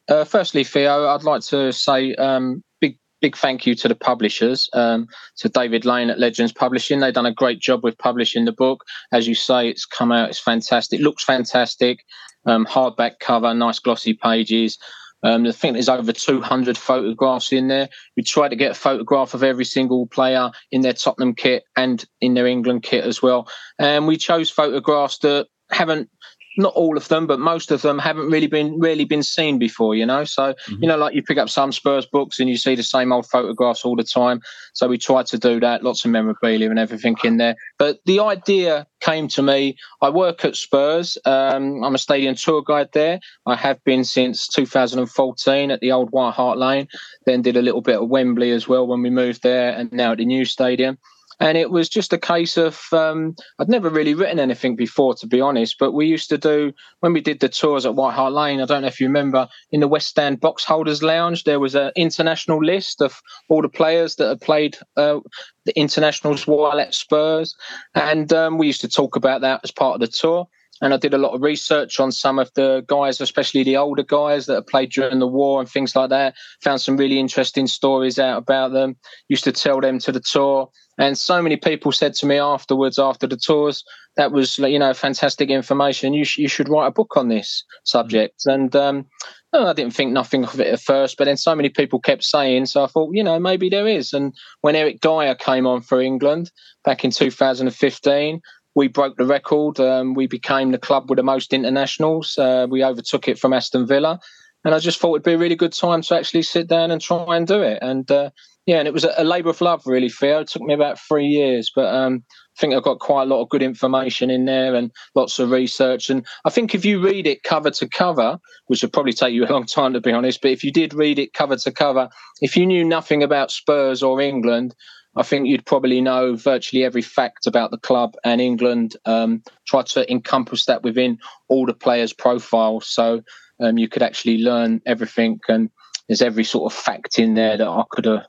uh, 0.09 0.25
firstly, 0.25 0.65
Theo, 0.65 1.09
I'd 1.09 1.25
like 1.25 1.43
to 1.43 1.73
say 1.73 2.15
um, 2.15 2.63
big 2.81 2.99
big 3.21 3.37
thank 3.37 3.67
you 3.67 3.75
to 3.75 3.89
the 3.89 3.95
publishers, 3.95 4.69
um, 4.73 5.09
to 5.39 5.49
David 5.49 5.85
Lane 5.85 6.11
at 6.11 6.19
Legends 6.19 6.53
Publishing. 6.53 7.01
They've 7.01 7.13
done 7.13 7.27
a 7.27 7.35
great 7.35 7.61
job 7.61 7.83
with 7.83 7.99
publishing 7.99 8.45
the 8.45 8.53
book. 8.53 8.85
As 9.13 9.27
you 9.27 9.35
say, 9.35 9.69
it's 9.69 9.85
come 9.85 10.13
out, 10.13 10.31
it's 10.31 10.39
fantastic, 10.39 11.01
it 11.01 11.03
looks 11.03 11.25
fantastic. 11.25 12.01
Um, 12.45 12.65
hardback 12.65 13.19
cover, 13.21 13.53
nice 13.55 13.81
glossy 13.81 14.15
pages. 14.15 14.79
Um, 15.23 15.47
I 15.47 15.51
think 15.51 15.73
there's 15.73 15.89
over 15.89 16.13
200 16.13 16.79
photographs 16.79 17.53
in 17.53 17.67
there. 17.67 17.89
We 18.17 18.23
tried 18.23 18.51
to 18.51 18.57
get 18.57 18.71
a 18.71 18.75
photograph 18.75 19.35
of 19.35 19.43
every 19.43 19.65
single 19.65 20.07
player 20.07 20.53
in 20.71 20.83
their 20.83 20.93
Tottenham 20.93 21.35
kit 21.35 21.65
and 21.77 22.05
in 22.21 22.35
their 22.35 22.47
England 22.47 22.85
kit 22.85 23.05
as 23.05 23.23
well. 23.23 23.49
And 23.79 24.07
we 24.07 24.19
chose 24.19 24.51
photographs 24.51 25.19
that 25.19 25.49
haven't 25.71 26.11
not 26.57 26.75
all 26.75 26.97
of 26.97 27.09
them, 27.09 27.27
but 27.27 27.39
most 27.39 27.71
of 27.71 27.83
them 27.83 27.99
haven't 27.99 28.31
really 28.31 28.47
been 28.47 28.79
really 28.79 29.05
been 29.05 29.23
seen 29.23 29.59
before, 29.59 29.95
you 29.95 30.07
know. 30.07 30.25
So, 30.25 30.53
mm-hmm. 30.53 30.83
you 30.83 30.89
know, 30.89 30.97
like 30.97 31.15
you 31.15 31.23
pick 31.23 31.39
up 31.39 31.49
some 31.49 31.73
Spurs 31.73 32.07
books 32.07 32.41
and 32.41 32.49
you 32.49 32.57
see 32.57 32.75
the 32.75 32.83
same 32.83 33.13
old 33.13 33.27
photographs 33.27 33.85
all 33.85 33.97
the 33.97 34.05
time. 34.05 34.41
So 34.75 34.89
we 34.89 34.99
tried 34.99 35.27
to 35.27 35.39
do 35.39 35.61
that, 35.61 35.83
lots 35.83 36.05
of 36.05 36.11
memorabilia 36.11 36.71
and 36.71 36.79
everything 36.79 37.17
in 37.25 37.37
there. 37.37 37.57
But 37.79 37.99
the 38.07 38.21
idea 38.21 38.87
came 39.01 39.29
to 39.29 39.43
me. 39.43 39.77
I 40.03 40.11
work 40.11 40.45
at 40.45 40.57
Spurs. 40.57 41.19
Um, 41.25 41.85
I'm 41.85 41.95
a 41.95 41.99
stadium 41.99 42.35
tour 42.35 42.63
guide 42.63 42.89
there. 42.93 43.21
I 43.47 43.57
have 43.57 43.83
been 43.85 44.05
since 44.05 44.49
2014 44.49 45.71
at 45.71 45.81
the 45.81 45.93
old 45.93 46.11
White 46.11 46.35
Hart 46.35 46.59
Lane. 46.59 46.89
Then 47.25 47.43
did 47.43 47.57
a 47.57 47.63
little 47.63 47.83
bit 47.83 48.01
of 48.01 48.09
Wembley 48.09 48.51
as 48.51 48.67
well 48.67 48.87
when 48.87 49.03
we 49.03 49.11
moved 49.11 49.43
there, 49.43 49.73
and 49.73 49.93
now 49.93 50.13
at 50.13 50.19
the 50.19 50.25
new 50.25 50.45
stadium. 50.45 50.99
And 51.39 51.59
it 51.59 51.71
was 51.71 51.89
just 51.89 52.13
a 52.13 52.19
case 52.19 52.57
of 52.57 52.81
um, 52.93 53.35
I'd 53.59 53.69
never 53.69 53.91
really 53.91 54.15
written 54.15 54.39
anything 54.39 54.75
before, 54.75 55.15
to 55.17 55.27
be 55.27 55.41
honest. 55.41 55.77
But 55.79 55.93
we 55.93 56.07
used 56.07 56.31
to 56.31 56.39
do 56.39 56.73
when 57.01 57.13
we 57.13 57.21
did 57.21 57.41
the 57.41 57.49
tours 57.49 57.85
at 57.85 57.95
White 57.95 58.15
Hart 58.15 58.33
Lane. 58.33 58.61
I 58.61 58.65
don't 58.65 58.83
know 58.83 58.89
if 58.89 59.01
you 59.01 59.07
remember 59.07 59.49
in 59.71 59.81
the 59.81 59.89
West 59.89 60.09
Stand 60.09 60.41
Box 60.41 60.65
Holders 60.65 61.03
Lounge, 61.03 61.45
there 61.45 61.61
was 61.61 61.75
an 61.75 61.93
international 61.95 62.65
list 62.65 63.03
of 63.03 63.21
all 63.49 63.63
the 63.63 63.69
players 63.69 64.17
that 64.17 64.29
had 64.29 64.41
played 64.41 64.79
uh, 64.97 65.21
the 65.67 65.79
internationals 65.79 66.47
while 66.47 66.81
at 66.81 66.95
Spurs, 66.95 67.55
and 67.95 68.33
um, 68.33 68.57
we 68.57 68.67
used 68.67 68.81
to 68.81 68.89
talk 68.89 69.17
about 69.17 69.43
that 69.43 69.61
as 69.63 69.71
part 69.71 69.95
of 69.95 70.01
the 70.01 70.07
tour 70.07 70.49
and 70.81 70.93
I 70.93 70.97
did 70.97 71.15
a 71.15 71.19
lot 71.19 71.35
of 71.35 71.43
research 71.43 71.99
on 72.01 72.13
some 72.13 72.39
of 72.39 72.51
the 72.55 72.85
guys, 72.87 73.21
especially 73.21 73.63
the 73.63 73.77
older 73.77 74.03
guys 74.03 74.47
that 74.47 74.55
have 74.55 74.67
played 74.67 74.91
during 74.91 75.19
the 75.19 75.27
war 75.27 75.61
and 75.61 75.69
things 75.69 75.97
like 75.97 76.11
that. 76.11 76.35
Found 76.63 76.81
some 76.81 76.97
really 76.97 77.19
interesting 77.19 77.67
stories 77.67 78.19
out 78.19 78.39
about 78.39 78.73
them. 78.73 78.97
Used 79.29 79.45
to 79.45 79.53
tell 79.53 79.81
them 79.81 79.99
to 80.01 80.13
the 80.13 80.21
tour. 80.21 80.71
And 80.99 81.17
so 81.19 81.43
many 81.43 81.57
people 81.57 81.93
said 81.93 82.15
to 82.15 82.27
me 82.27 82.39
afterwards, 82.39 82.99
after 82.99 83.27
the 83.27 83.37
tours, 83.37 83.85
that 84.17 84.33
was 84.33 84.59
you 84.59 84.79
know 84.79 84.95
fantastic 84.95 85.51
information. 85.51 86.15
You 86.15 86.25
sh- 86.25 86.39
you 86.39 86.49
should 86.49 86.69
write 86.69 86.87
a 86.87 86.91
book 86.91 87.17
on 87.17 87.29
this 87.29 87.65
subject. 87.85 88.43
Mm. 88.47 88.55
And 88.55 88.77
um, 88.77 89.07
I 89.53 89.73
didn't 89.73 89.95
think 89.95 90.13
nothing 90.13 90.45
of 90.45 90.59
it 90.61 90.67
at 90.67 90.81
first, 90.81 91.17
but 91.17 91.25
then 91.25 91.37
so 91.37 91.55
many 91.55 91.69
people 91.69 92.01
kept 92.01 92.25
saying, 92.25 92.67
so 92.67 92.85
I 92.85 92.87
thought, 92.87 93.15
you 93.15 93.23
know, 93.23 93.39
maybe 93.39 93.69
there 93.69 93.87
is. 93.87 94.13
And 94.13 94.35
when 94.61 94.77
Eric 94.77 95.01
Dier 95.01 95.35
came 95.35 95.67
on 95.67 95.81
for 95.81 96.01
England 96.01 96.51
back 96.85 97.05
in 97.05 97.11
2015, 97.11 98.41
we 98.77 98.89
broke 98.89 99.17
the 99.17 99.25
record. 99.25 99.81
Um, 99.81 100.15
we 100.15 100.29
became 100.29 100.71
the 100.71 100.79
club 100.79 101.09
with 101.09 101.17
the 101.17 101.23
most 101.25 101.53
internationals. 101.53 102.39
Uh, 102.39 102.67
we 102.71 102.85
overtook 102.85 103.27
it 103.27 103.39
from 103.39 103.55
Aston 103.55 103.87
Villa, 103.87 104.21
and 104.65 104.75
I 104.75 104.79
just 104.79 105.01
thought 105.01 105.15
it'd 105.15 105.25
be 105.25 105.33
a 105.33 105.39
really 105.39 105.57
good 105.57 105.73
time 105.73 106.03
to 106.03 106.15
actually 106.15 106.43
sit 106.43 106.69
down 106.69 106.91
and 106.91 107.01
try 107.01 107.37
and 107.37 107.47
do 107.47 107.63
it. 107.63 107.79
And 107.81 108.09
uh, 108.11 108.31
yeah, 108.67 108.79
and 108.79 108.87
it 108.87 108.93
was 108.93 109.05
a, 109.05 109.15
a 109.17 109.25
labour 109.25 109.51
of 109.51 109.61
love, 109.63 109.83
really, 109.87 110.11
Theo. 110.11 110.41
It 110.41 110.49
took 110.49 110.63
me 110.63 110.75
about 110.75 110.99
three 110.99 111.27
years, 111.27 111.73
but 111.75 111.87
um, 111.87 112.23
I 112.29 112.61
think 112.61 112.75
I've 112.75 112.83
got 112.83 112.99
quite 112.99 113.23
a 113.23 113.27
lot 113.27 113.41
of 113.41 113.49
good 113.49 113.63
information 113.63 114.29
in 114.29 114.45
there 114.45 114.75
and 114.75 114.91
lots 115.15 115.39
of 115.39 115.51
research. 115.51 116.11
And 116.11 116.27
I 116.45 116.51
think 116.51 116.75
if 116.75 116.85
you 116.85 117.01
read 117.01 117.27
it 117.27 117.45
cover 117.45 117.71
to 117.71 117.89
cover, 117.89 118.39
which 118.67 118.83
would 118.83 118.93
probably 118.93 119.15
take 119.15 119.33
you 119.33 119.47
a 119.47 119.53
long 119.53 119.65
time 119.65 119.95
to 119.95 120.01
be 120.01 120.13
honest, 120.13 120.43
but 120.43 120.51
if 120.51 120.65
you 120.65 120.71
did 120.71 120.93
read 120.93 121.19
it 121.19 121.33
cover 121.33 121.57
to 121.57 121.73
cover, 121.73 122.11
if 122.43 122.57
you 122.57 122.67
knew 122.67 122.85
nothing 122.85 123.23
about 123.23 123.51
Spurs 123.51 124.03
or 124.03 124.21
England, 124.21 124.75
I 125.17 125.23
think 125.23 125.47
you'd 125.47 125.65
probably 125.65 126.01
know 126.01 126.35
virtually 126.35 126.85
every 126.85 127.03
fact 127.03 127.47
about 127.47 127.71
the 127.71 127.79
club 127.79 128.17
and 128.25 128.41
England. 128.41 128.97
Um, 129.05 129.43
try 129.67 129.83
to 129.83 130.11
encompass 130.11 130.67
that 130.67 130.83
within 130.83 131.19
all 131.49 131.67
the 131.67 131.75
players' 131.75 132.13
profiles, 132.13 132.89
so 132.89 133.23
um, 133.61 133.79
you 133.79 133.89
could 133.89 134.03
actually 134.03 134.39
learn 134.39 134.83
everything. 134.87 135.41
And 135.49 135.71
there's 136.09 136.23
every 136.23 136.45
sort 136.45 136.73
of 136.73 136.79
fact 136.79 137.19
in 137.19 137.35
there 137.35 137.57
that 137.57 137.69
I 137.69 137.83
could 137.91 138.05
have 138.05 138.27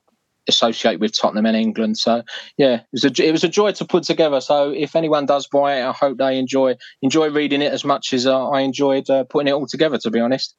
associate 0.48 1.00
with 1.00 1.18
Tottenham 1.18 1.46
and 1.46 1.58
England. 1.58 1.98
So 1.98 2.24
yeah, 2.58 2.76
it 2.76 2.86
was 2.92 3.06
a 3.06 3.28
it 3.28 3.32
was 3.32 3.44
a 3.44 3.50
joy 3.50 3.74
to 3.74 3.86
put 3.86 4.04
together. 4.04 4.42
So 4.42 4.72
if 4.72 4.96
anyone 4.96 5.26
does 5.26 5.48
buy 5.48 5.80
it, 5.80 5.86
I 5.86 5.92
hope 5.92 6.18
they 6.18 6.38
enjoy 6.38 6.76
enjoy 7.02 7.30
reading 7.30 7.62
it 7.62 7.74
as 7.74 7.84
much 7.84 8.14
as 8.14 8.26
uh, 8.26 8.50
I 8.50 8.62
enjoyed 8.62 9.10
uh, 9.10 9.26
putting 9.26 9.48
it 9.48 9.54
all 9.54 9.68
together. 9.68 9.98
To 9.98 10.12
be 10.12 10.20
honest. 10.20 10.56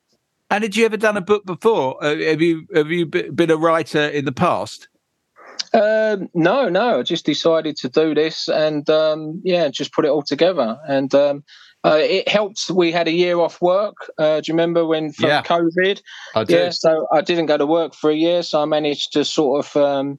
And 0.51 0.64
had 0.64 0.77
you 0.77 0.87
ever 0.87 0.97
done 0.97 1.17
a 1.17 1.23
book 1.23 1.45
before? 1.45 2.03
Uh, 2.03 2.17
have 2.17 2.41
you 2.41 2.67
have 2.75 2.91
you 2.91 3.07
been 3.07 3.51
a 3.51 3.57
writer 3.57 4.09
in 4.09 4.25
the 4.25 4.33
past? 4.33 4.88
Um, 5.74 6.28
no, 6.35 6.68
no. 6.68 7.00
I 7.00 7.02
just 7.02 7.26
decided 7.26 7.76
to 7.78 7.88
do 7.88 8.14
this 8.14 8.48
and 8.48 8.88
um, 8.90 9.40
yeah, 9.44 9.68
just 9.68 9.92
put 9.92 10.04
it 10.04 10.11
all 10.11 10.22
together. 10.22 10.78
And 10.87 11.14
um, 11.14 11.44
uh, 11.85 11.98
it 12.00 12.28
helped. 12.28 12.70
We 12.70 12.92
had 12.92 13.09
a 13.09 13.12
year 13.12 13.38
off 13.38 13.61
work. 13.62 13.96
Uh, 14.18 14.40
do 14.40 14.50
you 14.50 14.54
remember 14.54 14.85
when 14.85 15.12
from 15.12 15.28
yeah, 15.28 15.42
COVID? 15.42 16.00
I 16.35 16.44
do. 16.44 16.54
Yeah, 16.54 16.70
so 16.70 17.07
I 17.12 17.20
didn't 17.20 17.46
go 17.46 17.57
to 17.57 17.66
work 17.66 17.94
for 17.94 18.11
a 18.11 18.14
year, 18.14 18.42
so 18.42 18.61
I 18.61 18.64
managed 18.64 19.12
to 19.12 19.24
sort 19.24 19.64
of 19.64 19.76
um, 19.76 20.18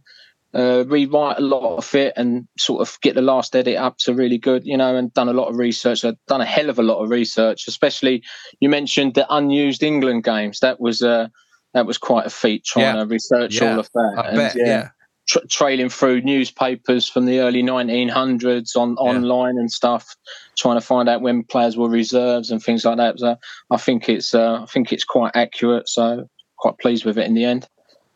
uh, 0.54 0.86
rewrite 0.88 1.38
a 1.38 1.42
lot 1.42 1.78
of 1.78 1.94
it 1.96 2.14
and 2.16 2.48
sort 2.58 2.82
of 2.82 2.98
get 3.02 3.16
the 3.16 3.22
last 3.22 3.56
edit 3.56 3.76
up 3.76 3.98
to 4.00 4.14
really 4.14 4.38
good, 4.38 4.66
you 4.66 4.78
know, 4.78 4.96
and 4.96 5.14
done 5.14 5.28
a 5.28 5.34
lot 5.34 5.50
of 5.50 5.58
research. 5.58 6.06
I've 6.06 6.16
done 6.28 6.42
a 6.42 6.46
hell 6.46 6.70
of 6.70 6.80
a 6.80 6.84
lot 6.84 7.04
of 7.04 7.10
research, 7.10 7.68
especially 7.68 8.24
you 8.62 8.70
mentioned 8.70 9.16
the 9.16 9.28
unused 9.30 9.84
England 9.84 10.24
games. 10.24 10.60
That 10.62 10.80
was 10.80 11.02
uh, 11.02 11.28
that 11.74 11.86
was 11.86 11.98
quite 11.98 12.26
a 12.26 12.30
feat 12.30 12.64
trying 12.64 12.96
yeah. 12.96 13.04
to 13.04 13.06
research 13.06 13.60
yeah. 13.60 13.74
all 13.74 13.80
of 13.80 13.90
that. 13.94 14.14
I 14.18 14.28
and, 14.30 14.38
bet, 14.38 14.56
yeah 14.56 14.90
tra- 15.30 15.48
trailing 15.48 15.90
through 15.90 16.22
newspapers 16.22 17.08
from 17.08 17.26
the 17.26 17.40
early 17.40 17.62
1900s 17.62 18.76
on 18.76 18.98
yeah. 19.00 19.12
online 19.12 19.58
and 19.58 19.72
stuff, 19.72 20.16
trying 20.58 20.80
to 20.80 20.86
find 20.86 21.08
out 21.08 21.22
when 21.22 21.44
players 21.44 21.78
were 21.78 21.90
reserves 21.90 22.52
and 22.52 22.62
things 22.62 22.84
like 22.84 22.98
that. 22.98 23.20
So 23.20 23.36
I 23.70 23.78
think 23.78 24.10
it's 24.10 24.34
uh, 24.34 24.64
I 24.64 24.66
think 24.66 24.92
it's 24.92 25.04
quite 25.04 25.32
accurate. 25.36 25.88
So 25.88 26.26
quite 26.58 26.78
pleased 26.80 27.06
with 27.06 27.18
it 27.18 27.28
in 27.28 27.36
the 27.36 27.46
end. 27.46 27.68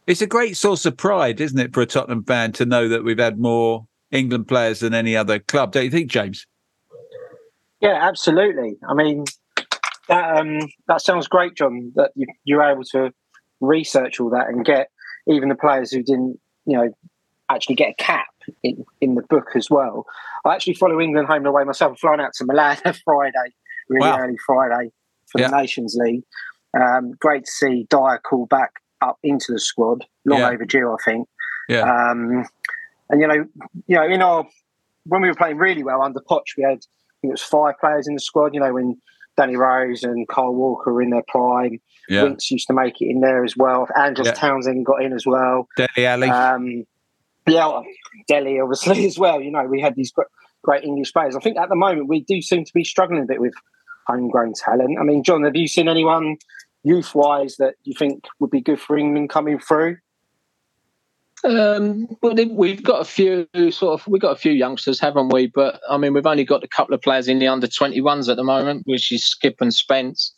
It's 0.05 0.21
a 0.21 0.27
great 0.27 0.57
source 0.57 0.85
of 0.85 0.97
pride, 0.97 1.39
isn't 1.39 1.59
it, 1.59 1.73
for 1.73 1.81
a 1.81 1.85
Tottenham 1.85 2.25
fan 2.25 2.51
to 2.53 2.65
know 2.65 2.89
that 2.89 3.05
we've 3.05 3.19
had 3.19 3.39
more 3.39 3.87
England 4.11 4.49
players 4.49 4.81
than 4.81 4.93
any 4.93 5.15
other 5.15 5.39
club? 5.39 5.71
Don't 5.71 5.85
you 5.85 5.91
think, 5.91 6.11
James? 6.11 6.45
Yeah, 7.79 7.97
absolutely. 8.01 8.75
I 8.89 8.93
mean, 8.93 9.23
that 10.09 10.37
um, 10.37 10.59
that 10.87 11.01
sounds 11.01 11.27
great, 11.27 11.55
John. 11.55 11.91
That 11.95 12.11
you, 12.15 12.27
you're 12.43 12.63
able 12.63 12.83
to 12.91 13.11
research 13.61 14.19
all 14.19 14.29
that 14.31 14.47
and 14.47 14.65
get 14.65 14.89
even 15.27 15.47
the 15.47 15.55
players 15.55 15.91
who 15.91 16.03
didn't 16.03 16.37
you 16.65 16.77
know, 16.77 16.89
actually 17.49 17.75
get 17.75 17.89
a 17.89 18.03
cap 18.03 18.27
in, 18.63 18.85
in 19.01 19.15
the 19.15 19.21
book 19.23 19.49
as 19.55 19.69
well. 19.69 20.05
I 20.45 20.55
actually 20.55 20.73
follow 20.75 20.99
England 20.99 21.27
home 21.27 21.37
and 21.37 21.47
away 21.47 21.63
myself. 21.63 21.91
I'm 21.91 21.97
flying 21.97 22.19
out 22.19 22.33
to 22.35 22.45
Milan 22.45 22.77
Friday, 23.05 23.53
really 23.89 24.07
wow. 24.07 24.19
early 24.19 24.37
Friday 24.45 24.91
for 25.27 25.39
yeah. 25.39 25.49
the 25.49 25.57
Nations 25.57 25.95
League. 25.97 26.23
Um, 26.73 27.11
great 27.19 27.45
to 27.45 27.51
see 27.51 27.87
Dier 27.89 28.19
call 28.23 28.47
back 28.47 28.71
up 29.01 29.19
into 29.23 29.51
the 29.51 29.59
squad. 29.59 30.05
Long 30.25 30.39
yeah. 30.39 30.49
overdue, 30.49 30.91
I 30.91 30.95
think. 31.03 31.27
Yeah. 31.69 31.81
Um, 31.81 32.45
and 33.09 33.21
you 33.21 33.27
know, 33.27 33.45
you 33.87 33.95
know, 33.95 34.05
in 34.05 34.21
our 34.21 34.45
when 35.05 35.21
we 35.21 35.27
were 35.27 35.35
playing 35.35 35.57
really 35.57 35.83
well 35.83 36.01
under 36.01 36.19
Poch, 36.21 36.57
we 36.57 36.63
had 36.63 36.79
I 36.79 37.15
think 37.21 37.31
it 37.31 37.31
was 37.31 37.41
five 37.41 37.75
players 37.79 38.07
in 38.07 38.15
the 38.15 38.19
squad. 38.19 38.53
You 38.53 38.61
know, 38.61 38.73
when 38.73 38.99
Danny 39.37 39.55
Rose 39.55 40.03
and 40.03 40.27
Kyle 40.27 40.53
Walker 40.53 40.93
were 40.93 41.01
in 41.01 41.09
their 41.09 41.23
prime. 41.27 41.79
Yeah. 42.09 42.23
Winks 42.23 42.51
used 42.51 42.67
to 42.67 42.73
make 42.73 43.01
it 43.01 43.09
in 43.09 43.21
there 43.21 43.43
as 43.43 43.55
well. 43.55 43.87
Andros 43.97 44.27
yeah. 44.27 44.33
Townsend 44.33 44.85
got 44.85 45.01
in 45.01 45.13
as 45.13 45.25
well. 45.25 45.67
Dele 45.77 46.05
Alli. 46.05 46.29
Um, 46.29 46.85
yeah, 47.47 47.81
Dele 48.27 48.59
obviously 48.59 49.05
as 49.07 49.17
well. 49.17 49.41
You 49.41 49.51
know, 49.51 49.63
we 49.65 49.81
had 49.81 49.95
these 49.95 50.11
great, 50.11 50.27
great 50.63 50.83
English 50.83 51.13
players. 51.13 51.35
I 51.35 51.39
think 51.39 51.57
at 51.57 51.69
the 51.69 51.75
moment 51.75 52.07
we 52.07 52.21
do 52.21 52.41
seem 52.41 52.65
to 52.65 52.73
be 52.73 52.83
struggling 52.83 53.23
a 53.23 53.25
bit 53.25 53.39
with 53.41 53.53
homegrown 54.07 54.53
talent. 54.53 54.97
I 54.99 55.03
mean, 55.03 55.23
John, 55.23 55.43
have 55.43 55.55
you 55.55 55.67
seen 55.67 55.87
anyone 55.87 56.37
youth 56.83 57.15
wise 57.15 57.55
that 57.57 57.75
you 57.83 57.93
think 57.97 58.25
would 58.39 58.51
be 58.51 58.61
good 58.61 58.79
for 58.79 58.97
England 58.97 59.29
coming 59.29 59.59
through? 59.59 59.97
Um, 61.45 62.07
well, 62.21 62.35
we've 62.51 62.83
got 62.83 63.01
a 63.01 63.05
few 63.05 63.47
sort 63.71 63.99
of 63.99 64.07
we've 64.07 64.21
got 64.21 64.31
a 64.31 64.39
few 64.39 64.53
youngsters, 64.53 64.99
haven't 64.99 65.33
we? 65.33 65.47
But 65.47 65.81
I 65.89 65.97
mean, 65.97 66.13
we've 66.13 66.25
only 66.25 66.45
got 66.45 66.63
a 66.63 66.69
couple 66.69 66.95
of 66.95 67.01
players 67.01 67.27
in 67.27 67.39
the 67.39 67.47
under 67.47 67.67
twenty 67.67 67.99
ones 67.99 68.29
at 68.29 68.37
the 68.37 68.45
moment, 68.45 68.83
which 68.85 69.11
is 69.11 69.25
Skip 69.25 69.57
and 69.59 69.73
Spence. 69.73 70.33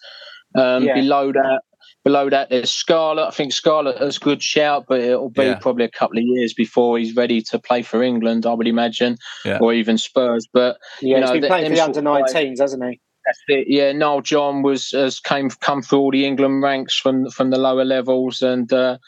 Um, 0.56 0.84
yeah. 0.84 0.96
Below 0.96 1.32
that, 1.34 1.62
below 2.04 2.30
that, 2.30 2.50
there's 2.50 2.72
Scarlett. 2.72 3.28
I 3.28 3.32
think 3.32 3.52
Scarlett 3.54 4.02
is 4.02 4.18
a 4.18 4.20
good 4.20 4.42
shout, 4.42 4.86
but 4.88 5.02
it'll 5.02 5.30
be 5.30 5.44
yeah. 5.44 5.56
probably 5.56 5.86
a 5.86 5.92
couple 5.92 6.18
of 6.18 6.24
years 6.26 6.54
before 6.54 6.98
he's 6.98 7.16
ready 7.16 7.42
to 7.42 7.60
play 7.60 7.82
for 7.82 8.02
England, 8.02 8.46
I 8.46 8.54
would 8.54 8.68
imagine, 8.68 9.18
yeah. 9.44 9.60
or 9.60 9.74
even 9.74 9.98
Spurs. 9.98 10.48
But 10.52 10.78
yeah, 11.02 11.18
you 11.18 11.22
know, 11.22 11.34
he's 11.34 11.42
been 11.42 11.50
playing 11.50 11.70
for 11.70 11.76
the 11.76 11.84
under 11.84 12.02
19s, 12.02 12.60
hasn't 12.60 12.84
he? 12.84 13.02
That's 13.26 13.42
it. 13.48 13.68
Yeah, 13.68 13.92
Noel 13.92 14.22
John 14.22 14.62
was 14.62 14.92
has 14.92 15.20
came 15.20 15.50
come 15.50 15.82
through 15.82 16.00
all 16.00 16.12
the 16.12 16.26
England 16.26 16.62
ranks 16.62 16.98
from 16.98 17.30
from 17.32 17.50
the 17.50 17.58
lower 17.58 17.84
levels, 17.84 18.42
and 18.44 18.72
uh, 18.72 19.00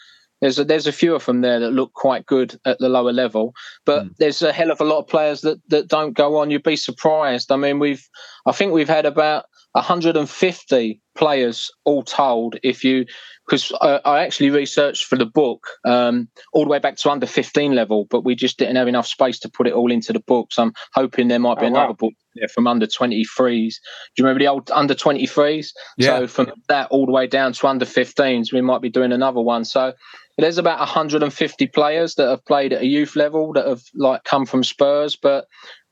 there's 0.42 0.58
a, 0.58 0.64
there's 0.64 0.88
a 0.88 0.92
few 0.92 1.14
of 1.14 1.26
them 1.26 1.42
there 1.42 1.60
that 1.60 1.72
look 1.72 1.94
quite 1.94 2.26
good 2.26 2.60
at 2.66 2.80
the 2.80 2.90
lower 2.90 3.14
level, 3.14 3.54
but 3.86 4.06
mm. 4.06 4.16
there's 4.18 4.42
a 4.42 4.52
hell 4.52 4.72
of 4.72 4.82
a 4.82 4.86
lot 4.86 5.00
of 5.00 5.08
players 5.08 5.42
that 5.42 5.60
that 5.70 5.88
don't 5.88 6.14
go 6.14 6.38
on. 6.38 6.50
You'd 6.50 6.64
be 6.64 6.76
surprised. 6.76 7.52
I 7.52 7.58
mean, 7.58 7.78
we've 7.78 8.08
I 8.48 8.54
think 8.54 8.74
we've 8.74 8.90
had 8.90 9.06
about 9.06 9.46
150 9.74 11.02
players 11.16 11.72
all 11.84 12.04
told 12.04 12.58
if 12.64 12.84
you 12.84 13.06
because 13.46 13.72
I, 13.82 14.00
I, 14.06 14.24
actually 14.24 14.50
researched 14.50 15.06
for 15.06 15.18
the 15.18 15.26
book 15.26 15.68
um, 15.86 16.28
all 16.54 16.64
the 16.64 16.70
way 16.70 16.80
back 16.80 16.96
to 16.98 17.10
under 17.10 17.26
15 17.26 17.74
level 17.74 18.06
but 18.10 18.24
we 18.24 18.36
just 18.36 18.60
didn't 18.60 18.76
have 18.76 18.88
enough 18.88 19.08
space 19.08 19.40
to 19.40 19.50
put 19.50 19.68
it 19.68 19.74
all 19.74 19.92
into 19.92 20.14
the 20.14 20.20
book 20.20 20.52
so 20.52 20.64
i'm 20.64 20.74
hoping 20.94 21.28
there 21.28 21.40
might 21.40 21.58
be 21.58 21.66
oh, 21.66 21.70
another 21.70 21.88
wow. 21.88 21.98
book 22.00 22.14
there 22.36 22.48
from 22.48 22.68
under 22.68 22.86
23s 22.86 23.26
do 23.36 23.74
you 24.18 24.24
remember 24.24 24.40
the 24.40 24.48
old 24.48 24.70
under 24.72 24.94
23s 24.94 25.70
yeah. 25.98 26.20
so 26.20 26.28
from 26.28 26.52
that 26.70 26.88
all 26.92 27.06
the 27.06 27.12
way 27.12 27.26
down 27.26 27.52
to 27.54 27.68
under 27.68 27.86
15s 27.86 28.54
we 28.54 28.62
might 28.62 28.82
be 28.82 28.90
doing 28.90 29.12
another 29.12 29.42
one 29.42 29.66
so 29.66 29.94
there's 30.38 30.60
about 30.60 30.78
150 30.78 31.68
players 31.68 32.14
that 32.16 32.30
have 32.30 32.46
played 32.46 32.74
at 32.74 32.84
a 32.84 32.86
youth 32.86 33.16
level 33.16 33.54
that 33.54 33.66
have 33.66 33.82
like 33.96 34.24
come 34.24 34.46
from 34.46 34.64
spurs 34.64 35.16
but 35.16 35.48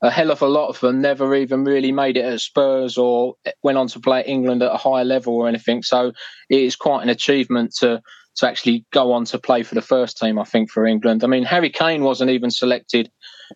a 0.06 0.12
hell 0.12 0.32
of 0.32 0.42
a 0.42 0.48
lot 0.48 0.70
of 0.70 0.80
them 0.80 1.02
never 1.02 1.36
even 1.36 1.64
really 1.64 1.92
made 1.92 2.18
it 2.18 2.26
at 2.26 2.40
Spurs 2.42 2.98
or 2.98 3.36
went 3.64 3.78
on 3.78 3.88
to 3.88 4.00
play 4.00 4.24
England 4.26 4.62
at 4.64 4.72
a 4.74 4.78
higher 4.78 5.04
level 5.06 5.34
or 5.36 5.48
anything. 5.48 5.82
So 5.84 6.12
it 6.50 6.60
is 6.62 6.76
quite 6.76 7.04
an 7.04 7.10
achievement 7.10 7.74
to 7.80 8.02
to 8.38 8.48
actually 8.48 8.84
go 8.92 9.14
on 9.14 9.24
to 9.24 9.40
play 9.40 9.64
for 9.64 9.76
the 9.76 9.82
first 9.82 10.18
team. 10.18 10.38
I 10.38 10.44
think 10.44 10.70
for 10.70 10.86
England. 10.86 11.24
I 11.24 11.28
mean, 11.28 11.44
Harry 11.44 11.70
Kane 11.70 12.04
wasn't 12.04 12.32
even 12.32 12.52
selected 12.52 13.10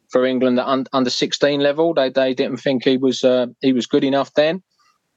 for 0.09 0.25
England 0.25 0.57
at 0.59 0.65
un- 0.67 0.85
under 0.93 1.09
16 1.09 1.59
level. 1.59 1.93
They 1.93 2.09
they 2.09 2.33
didn't 2.33 2.57
think 2.57 2.85
he 2.85 2.97
was 2.97 3.23
uh, 3.23 3.47
he 3.61 3.73
was 3.73 3.87
good 3.87 4.03
enough 4.03 4.33
then. 4.35 4.63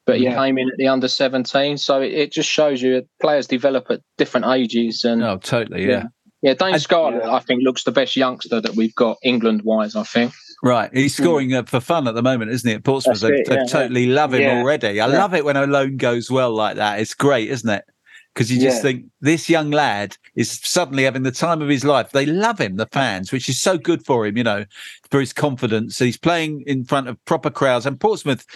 But 0.05 0.17
he 0.19 0.25
Yeah. 0.25 0.35
came 0.35 0.59
in 0.59 0.69
at 0.69 0.77
the 0.79 0.89
under 0.89 1.07
17, 1.07 1.79
so 1.79 2.01
it, 2.03 2.13
it 2.13 2.33
just 2.33 2.49
shows 2.51 2.83
you 2.83 3.03
players 3.21 3.47
develop 3.47 3.89
at 3.89 4.01
different 4.19 4.47
ages. 4.47 5.05
And 5.05 5.23
Oh, 5.23 5.37
totally. 5.37 5.83
Yeah. 5.87 5.89
yeah, 5.91 6.05
Dane 6.43 6.79
Scarlett, 6.79 7.23
I 7.23 7.39
think, 7.41 7.63
looks 7.63 7.85
the 7.85 7.93
best 7.93 8.17
youngster 8.17 8.61
that 8.61 8.75
we've 8.75 8.95
got 8.95 9.19
England 9.23 9.63
wise. 9.63 9.95
I 9.97 10.03
think. 10.03 10.33
Right. 10.65 10.91
He's 10.93 11.17
scoring 11.17 11.55
uh, 11.55 11.65
for 11.65 11.81
fun 11.81 12.07
at 12.07 12.15
the 12.15 12.23
moment, 12.23 12.53
isn't 12.53 12.69
he? 12.69 12.77
At 12.77 12.85
Portsmouth, 12.85 13.21
That's 13.21 13.33
they, 13.33 13.41
it, 13.41 13.49
they 13.49 13.57
yeah, 13.57 13.65
totally 13.65 14.07
love 14.07 14.33
him 14.33 14.43
Yeah. 14.43 14.59
already. 14.59 15.01
I 15.01 15.09
Yeah. 15.09 15.19
love 15.19 15.35
it 15.35 15.45
when 15.45 15.57
a 15.57 15.67
loan 15.67 15.97
goes 15.97 16.31
well 16.31 16.55
like 16.55 16.77
that. 16.77 17.01
It's 17.01 17.15
great, 17.15 17.51
isn't 17.51 17.69
it? 17.69 17.85
Because 18.33 18.51
you 18.51 18.61
just 18.61 18.77
Yeah. 18.77 18.83
think 18.83 19.05
this 19.21 19.51
young 19.51 19.73
lad 19.73 20.17
is 20.37 20.61
suddenly 20.63 21.03
having 21.03 21.25
the 21.25 21.33
time 21.33 21.63
of 21.63 21.69
his 21.69 21.85
life. 21.85 22.11
They 22.13 22.27
love 22.27 22.61
him, 22.61 22.77
the 22.77 22.87
fans, 22.87 23.33
which 23.33 23.49
is 23.49 23.61
so 23.61 23.77
good 23.77 24.07
for 24.07 24.25
him, 24.25 24.37
you 24.37 24.45
know, 24.45 24.65
for 25.11 25.19
his 25.19 25.33
confidence. 25.33 25.99
He's 25.99 26.17
playing 26.17 26.63
in 26.65 26.85
front 26.85 27.09
of 27.09 27.23
proper 27.25 27.51
crowds. 27.51 27.85
And 27.85 27.99
Portsmouth, 27.99 28.47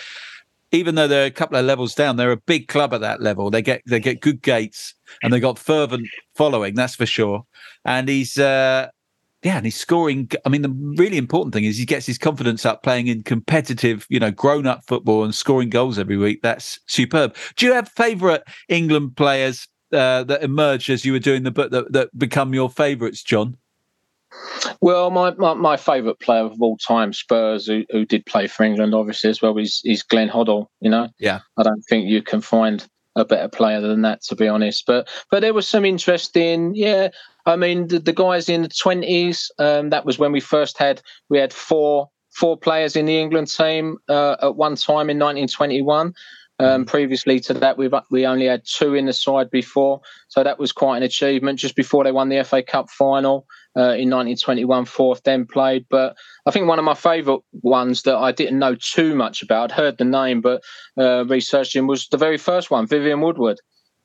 even 0.76 0.94
though 0.94 1.08
they're 1.08 1.26
a 1.26 1.30
couple 1.30 1.58
of 1.58 1.64
levels 1.64 1.94
down, 1.94 2.16
they're 2.16 2.32
a 2.32 2.36
big 2.36 2.68
club 2.68 2.94
at 2.94 3.00
that 3.00 3.20
level. 3.20 3.50
They 3.50 3.62
get 3.62 3.82
they 3.86 4.00
get 4.00 4.20
good 4.20 4.42
gates 4.42 4.94
and 5.22 5.32
they've 5.32 5.42
got 5.42 5.58
fervent 5.58 6.06
following, 6.34 6.74
that's 6.74 6.94
for 6.94 7.06
sure. 7.06 7.44
And 7.84 8.08
he's 8.08 8.38
uh 8.38 8.88
yeah, 9.42 9.58
and 9.58 9.64
he's 9.64 9.76
scoring. 9.76 10.28
I 10.44 10.48
mean, 10.48 10.62
the 10.62 10.74
really 10.98 11.18
important 11.18 11.54
thing 11.54 11.64
is 11.64 11.76
he 11.76 11.84
gets 11.84 12.06
his 12.06 12.18
confidence 12.18 12.66
up 12.66 12.82
playing 12.82 13.06
in 13.06 13.22
competitive, 13.22 14.06
you 14.08 14.18
know, 14.18 14.30
grown 14.30 14.66
up 14.66 14.84
football 14.86 15.22
and 15.24 15.34
scoring 15.34 15.70
goals 15.70 15.98
every 15.98 16.16
week. 16.16 16.40
That's 16.42 16.80
superb. 16.86 17.36
Do 17.56 17.66
you 17.66 17.72
have 17.72 17.88
favourite 17.88 18.42
England 18.68 19.16
players 19.16 19.68
uh, 19.92 20.24
that 20.24 20.42
emerged 20.42 20.90
as 20.90 21.04
you 21.04 21.12
were 21.12 21.20
doing 21.20 21.44
the 21.44 21.50
book 21.52 21.70
that, 21.70 21.92
that 21.92 22.18
become 22.18 22.54
your 22.54 22.68
favourites, 22.68 23.22
John? 23.22 23.56
Well, 24.80 25.10
my, 25.10 25.32
my, 25.34 25.54
my 25.54 25.76
favourite 25.76 26.20
player 26.20 26.42
of 26.42 26.60
all 26.60 26.76
time, 26.76 27.12
Spurs, 27.12 27.66
who, 27.66 27.84
who 27.90 28.04
did 28.04 28.26
play 28.26 28.46
for 28.46 28.64
England, 28.64 28.94
obviously 28.94 29.30
as 29.30 29.40
well, 29.40 29.56
is 29.58 29.80
is 29.84 30.02
Glenn 30.02 30.28
Hoddle. 30.28 30.66
You 30.80 30.90
know, 30.90 31.08
Yeah. 31.18 31.40
I 31.56 31.62
don't 31.62 31.82
think 31.82 32.08
you 32.08 32.22
can 32.22 32.40
find 32.40 32.86
a 33.16 33.24
better 33.24 33.48
player 33.48 33.80
than 33.80 34.02
that, 34.02 34.22
to 34.22 34.36
be 34.36 34.48
honest. 34.48 34.84
But 34.86 35.08
but 35.30 35.40
there 35.40 35.54
was 35.54 35.66
some 35.66 35.84
interesting, 35.84 36.74
yeah. 36.74 37.08
I 37.46 37.56
mean, 37.56 37.88
the, 37.88 37.98
the 37.98 38.12
guys 38.12 38.48
in 38.48 38.62
the 38.62 38.68
twenties. 38.68 39.50
Um, 39.58 39.90
that 39.90 40.04
was 40.04 40.18
when 40.18 40.32
we 40.32 40.40
first 40.40 40.78
had 40.78 41.00
we 41.28 41.38
had 41.38 41.52
four 41.52 42.10
four 42.30 42.56
players 42.56 42.96
in 42.96 43.06
the 43.06 43.18
England 43.18 43.48
team 43.48 43.96
uh, 44.08 44.36
at 44.42 44.56
one 44.56 44.76
time 44.76 45.08
in 45.08 45.18
1921. 45.18 46.12
Um, 46.58 46.86
previously 46.86 47.38
to 47.40 47.54
that, 47.54 47.76
we've 47.76 47.92
we 48.10 48.26
only 48.26 48.46
had 48.46 48.62
two 48.64 48.94
in 48.94 49.04
the 49.04 49.12
side 49.12 49.50
before, 49.50 50.00
so 50.28 50.42
that 50.42 50.58
was 50.58 50.72
quite 50.72 50.96
an 50.96 51.02
achievement. 51.02 51.58
Just 51.58 51.76
before 51.76 52.02
they 52.02 52.12
won 52.12 52.30
the 52.30 52.42
FA 52.44 52.62
Cup 52.62 52.88
final 52.88 53.46
uh, 53.76 53.92
in 53.94 54.08
1921, 54.10 54.84
fourth 54.86 55.22
then 55.24 55.46
played. 55.46 55.84
But 55.90 56.16
I 56.46 56.50
think 56.50 56.66
one 56.66 56.78
of 56.78 56.84
my 56.84 56.94
favourite 56.94 57.40
ones 57.62 58.02
that 58.02 58.16
I 58.16 58.32
didn't 58.32 58.58
know 58.58 58.74
too 58.74 59.14
much 59.14 59.42
about, 59.42 59.70
I'd 59.70 59.76
heard 59.76 59.98
the 59.98 60.04
name, 60.04 60.40
but 60.40 60.62
uh, 60.98 61.24
researching 61.26 61.86
was 61.86 62.08
the 62.08 62.16
very 62.16 62.38
first 62.38 62.70
one, 62.70 62.86
Vivian 62.86 63.20
Woodward. 63.20 63.58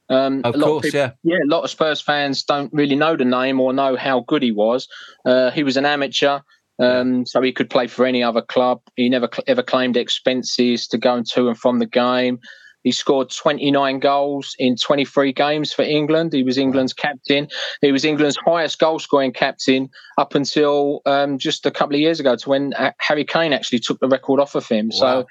Um, 0.09 0.41
Of 0.43 0.55
a 0.55 0.57
lot 0.57 0.67
course, 0.67 0.84
people- 0.88 0.99
yeah. 0.99 1.11
yeah, 1.24 1.38
a 1.38 1.47
lot 1.47 1.63
of 1.63 1.69
Spurs 1.69 2.01
fans 2.01 2.43
don't 2.43 2.72
really 2.74 2.95
know 2.97 3.15
the 3.15 3.24
name 3.24 3.61
or 3.61 3.72
know 3.72 3.95
how 3.95 4.22
good 4.28 4.43
he 4.43 4.51
was. 4.51 4.88
Uh, 5.26 5.51
he 5.51 5.63
was 5.63 5.78
an 5.78 5.86
amateur, 5.86 6.39
um, 6.80 7.26
so 7.26 7.41
he 7.41 7.53
could 7.53 7.69
play 7.69 7.88
for 7.88 8.05
any 8.05 8.22
other 8.22 8.41
club. 8.41 8.82
He 8.97 9.07
never 9.07 9.30
cl- 9.34 9.45
ever 9.47 9.63
claimed 9.63 9.95
expenses 9.95 10.88
to 10.89 10.97
go 10.97 11.24
to 11.34 11.47
and 11.47 11.57
from 11.57 11.80
the 11.80 11.86
game. 11.86 12.39
He 12.84 12.92
scored 12.92 13.30
29 13.30 14.00
goals 14.00 14.56
in 14.58 14.76
23 14.76 15.34
games 15.34 15.72
for 15.72 15.84
England. 15.84 16.34
He 16.34 16.44
was 16.44 16.58
England's 16.58 16.94
captain. 16.94 17.48
He 17.82 17.92
was 17.92 18.06
England's 18.06 18.38
highest 18.46 18.80
goal 18.80 19.00
scoring 19.00 19.34
captain 19.34 19.90
up 20.18 20.36
until 20.36 21.02
um, 21.06 21.38
just 21.38 21.66
a 21.66 21.72
couple 21.72 21.96
of 21.96 22.02
years 22.02 22.20
ago, 22.20 22.36
to 22.36 22.50
when 22.50 22.74
uh, 22.74 22.92
Harry 23.00 23.26
Kane 23.26 23.54
actually 23.54 23.80
took 23.80 24.00
the 24.00 24.08
record 24.08 24.40
off 24.40 24.56
of 24.56 24.68
him. 24.68 24.92
So, 24.92 25.26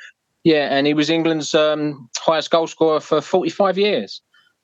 yeah, 0.45 0.69
and 0.71 0.87
he 0.87 0.95
was 0.95 1.11
England's 1.11 1.55
um, 1.55 2.09
highest 2.19 2.51
goal 2.51 2.67
scorer 2.67 3.01
for 3.01 3.21
45 3.21 3.79
years 3.79 4.23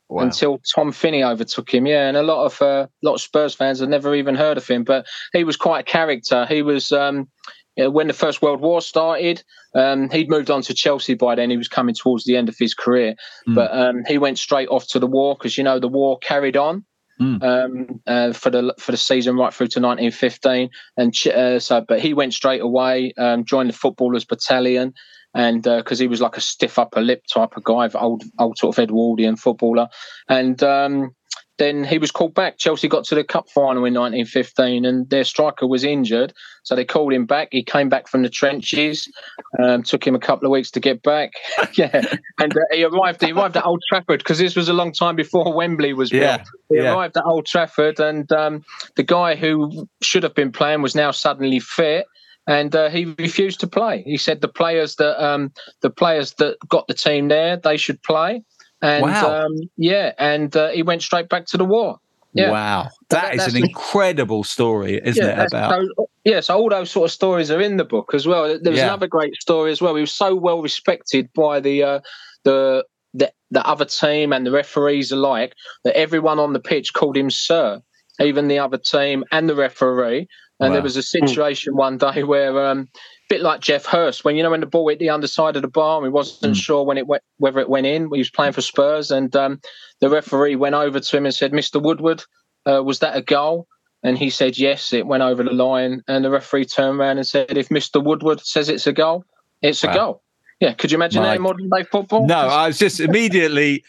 Wow. 0.08 0.22
until 0.22 0.60
Tom 0.72 0.92
Finney 0.92 1.24
overtook 1.24 1.74
him. 1.74 1.84
Yeah, 1.84 2.06
and 2.06 2.16
a 2.16 2.22
lot 2.22 2.44
of 2.46 2.62
uh, 2.62 2.86
lot 3.02 3.14
of 3.14 3.20
Spurs 3.20 3.54
fans 3.56 3.80
had 3.80 3.88
never 3.88 4.14
even 4.14 4.36
heard 4.36 4.56
of 4.56 4.64
him, 4.66 4.84
but 4.84 5.04
he 5.32 5.42
was 5.42 5.56
quite 5.56 5.80
a 5.80 5.82
character. 5.90 6.46
He 6.46 6.62
was 6.62 6.92
um, 6.92 7.28
when 7.76 8.06
the 8.08 8.12
First 8.14 8.42
World 8.42 8.60
War 8.60 8.80
started. 8.80 9.42
Um, 9.74 10.08
he'd 10.10 10.30
moved 10.30 10.50
on 10.50 10.62
to 10.62 10.74
Chelsea 10.74 11.14
by 11.14 11.34
then. 11.34 11.50
He 11.50 11.56
was 11.58 11.68
coming 11.68 11.94
towards 11.94 12.24
the 12.24 12.36
end 12.36 12.48
of 12.48 12.56
his 12.58 12.72
career, 12.74 13.14
Mm. 13.46 13.54
but 13.54 13.70
um, 13.76 14.02
he 14.06 14.16
went 14.18 14.38
straight 14.38 14.68
off 14.68 14.86
to 14.88 14.98
the 14.98 15.06
war 15.06 15.34
because 15.36 15.58
you 15.58 15.64
know 15.64 15.78
the 15.78 15.88
war 15.88 16.18
carried 16.18 16.56
on. 16.56 16.84
Mm. 17.20 17.42
Um, 17.42 18.00
uh, 18.06 18.32
for 18.34 18.50
the 18.50 18.74
for 18.78 18.92
the 18.92 18.98
season 18.98 19.36
right 19.36 19.52
through 19.52 19.68
to 19.68 19.80
1915, 19.80 20.68
and 20.98 21.14
uh, 21.28 21.58
so, 21.58 21.80
but 21.80 22.00
he 22.00 22.12
went 22.12 22.34
straight 22.34 22.60
away, 22.60 23.12
um, 23.16 23.44
joined 23.44 23.70
the 23.70 23.74
footballers 23.74 24.26
battalion, 24.26 24.92
and 25.34 25.62
because 25.62 25.98
he 25.98 26.08
was 26.08 26.20
like 26.20 26.36
a 26.36 26.42
stiff 26.42 26.78
upper 26.78 27.00
lip 27.00 27.22
type 27.32 27.56
of 27.56 27.64
guy, 27.64 27.88
old 27.94 28.22
old 28.38 28.58
sort 28.58 28.76
of 28.76 28.82
Edwardian 28.82 29.36
footballer, 29.36 29.88
and 30.28 30.62
um, 30.62 31.14
then 31.58 31.84
he 31.84 31.98
was 31.98 32.10
called 32.10 32.34
back. 32.34 32.58
Chelsea 32.58 32.88
got 32.88 33.04
to 33.04 33.14
the 33.14 33.24
cup 33.24 33.48
final 33.48 33.84
in 33.84 33.94
1915, 33.94 34.84
and 34.84 35.08
their 35.08 35.24
striker 35.24 35.66
was 35.66 35.84
injured, 35.84 36.32
so 36.62 36.74
they 36.74 36.84
called 36.84 37.12
him 37.12 37.26
back. 37.26 37.48
He 37.52 37.62
came 37.62 37.88
back 37.88 38.08
from 38.08 38.22
the 38.22 38.28
trenches. 38.28 39.10
Um, 39.58 39.82
took 39.82 40.06
him 40.06 40.14
a 40.14 40.18
couple 40.18 40.46
of 40.46 40.52
weeks 40.52 40.70
to 40.72 40.80
get 40.80 41.02
back. 41.02 41.32
yeah, 41.74 42.02
and 42.38 42.56
uh, 42.56 42.60
he 42.72 42.84
arrived. 42.84 43.22
He 43.22 43.32
arrived 43.32 43.56
at 43.56 43.64
Old 43.64 43.82
Trafford 43.88 44.18
because 44.18 44.38
this 44.38 44.56
was 44.56 44.68
a 44.68 44.74
long 44.74 44.92
time 44.92 45.16
before 45.16 45.54
Wembley 45.54 45.92
was 45.92 46.10
built. 46.10 46.22
Yeah, 46.22 46.44
He 46.68 46.76
yeah. 46.76 46.94
arrived 46.94 47.16
at 47.16 47.24
Old 47.24 47.46
Trafford, 47.46 48.00
and 48.00 48.30
um, 48.32 48.64
the 48.96 49.02
guy 49.02 49.34
who 49.34 49.88
should 50.02 50.22
have 50.22 50.34
been 50.34 50.52
playing 50.52 50.82
was 50.82 50.94
now 50.94 51.10
suddenly 51.10 51.60
fit 51.60 52.06
and 52.48 52.74
uh, 52.76 52.88
he 52.88 53.06
refused 53.18 53.60
to 53.60 53.66
play. 53.66 54.02
He 54.02 54.16
said 54.16 54.40
the 54.40 54.48
players 54.48 54.96
that 54.96 55.20
um, 55.24 55.52
the 55.80 55.90
players 55.90 56.34
that 56.34 56.56
got 56.68 56.86
the 56.86 56.94
team 56.94 57.28
there 57.28 57.56
they 57.56 57.76
should 57.76 58.02
play, 58.02 58.42
and 58.82 59.02
Wow. 59.02 59.46
um, 59.46 59.56
yeah, 59.76 60.12
and 60.18 60.54
uh, 60.56 60.68
he 60.68 60.82
went 60.82 61.02
straight 61.02 61.28
back 61.28 61.46
to 61.46 61.56
the 61.56 61.64
war. 61.64 61.98
Yeah. 62.34 62.50
Wow. 62.50 62.88
That- 63.08 63.36
That 63.36 63.48
is 63.48 63.54
an 63.54 63.64
incredible 63.64 64.44
story, 64.44 65.00
isn't 65.02 65.24
yeah, 65.24 65.42
it? 65.42 65.46
About 65.48 65.70
so, 65.96 66.08
yeah, 66.24 66.40
so 66.40 66.56
all 66.58 66.68
those 66.68 66.90
sort 66.90 67.06
of 67.06 67.12
stories 67.12 67.50
are 67.50 67.60
in 67.60 67.78
the 67.78 67.84
book 67.84 68.12
as 68.12 68.26
well. 68.26 68.58
There 68.60 68.72
was 68.72 68.78
Yeah. 68.78 68.88
another 68.88 69.06
great 69.06 69.34
story 69.36 69.70
as 69.72 69.80
well. 69.80 69.94
He 69.94 70.02
was 70.02 70.12
so 70.12 70.34
well 70.34 70.60
respected 70.60 71.30
by 71.34 71.60
the 71.60 71.82
uh, 71.82 72.00
the 72.44 72.84
the 73.14 73.32
the 73.50 73.66
other 73.66 73.86
team 73.86 74.32
and 74.34 74.44
the 74.44 74.50
referees 74.50 75.10
alike 75.12 75.54
that 75.84 75.96
everyone 75.96 76.38
on 76.38 76.52
the 76.52 76.60
pitch 76.60 76.92
called 76.92 77.16
him 77.16 77.30
Sir, 77.30 77.80
even 78.20 78.48
the 78.48 78.58
other 78.58 78.76
team 78.78 79.24
and 79.32 79.48
the 79.48 79.54
referee. 79.54 80.28
And 80.58 80.74
there 80.74 80.82
was 80.82 80.96
a 80.96 81.02
situation 81.02 81.76
one 81.76 81.98
day 81.98 82.22
where, 82.22 82.66
um, 82.66 82.88
bit 83.28 83.40
like 83.40 83.60
Geoff 83.60 83.86
Hurst, 83.86 84.24
when 84.24 84.36
you 84.36 84.42
know 84.42 84.50
when 84.50 84.60
the 84.60 84.66
ball 84.66 84.88
hit 84.88 84.98
the 84.98 85.10
underside 85.10 85.56
of 85.56 85.62
the 85.62 85.68
bar, 85.68 85.98
and 85.98 86.06
he 86.06 86.10
wasn't 86.10 86.54
Mm. 86.54 86.60
sure 86.62 86.84
when 86.84 86.98
it 86.98 87.06
went, 87.06 87.22
whether 87.38 87.58
it 87.60 87.68
went 87.68 87.86
in. 87.86 88.08
He 88.12 88.18
was 88.18 88.30
playing 88.30 88.52
for 88.52 88.60
Spurs, 88.62 89.10
and 89.10 89.34
um, 89.36 89.60
the 90.00 90.08
referee 90.08 90.56
went 90.56 90.74
over 90.74 91.00
to 91.00 91.16
him 91.16 91.26
and 91.26 91.34
said, 91.34 91.52
"Mr. 91.52 91.82
Woodward, 91.82 92.22
uh, 92.66 92.82
was 92.82 93.00
that 93.00 93.16
a 93.16 93.22
goal?" 93.22 93.66
And 94.02 94.16
he 94.16 94.30
said, 94.30 94.58
"Yes, 94.58 94.92
it 94.92 95.06
went 95.06 95.22
over 95.22 95.42
the 95.42 95.52
line." 95.52 96.02
And 96.06 96.24
the 96.24 96.30
referee 96.30 96.66
turned 96.66 97.00
around 97.00 97.18
and 97.18 97.26
said, 97.26 97.56
"If 97.56 97.68
Mr. 97.70 98.02
Woodward 98.02 98.40
says 98.46 98.68
it's 98.68 98.86
a 98.86 98.92
goal, 98.92 99.24
it's 99.62 99.82
a 99.82 99.88
goal." 99.92 100.22
Yeah, 100.60 100.72
could 100.72 100.90
you 100.90 100.96
imagine 100.96 101.22
My- 101.22 101.36
modern 101.36 101.68
day 101.68 101.84
football? 101.84 102.26
No, 102.26 102.34
I 102.36 102.66
was 102.68 102.78
just 102.78 102.98
immediately 102.98 103.84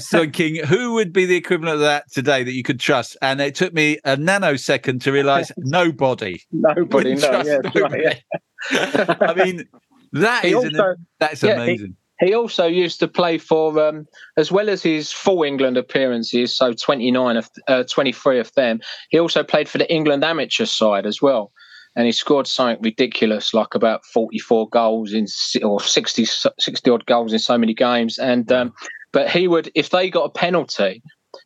thinking 0.00 0.56
who 0.66 0.92
would 0.94 1.12
be 1.14 1.24
the 1.24 1.36
equivalent 1.36 1.74
of 1.74 1.80
that 1.80 2.10
today 2.12 2.44
that 2.44 2.52
you 2.52 2.62
could 2.62 2.78
trust, 2.78 3.16
and 3.22 3.40
it 3.40 3.54
took 3.54 3.72
me 3.72 3.98
a 4.04 4.16
nanosecond 4.18 5.00
to 5.04 5.12
realise 5.12 5.50
nobody. 5.56 6.42
Nobody, 6.52 7.14
no, 7.14 7.30
yeah, 7.42 7.58
that's 7.62 7.76
right, 7.80 8.22
yeah. 8.70 9.14
I 9.20 9.34
mean, 9.34 9.64
that 10.12 10.44
He 10.44 10.50
is 10.52 10.64
an- 10.64 11.06
that's 11.18 11.42
yeah, 11.42 11.54
he- 11.56 11.62
amazing. 11.62 11.96
He 12.22 12.34
also 12.34 12.66
used 12.66 13.00
to 13.00 13.08
play 13.08 13.38
for, 13.38 13.80
um, 13.80 14.06
as 14.36 14.52
well 14.52 14.68
as 14.68 14.82
his 14.82 15.10
full 15.10 15.42
England 15.42 15.78
appearances, 15.78 16.54
so 16.54 16.74
29 16.74 17.38
of, 17.38 17.48
uh, 17.66 17.82
23 17.84 18.38
of 18.38 18.52
them, 18.52 18.80
he 19.08 19.18
also 19.18 19.42
played 19.42 19.70
for 19.70 19.78
the 19.78 19.90
England 19.90 20.22
amateur 20.22 20.66
side 20.66 21.06
as 21.06 21.22
well. 21.22 21.50
And 21.96 22.06
he 22.06 22.12
scored 22.12 22.46
something 22.46 22.82
ridiculous, 22.82 23.52
like 23.52 23.74
about 23.74 24.04
44 24.06 24.68
goals 24.68 25.12
in, 25.12 25.26
or 25.62 25.80
60, 25.80 26.24
60 26.24 26.90
odd 26.90 27.04
goals 27.06 27.32
in 27.32 27.38
so 27.40 27.58
many 27.58 27.74
games. 27.74 28.16
And, 28.18 28.50
um, 28.52 28.72
but 29.12 29.28
he 29.28 29.48
would, 29.48 29.70
if 29.74 29.90
they 29.90 30.08
got 30.08 30.24
a 30.24 30.30
penalty, 30.30 31.02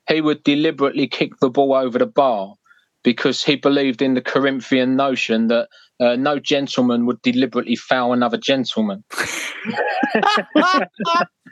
he 0.08 0.20
would 0.20 0.42
deliberately 0.44 1.06
kick 1.08 1.30
the 1.40 1.48
ball 1.48 1.74
over 1.74 1.98
the 1.98 2.06
bar 2.06 2.54
because 3.02 3.42
he 3.42 3.56
believed 3.56 4.02
in 4.02 4.14
the 4.14 4.20
Corinthian 4.20 4.96
notion 4.96 5.48
that 5.48 5.68
uh, 6.00 6.16
no 6.16 6.38
gentleman 6.38 7.06
would 7.06 7.22
deliberately 7.22 7.76
foul 7.76 8.12
another 8.12 8.36
gentleman. 8.36 9.02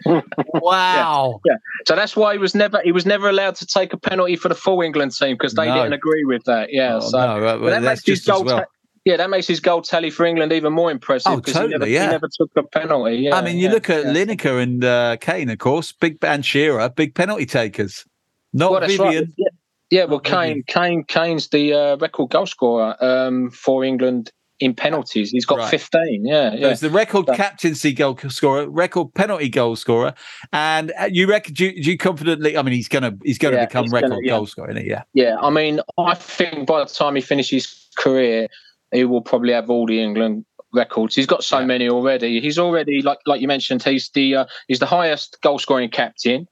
wow. 0.55 1.41
Yeah. 1.45 1.55
So 1.87 1.95
that's 1.97 2.17
why 2.17 2.33
he 2.33 2.39
was 2.39 2.55
never 2.55 2.81
he 2.83 2.93
was 2.93 3.07
never 3.07 3.29
allowed 3.29 3.55
to 3.57 3.67
take 3.67 3.93
a 3.93 3.97
penalty 3.99 4.37
for 4.37 4.49
the 4.49 4.55
full 4.55 4.81
England 4.83 5.13
team 5.13 5.37
because 5.37 5.55
they 5.55 5.67
No. 5.67 5.75
didn't 5.75 5.93
agree 5.93 6.25
with 6.25 6.45
that. 6.45 6.69
Yeah. 6.73 6.97
Oh, 6.97 7.01
so 7.01 7.19
no, 7.19 7.41
well, 7.41 7.59
but 7.59 7.71
that 7.71 7.83
that's 7.83 8.07
makes 8.07 8.07
his 8.07 8.19
just 8.25 8.29
as 8.29 8.35
goal 8.35 8.45
well. 8.45 8.65
Yeah, 9.05 9.17
that 9.17 9.31
makes 9.31 9.47
his 9.47 9.61
goal 9.61 9.83
tally 9.83 10.11
for 10.11 10.25
England 10.25 10.53
even 10.53 10.73
more 10.73 10.91
impressive. 10.91 11.33
Oh, 11.33 11.41
totally, 11.41 11.65
He 11.67 11.71
never, 11.73 11.87
yeah. 11.89 12.05
he 12.07 12.11
never 12.13 12.29
took 12.33 12.51
a 12.57 12.63
penalty. 12.63 13.17
Yeah, 13.17 13.37
I 13.37 13.43
mean, 13.43 13.57
you 13.57 13.69
yeah, 13.69 13.73
look 13.75 13.91
at 13.91 14.05
yeah. 14.05 14.13
Lineker 14.13 14.63
and 14.63 14.85
uh, 14.85 15.17
Kane, 15.21 15.51
of 15.51 15.59
course, 15.59 15.93
big 15.93 16.19
and 16.23 16.45
Shearer, 16.45 16.89
big 16.89 17.15
penalty 17.15 17.47
takers. 17.47 18.05
Not 18.53 18.71
Well, 18.73 18.81
Vivian. 18.87 19.33
right. 19.39 19.53
Yeah, 19.91 20.05
well, 20.05 20.21
Kane, 20.21 20.63
Kane, 20.67 21.05
Kane's 21.05 21.49
the 21.49 21.75
uh, 21.75 21.97
record 21.99 22.31
goal 22.31 22.47
scorer 22.47 22.97
um, 23.05 23.51
for 23.51 23.85
England 23.85 24.31
in 24.59 24.75
penalties. 24.75 25.31
He's 25.31 25.45
got 25.45 25.59
Right. 25.59 25.71
15. 25.71 26.25
Yeah, 26.25 26.53
yeah. 26.55 26.61
There's 26.69 26.81
the 26.81 26.89
record 26.89 27.27
So- 27.27 27.35
captaincy 27.35 27.93
goal 27.93 28.17
scorer, 28.29 28.71
record 28.71 29.13
penalty 29.15 29.49
goal 29.51 29.77
scorer, 29.77 30.15
and 30.53 30.93
uh, 30.99 31.11
you 31.13 31.27
reckon? 31.29 31.53
Do 31.55 31.67
you, 31.67 31.83
do 31.83 31.91
you 31.91 31.99
confidently? 31.99 32.57
I 32.57 32.63
mean, 32.63 32.73
he's 32.73 32.89
gonna 32.89 33.17
he's 33.25 33.37
gonna 33.39 33.57
Yeah, 33.57 33.67
become 33.67 33.85
he's 33.85 33.93
record 33.93 34.11
gonna- 34.11 34.21
yeah. 34.23 34.31
goal 34.31 34.47
scorer, 34.47 34.71
isn't 34.71 34.83
he? 34.83 34.89
Yeah, 34.89 35.03
Yeah, 35.13 35.37
I 35.43 35.51
mean, 35.51 35.81
I 35.99 36.15
think 36.15 36.67
by 36.67 36.79
the 36.85 36.87
time 36.91 37.15
he 37.17 37.21
finishes 37.21 37.65
his 37.67 37.87
career, 37.99 38.49
he 38.93 39.05
will 39.05 39.23
probably 39.23 39.53
have 39.53 39.71
all 39.71 39.87
the 39.87 40.01
England 40.03 40.45
records. 40.75 41.15
He's 41.15 41.27
got 41.27 41.45
so 41.45 41.59
Yeah. 41.59 41.67
many 41.67 41.89
already. 41.89 42.41
He's 42.41 42.59
already 42.59 43.03
like 43.03 43.19
like 43.27 43.41
you 43.41 43.49
mentioned. 43.49 43.83
He's 43.83 44.11
the 44.15 44.37
uh, 44.37 44.45
he's 44.69 44.79
the 44.79 44.87
highest 44.87 45.39
goal 45.43 45.59
scoring 45.59 45.91
captain. 45.91 46.47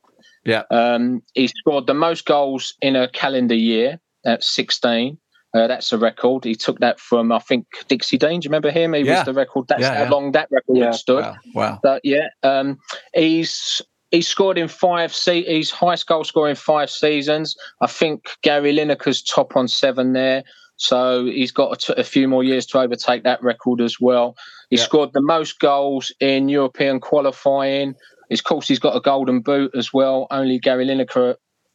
Yeah. 0.45 0.63
Um, 0.71 1.23
he 1.35 1.49
scored 1.49 1.87
the 1.87 1.95
most 1.95 2.25
goals 2.25 2.75
in 2.81 2.97
a 2.97 3.09
calendar 3.09 3.55
year 3.55 4.01
at 4.25 4.43
16. 4.43 5.19
Uh, 5.53 5.67
that's 5.67 5.93
a 5.93 5.99
record. 5.99 6.45
He 6.45 6.55
took 6.55 6.79
that 6.79 6.99
from 7.01 7.33
I 7.33 7.41
think 7.41 7.67
Dixie 7.89 8.17
Dean. 8.19 8.41
Do 8.41 8.45
you 8.47 8.51
remember 8.51 8.71
him? 8.71 8.93
He 8.95 9.01
Yeah. 9.03 9.17
was 9.17 9.25
the 9.27 9.35
record. 9.35 9.67
That's 9.69 9.83
Yeah, 9.83 9.95
how 9.97 10.03
yeah. 10.05 10.11
long 10.11 10.33
that 10.33 10.49
record 10.51 10.77
Yeah. 10.79 10.91
stood. 10.93 11.23
wow, 11.25 11.37
wow. 11.55 11.79
But 11.83 12.01
yeah, 12.05 12.29
um, 12.43 12.79
he's 13.15 13.83
he 14.11 14.23
scored 14.23 14.59
in 14.59 14.67
five. 14.69 15.15
Se- 15.15 15.45
he's 15.45 15.71
highest 15.71 16.07
goal 16.09 16.25
scorer 16.25 16.51
in 16.51 16.57
five 16.57 16.91
seasons. 16.91 17.57
I 17.81 17.87
think 17.87 18.25
Gary 18.43 18.73
Lineker's 18.75 19.23
top 19.23 19.57
on 19.57 19.69
seven 19.69 20.13
there. 20.15 20.43
So 20.81 21.27
he's 21.27 21.53
got 21.53 21.73
a, 21.73 21.77
t- 21.77 22.01
a 22.01 22.05
few 22.05 22.27
more 22.27 22.43
years 22.43 22.65
to 22.67 22.79
overtake 22.79 23.25
that 23.25 23.43
record 23.43 23.83
as 23.83 24.01
well. 24.01 24.35
He 24.71 24.77
Yeah. 24.79 24.85
scored 24.85 25.13
the 25.13 25.21
most 25.21 25.61
goals 25.61 26.11
in 26.21 26.49
European 26.49 27.01
qualifying. 27.01 27.95
Of 28.31 28.45
course, 28.45 28.67
he's 28.67 28.79
got 28.79 28.97
a 28.97 29.01
golden 29.01 29.41
boot 29.41 29.73
as 29.77 29.93
well. 29.93 30.27
Only 30.31 30.59
Gary 30.59 30.87
Lineker 30.87 31.35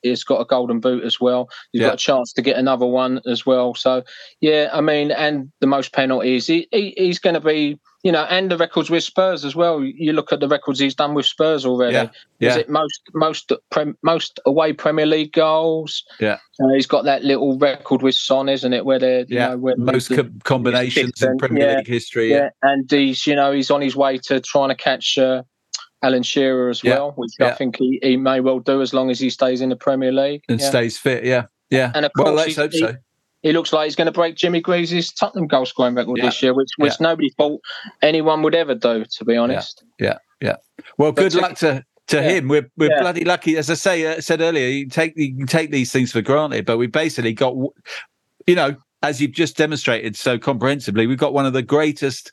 has 0.10 0.24
got 0.24 0.41
a 0.41 0.45
golden 0.45 0.80
boot 0.80 1.03
as 1.03 1.20
well. 1.20 1.49
He's 1.72 1.82
Yeah. 1.82 1.88
got 1.89 1.93
a 1.95 1.97
chance 1.97 2.34
to 2.34 2.41
get 2.41 2.58
another 2.58 2.86
one 2.86 3.22
as 3.26 3.45
well. 3.45 3.74
So, 3.76 4.03
yeah, 4.41 4.70
I 4.74 4.82
mean, 4.82 5.12
and 5.12 5.51
the 5.62 5.68
most 5.68 5.93
penalties. 5.93 6.47
He, 6.47 6.68
he 6.72 6.93
he's 6.97 7.20
going 7.20 7.34
to 7.34 7.39
be, 7.41 7.80
you 8.03 8.12
know, 8.12 8.24
and 8.26 8.51
the 8.51 8.58
records 8.58 8.89
with 8.89 9.03
Spurs 9.03 9.43
as 9.45 9.56
well. 9.56 9.84
You 9.84 10.14
look 10.14 10.32
at 10.32 10.39
the 10.39 10.47
records 10.47 10.80
he's 10.80 10.95
done 10.95 11.14
with 11.14 11.26
Spurs 11.26 11.66
already. 11.66 11.93
Yeah, 11.93 12.49
Is 12.49 12.56
yeah. 12.56 12.58
it 12.58 12.70
most 12.70 13.01
most 13.14 13.51
most 14.03 14.39
away 14.45 14.74
Premier 14.74 15.06
League 15.06 15.34
goals? 15.34 16.03
Yeah. 16.20 16.38
Uh, 16.62 16.70
he's 16.74 16.86
got 16.88 17.03
that 17.06 17.24
little 17.24 17.58
record 17.58 18.01
with 18.01 18.16
Son, 18.16 18.47
isn't 18.47 18.72
it? 18.74 18.86
Where 18.86 18.99
they're 18.99 19.22
you 19.22 19.26
Yeah, 19.38 19.49
know, 19.49 19.58
where 19.58 19.76
most 19.78 20.10
the- 20.10 20.24
co- 20.24 20.30
combinations 20.43 21.22
in 21.22 21.38
Premier 21.38 21.68
yeah, 21.72 21.78
League 21.78 21.88
history. 21.88 22.30
yeah. 22.30 22.36
Yeah, 22.36 22.49
and 22.72 22.89
he's 22.89 23.26
you 23.28 23.36
know 23.36 23.51
he's 23.51 23.72
on 23.72 23.82
his 23.82 23.95
way 23.95 24.18
to 24.20 24.39
trying 24.39 24.70
to 24.70 24.76
catch 24.76 25.18
uh, 25.18 25.43
Alan 26.06 26.24
Shearer 26.24 26.70
as 26.70 26.84
Yeah, 26.84 26.93
well, 26.99 27.12
which 27.16 27.32
I 27.39 27.51
think 27.51 27.78
he, 27.78 27.99
he 28.03 28.16
may 28.18 28.39
well 28.39 28.60
do 28.60 28.82
as 28.82 28.93
long 28.93 29.10
as 29.10 29.20
he 29.20 29.30
stays 29.30 29.60
in 29.62 29.70
the 29.70 29.76
Premier 29.76 30.12
League. 30.12 30.43
and 30.47 30.60
yeah. 30.60 30.70
stays 30.70 30.97
fit. 30.97 31.24
Yeah, 31.26 31.45
yeah. 31.70 31.91
And 31.95 32.06
of 32.06 32.12
well, 32.16 32.26
course, 32.28 32.38
let's 32.38 32.56
he- 32.56 32.62
hope 32.62 32.74
so. 32.93 32.95
He 33.41 33.51
looks 33.53 33.72
like 33.72 33.86
he's 33.86 33.95
going 33.95 34.08
to 34.08 34.12
break 34.12 34.36
Jimmy 34.36 34.60
Greaves' 34.60 35.14
Tottenham 35.14 35.45
goal 35.45 35.68
scoring 35.68 35.93
record 35.93 36.18
Yeah. 36.18 36.26
this 36.26 36.41
year, 36.41 36.53
which 36.56 36.70
which 36.78 36.99
nobody 36.99 37.30
thought 37.38 37.62
anyone 38.01 38.41
would 38.41 38.56
ever 38.56 38.74
do, 38.74 39.06
to 39.18 39.26
be 39.26 39.36
honest. 39.38 39.84
Yeah, 39.99 40.18
yeah. 40.41 40.56
Well, 40.97 41.12
But 41.12 41.22
good 41.22 41.32
to- 41.34 41.41
luck 41.41 41.56
to 41.60 41.84
to 42.08 42.16
Yeah. 42.18 42.22
him. 42.30 42.47
We're 42.47 42.70
we're 42.78 42.89
Yeah. 42.89 43.01
bloody 43.01 43.24
lucky, 43.24 43.58
as 43.58 43.70
I 43.70 43.76
say 43.76 44.06
uh, 44.06 44.20
said 44.22 44.41
earlier. 44.41 44.68
You 44.68 44.88
take 44.89 45.14
you 45.16 45.45
take 45.45 45.70
these 45.72 45.91
things 45.91 46.12
for 46.12 46.22
granted, 46.22 46.66
but 46.66 46.78
we 46.78 46.88
basically 46.88 47.34
got, 47.34 47.56
you 48.47 48.56
know, 48.56 48.76
as 49.03 49.22
you've 49.22 49.32
just 49.34 49.58
demonstrated 49.58 50.16
so 50.16 50.39
comprehensively, 50.39 51.06
we've 51.06 51.20
got 51.20 51.34
one 51.34 51.45
of 51.45 51.53
the 51.53 51.62
greatest 51.62 52.32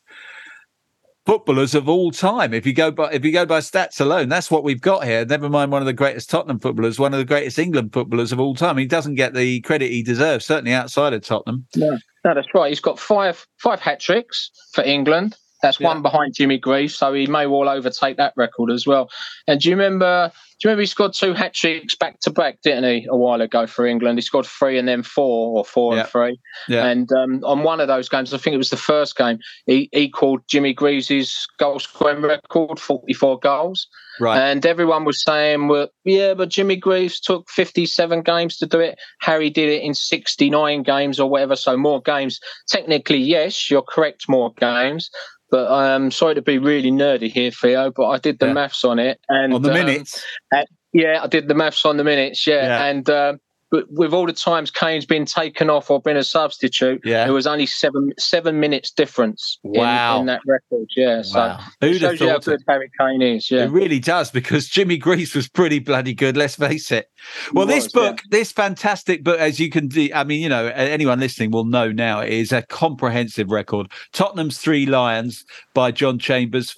footballers 1.27 1.75
of 1.75 1.89
all 1.89 2.11
time. 2.11 2.53
If 2.55 2.67
you 2.67 2.73
go 2.73 2.91
by 2.91 3.13
if 3.13 3.25
you 3.25 3.33
go 3.33 3.47
by 3.47 3.61
stats 3.61 4.01
alone, 4.01 4.29
that's 4.29 4.51
what 4.51 4.65
we've 4.65 4.81
got 4.81 5.05
here. 5.05 5.25
Never 5.25 5.49
mind 5.49 5.73
one 5.73 5.83
of 5.83 5.87
the 5.87 5.93
greatest 5.93 6.31
Tottenham 6.31 6.59
footballers, 6.59 6.99
one 6.99 7.13
of 7.13 7.19
the 7.19 7.25
greatest 7.25 7.59
England 7.59 7.93
footballers 7.93 8.33
of 8.33 8.41
all 8.41 8.55
time. 8.55 8.77
He 8.77 8.87
doesn't 8.87 9.15
get 9.15 9.35
the 9.35 9.61
credit 9.61 9.91
he 9.91 10.03
deserves, 10.03 10.47
certainly 10.47 10.73
outside 10.73 11.13
of 11.13 11.23
Tottenham. 11.23 11.67
No, 11.77 11.99
no, 12.25 12.35
that's 12.35 12.49
right. 12.55 12.69
He's 12.69 12.81
got 12.81 12.99
five 12.99 13.47
five 13.59 13.81
hat 13.81 14.01
tricks 14.01 14.51
for 14.73 14.85
England. 14.85 15.37
That's 15.63 15.79
Yeah. 15.81 15.89
one 15.89 16.03
behind 16.03 16.35
Jimmy 16.35 16.59
Greaves, 16.59 16.97
so 16.97 17.13
he 17.15 17.27
may 17.27 17.47
well 17.47 17.69
overtake 17.69 18.17
that 18.17 18.33
record 18.37 18.71
as 18.71 18.87
well. 18.87 19.09
And 19.47 19.61
do 19.61 19.69
you 19.71 19.77
remember? 19.77 20.31
Do 20.61 20.69
you 20.69 20.71
remember 20.71 20.83
he 20.83 20.87
scored 20.87 21.13
two 21.13 21.33
hat 21.35 21.55
tricks 21.55 21.97
back 21.97 22.21
to 22.21 22.31
back, 22.31 22.59
didn't 22.63 22.85
he, 22.85 23.07
a 23.11 23.17
while 23.17 23.41
ago 23.41 23.67
for 23.67 23.85
England? 23.85 24.17
He 24.19 24.23
scored 24.23 24.47
three 24.47 24.79
and 24.79 24.87
then 24.87 25.03
four, 25.03 25.59
or 25.59 25.65
four 25.65 25.95
Yeah. 25.95 26.01
and 26.03 26.09
three. 26.09 26.41
Yeah. 26.69 26.87
And 26.87 27.11
um, 27.13 27.41
on 27.45 27.65
one 27.65 27.81
of 27.81 27.89
those 27.89 28.09
games, 28.09 28.33
I 28.33 28.39
think 28.39 28.55
it 28.55 28.59
was 28.59 28.71
the 28.71 28.77
first 28.77 29.17
game, 29.17 29.39
he 29.67 29.89
equalled 29.93 30.43
Jimmy 30.49 30.73
Greaves' 30.73 31.47
goal 31.59 31.81
scoring 31.81 32.23
record, 32.23 32.79
forty-four 32.79 33.41
goals. 33.41 33.89
Right. 34.21 34.39
And 34.39 34.65
everyone 34.65 35.05
was 35.05 35.25
saying, 35.25 35.67
well, 35.69 35.89
yeah, 36.05 36.35
but 36.35 36.51
Jimmy 36.51 36.77
Greaves 36.77 37.19
took 37.19 37.49
57 37.51 38.21
games 38.23 38.59
to 38.59 38.67
do 38.67 38.79
it. 38.79 38.99
Harry 39.23 39.49
did 39.49 39.69
it 39.71 39.83
in 39.83 39.95
69 39.95 40.83
games 40.83 41.19
or 41.19 41.29
whatever. 41.31 41.57
So 41.57 41.77
more 41.79 42.03
games. 42.03 42.39
Technically, 42.69 43.17
yes, 43.19 43.71
you're 43.71 43.83
correct, 43.83 44.29
more 44.29 44.53
games. 44.61 45.11
But 45.53 45.71
I'm 45.71 46.11
sorry 46.11 46.35
to 46.35 46.43
be 46.43 46.57
really 46.59 46.91
nerdy 46.91 47.31
here, 47.31 47.51
Theo, 47.51 47.93
but 47.95 48.09
I 48.09 48.17
did 48.19 48.39
the 48.39 48.47
Yeah. 48.47 48.55
maths 48.55 48.85
on 48.85 48.99
it. 48.99 49.21
And 49.29 49.53
On 49.53 49.61
the 49.61 49.69
um, 49.69 49.75
minutes. 49.75 50.25
uh, 50.53 50.65
yeah, 50.95 51.21
I 51.23 51.27
did 51.27 51.47
the 51.47 51.55
maths 51.55 51.85
on 51.85 51.99
the 51.99 52.05
minutes. 52.05 52.47
Yeah. 52.47 52.67
Yeah. 52.67 52.85
And, 52.87 53.11
uh, 53.11 53.35
but 53.73 53.91
with 53.91 54.13
all 54.13 54.27
the 54.27 54.33
times 54.33 54.71
Kane's 54.71 55.05
been 55.07 55.25
taken 55.25 55.69
off 55.71 55.91
or 55.91 56.01
been 56.01 56.17
a 56.17 56.23
substitute, 56.23 57.01
Yeah. 57.05 57.25
there 57.25 57.33
was 57.33 57.47
only 57.49 57.67
seven 57.67 58.13
seven 58.19 58.61
minutes 58.61 58.93
difference 58.93 59.59
in- 59.65 59.73
Wow. 59.81 60.21
in, 60.21 60.27
that 60.27 60.43
record. 60.47 60.87
Yeah, 60.97 61.23
so 61.23 61.39
Wow. 61.41 61.59
it 61.81 61.87
Who'd 61.87 62.03
have 62.03 62.11
shows 62.13 62.21
you 62.21 62.27
how 62.29 62.35
thought 62.35 62.45
good 62.45 62.61
it? 62.61 62.67
Harry 62.69 62.91
Kane 63.01 63.23
is. 63.23 63.51
Yeah, 63.51 63.65
It 63.65 63.71
really 63.71 63.99
does 63.99 64.31
because 64.31 64.69
Jimmy 64.69 64.99
Greaves 64.99 65.35
was 65.35 65.49
pretty 65.49 65.81
bloody 65.81 66.15
good. 66.15 66.37
Let's 66.37 66.55
face 66.55 66.93
it. 66.93 67.09
Well, 67.53 67.67
He 67.67 67.75
this 67.75 67.85
was, 67.85 67.93
book, 67.93 68.21
this 68.31 68.53
fantastic 68.53 69.25
book, 69.25 69.41
as 69.41 69.59
you 69.59 69.71
can, 69.71 69.89
do, 69.89 70.09
I 70.15 70.23
mean, 70.25 70.43
you 70.43 70.49
know, 70.51 70.67
anyone 70.67 71.19
listening 71.19 71.51
will 71.51 71.65
know 71.65 71.91
now, 71.91 72.21
it 72.21 72.31
is 72.33 72.53
a 72.53 72.63
comprehensive 72.63 73.51
record. 73.51 73.87
Tottenham's 74.13 74.59
Three 74.59 74.85
Lions 74.87 75.45
by 75.75 75.91
John 75.91 76.19
Chambers. 76.19 76.77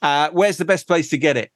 Uh, 0.00 0.30
where's 0.32 0.58
the 0.58 0.64
best 0.64 0.86
place 0.86 1.10
to 1.10 1.18
get 1.18 1.36
it? 1.36 1.50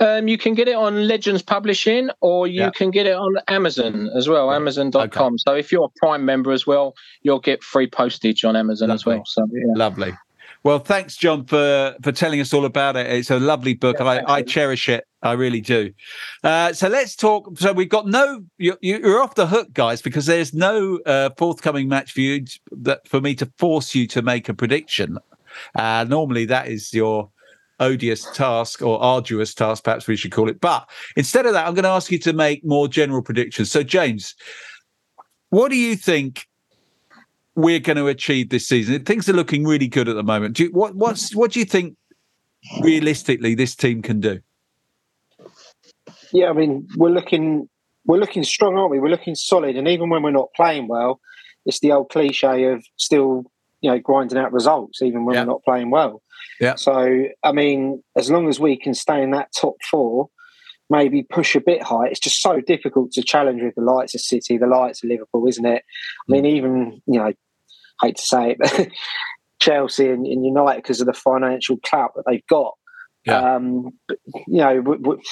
Um, 0.00 0.28
you 0.28 0.38
can 0.38 0.54
get 0.54 0.66
it 0.66 0.74
on 0.74 1.06
Legends 1.06 1.42
Publishing 1.42 2.10
or 2.20 2.46
you 2.46 2.62
Yeah. 2.62 2.70
can 2.70 2.90
get 2.90 3.06
it 3.06 3.14
on 3.14 3.36
Amazon 3.48 4.10
as 4.16 4.28
well, 4.28 4.50
amazon.com. 4.50 5.38
So 5.38 5.54
if 5.54 5.70
you're 5.70 5.84
a 5.84 5.98
Prime 5.98 6.24
member 6.24 6.52
as 6.52 6.66
well, 6.66 6.94
you'll 7.22 7.40
get 7.40 7.62
free 7.62 7.86
postage 7.86 8.44
on 8.44 8.56
Amazon 8.56 8.90
as 8.90 9.04
well. 9.04 9.22
So 9.26 9.46
yeah. 9.52 9.64
Lovely. 9.74 10.12
Well, 10.62 10.78
thanks, 10.78 11.16
John, 11.16 11.46
for 11.46 11.94
for 12.02 12.12
telling 12.12 12.40
us 12.40 12.52
all 12.52 12.66
about 12.66 12.96
it. 12.96 13.06
It's 13.06 13.30
a 13.30 13.38
lovely 13.40 13.72
book. 13.74 13.96
Yeah, 13.98 14.06
I, 14.06 14.34
I 14.36 14.42
cherish 14.42 14.90
it. 14.90 15.06
I 15.22 15.32
really 15.32 15.60
do. 15.62 15.92
Uh, 16.44 16.72
so 16.74 16.88
let's 16.88 17.16
talk. 17.16 17.58
So 17.58 17.72
we've 17.72 17.88
got 17.88 18.06
no. 18.06 18.42
You, 18.58 18.76
you're 18.82 19.22
off 19.22 19.34
the 19.36 19.46
hook, 19.46 19.72
guys, 19.72 20.02
because 20.02 20.26
there's 20.26 20.52
no 20.52 20.98
uh, 21.06 21.30
forthcoming 21.38 21.88
match 21.88 22.12
for 22.12 22.20
you 22.20 22.44
that 22.72 23.08
for 23.08 23.22
me 23.22 23.34
to 23.36 23.50
force 23.58 23.94
you 23.94 24.06
to 24.08 24.20
make 24.22 24.50
a 24.50 24.54
prediction. 24.54 25.18
Uh, 25.74 26.04
normally, 26.06 26.44
that 26.46 26.68
is 26.68 26.92
your 26.92 27.30
odious 27.80 28.30
task 28.32 28.82
or 28.82 29.02
arduous 29.02 29.54
task, 29.54 29.84
perhaps 29.84 30.06
we 30.06 30.16
should 30.16 30.32
call 30.32 30.48
it. 30.48 30.60
But 30.60 30.88
instead 31.16 31.46
of 31.46 31.52
that, 31.54 31.66
I'm 31.66 31.74
going 31.74 31.84
to 31.84 31.90
ask 31.90 32.12
you 32.12 32.18
to 32.20 32.32
make 32.32 32.64
more 32.64 32.86
general 32.88 33.22
predictions. 33.22 33.70
So, 33.70 33.82
James, 33.82 34.34
what 35.48 35.70
do 35.70 35.76
you 35.76 35.96
think 35.96 36.46
we're 37.56 37.80
going 37.80 37.96
to 37.96 38.06
achieve 38.06 38.50
this 38.50 38.66
season? 38.66 39.04
Things 39.04 39.28
are 39.28 39.32
looking 39.32 39.64
really 39.64 39.88
good 39.88 40.08
at 40.08 40.14
the 40.14 40.22
moment. 40.22 40.56
Do 40.56 40.64
you, 40.64 40.70
what 40.70 40.94
what's 40.94 41.34
what 41.34 41.52
do 41.52 41.58
you 41.58 41.64
think 41.64 41.96
realistically 42.82 43.54
this 43.54 43.74
team 43.74 44.02
can 44.02 44.20
do? 44.20 44.40
Yeah, 46.32 46.50
I 46.50 46.52
mean, 46.52 46.86
we're 46.96 47.10
looking 47.10 47.68
we're 48.06 48.18
looking 48.18 48.44
strong, 48.44 48.76
aren't 48.76 48.90
we? 48.90 49.00
We're 49.00 49.08
looking 49.08 49.34
solid, 49.34 49.76
and 49.76 49.88
even 49.88 50.10
when 50.10 50.22
we're 50.22 50.30
not 50.30 50.48
playing 50.54 50.88
well, 50.88 51.20
it's 51.66 51.80
the 51.80 51.92
old 51.92 52.10
cliche 52.10 52.64
of 52.64 52.84
still, 52.96 53.44
you 53.80 53.90
know, 53.90 53.98
grinding 53.98 54.38
out 54.38 54.52
results, 54.52 55.02
even 55.02 55.24
when 55.24 55.34
Yeah. 55.34 55.42
we're 55.42 55.52
not 55.52 55.64
playing 55.64 55.90
well. 55.90 56.22
Yeah. 56.60 56.74
So, 56.74 57.26
I 57.42 57.52
mean, 57.52 58.02
as 58.16 58.30
long 58.30 58.48
as 58.48 58.60
we 58.60 58.76
can 58.76 58.94
stay 58.94 59.22
in 59.22 59.30
that 59.32 59.52
top 59.58 59.76
four, 59.90 60.28
maybe 60.88 61.22
push 61.22 61.54
a 61.54 61.60
bit 61.60 61.82
higher. 61.82 62.06
It's 62.06 62.20
just 62.20 62.42
so 62.42 62.60
difficult 62.60 63.12
to 63.12 63.22
challenge 63.22 63.62
with 63.62 63.76
the 63.76 63.82
lights 63.82 64.14
of 64.14 64.20
City, 64.20 64.58
the 64.58 64.66
lights 64.66 65.02
of 65.02 65.08
Liverpool, 65.08 65.46
isn't 65.48 65.64
it? 65.64 65.84
I 66.28 66.32
mean, 66.32 66.44
even 66.44 67.00
you 67.06 67.20
know, 67.20 67.32
hate 68.02 68.16
to 68.16 68.22
say 68.22 68.50
it, 68.52 68.58
but 68.58 68.88
Chelsea 69.60 70.08
and, 70.08 70.26
and 70.26 70.44
United 70.44 70.82
because 70.82 71.00
of 71.00 71.06
the 71.06 71.12
financial 71.12 71.78
clout 71.84 72.12
that 72.16 72.24
they've 72.26 72.46
got. 72.48 72.74
Yeah. 73.24 73.54
Um, 73.54 73.92
but, 74.08 74.18
you 74.46 74.58
know, 74.58 74.76
w- 74.80 74.98
w- 74.98 75.22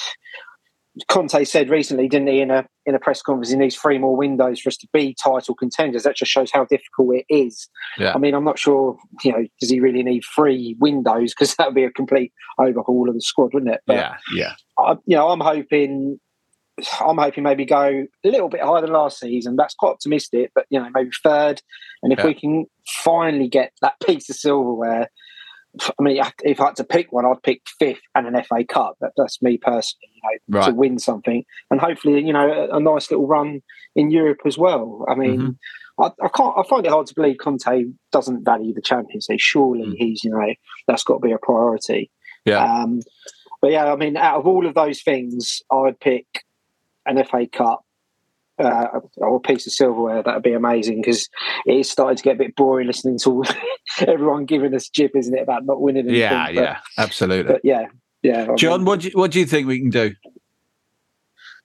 Conte 1.07 1.43
said 1.45 1.69
recently, 1.69 2.07
didn't 2.07 2.27
he, 2.27 2.41
in 2.41 2.51
a 2.51 2.65
in 2.85 2.95
a 2.95 2.99
press 2.99 3.21
conference, 3.21 3.51
he 3.51 3.55
needs 3.57 3.75
three 3.75 3.97
more 3.97 4.15
windows 4.15 4.59
for 4.59 4.69
us 4.69 4.77
to 4.77 4.87
be 4.91 5.15
title 5.23 5.55
contenders. 5.55 6.03
That 6.03 6.15
just 6.15 6.31
shows 6.31 6.51
how 6.51 6.65
difficult 6.65 7.15
it 7.15 7.25
is. 7.29 7.69
Yeah. 7.97 8.13
I 8.13 8.17
mean, 8.17 8.33
I'm 8.33 8.43
not 8.43 8.59
sure, 8.59 8.97
you 9.23 9.31
know, 9.31 9.45
does 9.59 9.69
he 9.69 9.79
really 9.79 10.03
need 10.03 10.23
three 10.35 10.75
windows? 10.79 11.33
Because 11.33 11.55
that 11.57 11.67
would 11.67 11.75
be 11.75 11.83
a 11.83 11.91
complete 11.91 12.33
overhaul 12.57 13.07
of 13.07 13.15
the 13.15 13.21
squad, 13.21 13.53
wouldn't 13.53 13.73
it? 13.73 13.81
But 13.85 13.95
yeah, 13.97 14.15
yeah, 14.33 14.53
I, 14.77 14.93
you 15.05 15.15
know, 15.15 15.29
I'm 15.29 15.39
hoping 15.41 16.19
I'm 17.01 17.17
hoping 17.17 17.43
maybe 17.43 17.65
go 17.65 18.05
a 18.23 18.27
little 18.27 18.49
bit 18.49 18.61
higher 18.61 18.81
than 18.81 18.91
last 18.91 19.19
season. 19.19 19.55
That's 19.55 19.75
quite 19.75 19.91
optimistic, 19.91 20.51
but 20.55 20.65
you 20.69 20.79
know 20.79 20.89
maybe 20.93 21.11
third. 21.23 21.61
And 22.01 22.13
if 22.13 22.19
Yeah. 22.19 22.25
we 22.27 22.33
can 22.33 22.65
finally 23.03 23.47
get 23.47 23.71
that 23.81 23.95
piece 24.05 24.29
of 24.29 24.35
silverware, 24.37 25.09
I 25.81 26.01
mean, 26.01 26.21
if 26.43 26.59
I 26.59 26.65
had 26.65 26.75
to 26.77 26.83
pick 26.83 27.11
one, 27.11 27.25
I'd 27.25 27.43
pick 27.43 27.61
fifth 27.77 28.01
and 28.15 28.27
an 28.27 28.43
FA 28.43 28.63
Cup. 28.63 28.95
That, 29.01 29.11
that's 29.15 29.41
me 29.41 29.57
personally, 29.57 30.09
you 30.15 30.31
know, 30.55 30.65
to 30.65 30.73
win 30.73 30.99
something, 30.99 31.43
and 31.69 31.79
hopefully, 31.79 32.23
you 32.25 32.33
know, 32.33 32.49
a, 32.71 32.77
a 32.77 32.79
nice 32.79 33.11
little 33.11 33.27
run 33.27 33.61
in 33.95 34.11
Europe 34.11 34.39
as 34.45 34.57
well. 34.57 35.05
I 35.09 35.15
mean. 35.15 35.39
Mm-hmm. 35.39 35.49
I, 36.01 36.11
I 36.23 36.29
can't. 36.29 36.57
I 36.57 36.63
find 36.69 36.85
it 36.85 36.91
hard 36.93 37.07
to 37.07 37.13
believe 37.13 37.39
Conte 37.41 37.83
doesn't 38.13 38.45
value 38.45 38.73
the 38.73 38.81
Champions 38.81 39.27
League. 39.29 39.41
Surely 39.41 39.85
Mm. 39.85 39.95
he's, 39.97 40.23
you 40.23 40.31
know, 40.31 40.53
that's 40.87 41.03
got 41.03 41.15
to 41.15 41.19
be 41.27 41.33
a 41.33 41.37
priority. 41.37 42.09
Yeah. 42.45 42.63
Um, 42.63 43.01
but 43.61 43.71
yeah, 43.71 43.91
I 43.91 43.97
mean, 43.97 44.15
out 44.15 44.39
of 44.39 44.47
all 44.47 44.65
of 44.65 44.75
those 44.75 45.01
things, 45.01 45.61
I'd 45.69 45.99
pick 45.99 46.25
an 47.05 47.21
FA 47.25 47.47
Cup 47.47 47.83
uh, 48.59 48.99
or 49.17 49.37
a 49.37 49.39
piece 49.39 49.65
of 49.67 49.73
silverware. 49.73 50.21
That'd 50.23 50.43
be 50.43 50.53
amazing 50.53 51.01
because 51.01 51.29
it 51.65 51.75
is 51.75 51.89
starting 51.89 52.17
to 52.17 52.23
get 52.23 52.35
a 52.35 52.39
bit 52.39 52.55
boring 52.55 52.87
listening 52.87 53.17
to 53.19 53.29
all, 53.31 53.45
everyone 54.07 54.45
giving 54.45 54.73
us 54.75 54.89
jib, 54.89 55.11
isn't 55.15 55.35
it, 55.37 55.41
about 55.41 55.65
not 55.65 55.81
winning 55.81 56.05
anything? 56.05 56.21
Yeah, 56.21 56.45
But- 56.47 56.53
yeah, 56.55 56.77
absolutely. 56.97 57.53
But 57.53 57.61
yeah, 57.63 57.85
yeah. 58.21 58.47
I 58.51 58.55
John, 58.55 58.81
mean, 58.81 58.85
what 58.85 58.99
do 59.01 59.07
you, 59.07 59.13
what 59.17 59.31
do 59.31 59.39
you 59.39 59.45
think 59.45 59.67
we 59.67 59.79
can 59.79 59.89
do? 59.89 60.13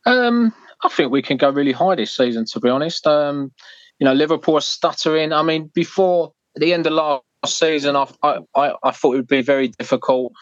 Um, 0.07 0.53
I 0.85 0.89
think 0.89 1.11
we 1.11 1.23
can 1.23 1.37
go 1.37 1.51
really 1.51 1.73
high 1.73 1.95
this 1.95 2.17
season. 2.17 2.45
To 2.47 2.61
be 2.61 2.69
honest, 2.69 3.07
um, 3.07 3.53
you 3.99 4.05
know, 4.05 4.13
Liverpool 4.13 4.57
are 4.57 4.61
stuttering. 4.61 5.33
I 5.33 5.43
mean, 5.43 5.71
before 5.75 6.33
the 6.57 6.73
end 6.73 6.87
of 6.87 6.93
last 6.93 7.23
season, 7.47 7.97
I, 7.97 8.07
I 8.23 8.39
I 8.55 8.75
I 8.83 8.91
thought 8.91 9.15
it 9.15 9.17
would 9.17 9.27
be 9.29 9.43
very 9.43 9.69
difficult 9.69 10.33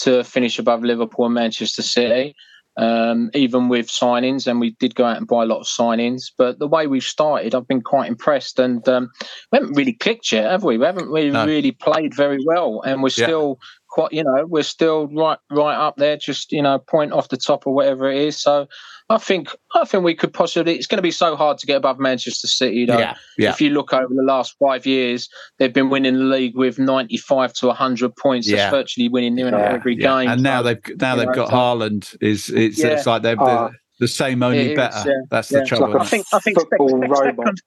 to 0.00 0.24
finish 0.24 0.58
above 0.58 0.82
Liverpool 0.82 1.26
and 1.26 1.34
Manchester 1.34 1.82
City. 1.82 2.34
Um, 2.76 3.30
even 3.34 3.68
with 3.68 3.88
signings, 3.88 4.46
and 4.46 4.58
we 4.58 4.70
did 4.80 4.94
go 4.94 5.04
out 5.04 5.18
and 5.18 5.26
buy 5.26 5.42
a 5.42 5.46
lot 5.46 5.60
of 5.60 5.66
signings. 5.66 6.32
But 6.38 6.58
the 6.58 6.66
way 6.66 6.86
we've 6.86 7.02
started, 7.02 7.54
I've 7.54 7.68
been 7.68 7.82
quite 7.82 8.08
impressed. 8.08 8.58
And 8.58 8.86
um, 8.88 9.10
we 9.50 9.58
haven't 9.58 9.76
really 9.76 9.92
clicked 9.92 10.32
yet, 10.32 10.50
have 10.50 10.64
we? 10.64 10.78
We 10.78 10.86
haven't 10.86 11.08
really, 11.08 11.30
No. 11.30 11.44
really 11.44 11.72
played 11.72 12.14
very 12.14 12.42
well, 12.46 12.80
and 12.86 13.02
we're 13.02 13.10
Yeah. 13.16 13.26
still 13.26 13.58
quite, 13.92 14.10
you 14.12 14.24
know, 14.24 14.46
we're 14.48 14.62
still 14.62 15.06
right, 15.08 15.38
right 15.50 15.76
up 15.76 15.96
there, 15.96 16.16
just 16.16 16.50
you 16.50 16.62
know, 16.62 16.78
point 16.78 17.12
off 17.12 17.28
the 17.28 17.36
top 17.36 17.66
or 17.66 17.74
whatever 17.74 18.10
it 18.10 18.16
is. 18.18 18.40
So 18.40 18.66
I 19.10 19.18
think, 19.18 19.54
I 19.74 19.84
think 19.84 20.02
we 20.02 20.14
could 20.14 20.32
possibly. 20.32 20.76
It's 20.76 20.86
going 20.86 20.96
to 20.96 21.02
be 21.02 21.10
so 21.10 21.36
hard 21.36 21.58
to 21.58 21.66
get 21.66 21.76
above 21.76 21.98
Manchester 21.98 22.46
City, 22.48 22.86
though. 22.86 22.98
Yeah, 22.98 23.16
yeah. 23.36 23.50
If 23.50 23.60
you 23.60 23.68
look 23.68 23.92
over 23.92 24.08
the 24.08 24.22
last 24.22 24.56
five 24.58 24.86
years, 24.86 25.28
they've 25.58 25.72
been 25.72 25.90
winning 25.90 26.14
the 26.14 26.24
league 26.24 26.56
with 26.56 26.78
ninety-five 26.78 27.52
to 27.54 27.70
hundred 27.72 28.16
points. 28.16 28.48
Yeah. 28.48 28.56
That's 28.56 28.72
virtually 28.74 29.08
winning 29.10 29.34
near 29.34 29.50
Yeah, 29.50 29.72
every 29.74 29.94
yeah. 29.96 30.20
game. 30.22 30.30
And 30.30 30.42
now 30.42 30.62
So, 30.62 30.68
they've 30.68 31.00
now 31.00 31.16
they've 31.16 31.26
know, 31.26 31.34
got 31.34 31.48
so- 31.50 31.54
Haaland. 31.54 32.16
Is 32.22 32.48
it's, 32.48 32.78
Yeah. 32.78 32.86
it's 32.88 33.06
like 33.06 33.20
they're, 33.22 33.36
Oh. 33.38 33.44
they're 33.46 33.70
the 34.00 34.08
same, 34.08 34.42
only 34.42 34.58
It 34.58 34.70
is, 34.72 34.76
better. 34.76 35.08
yeah, 35.10 35.14
That's 35.30 35.52
yeah. 35.52 35.60
the 35.60 35.66
trouble. 35.66 35.92
like 35.92 36.00
I 36.00 36.04
think 36.06 36.26
I 36.32 36.38
think 36.38 36.58
football 36.58 36.88
sec- 36.88 37.10
robot. 37.10 37.36
second, 37.36 37.62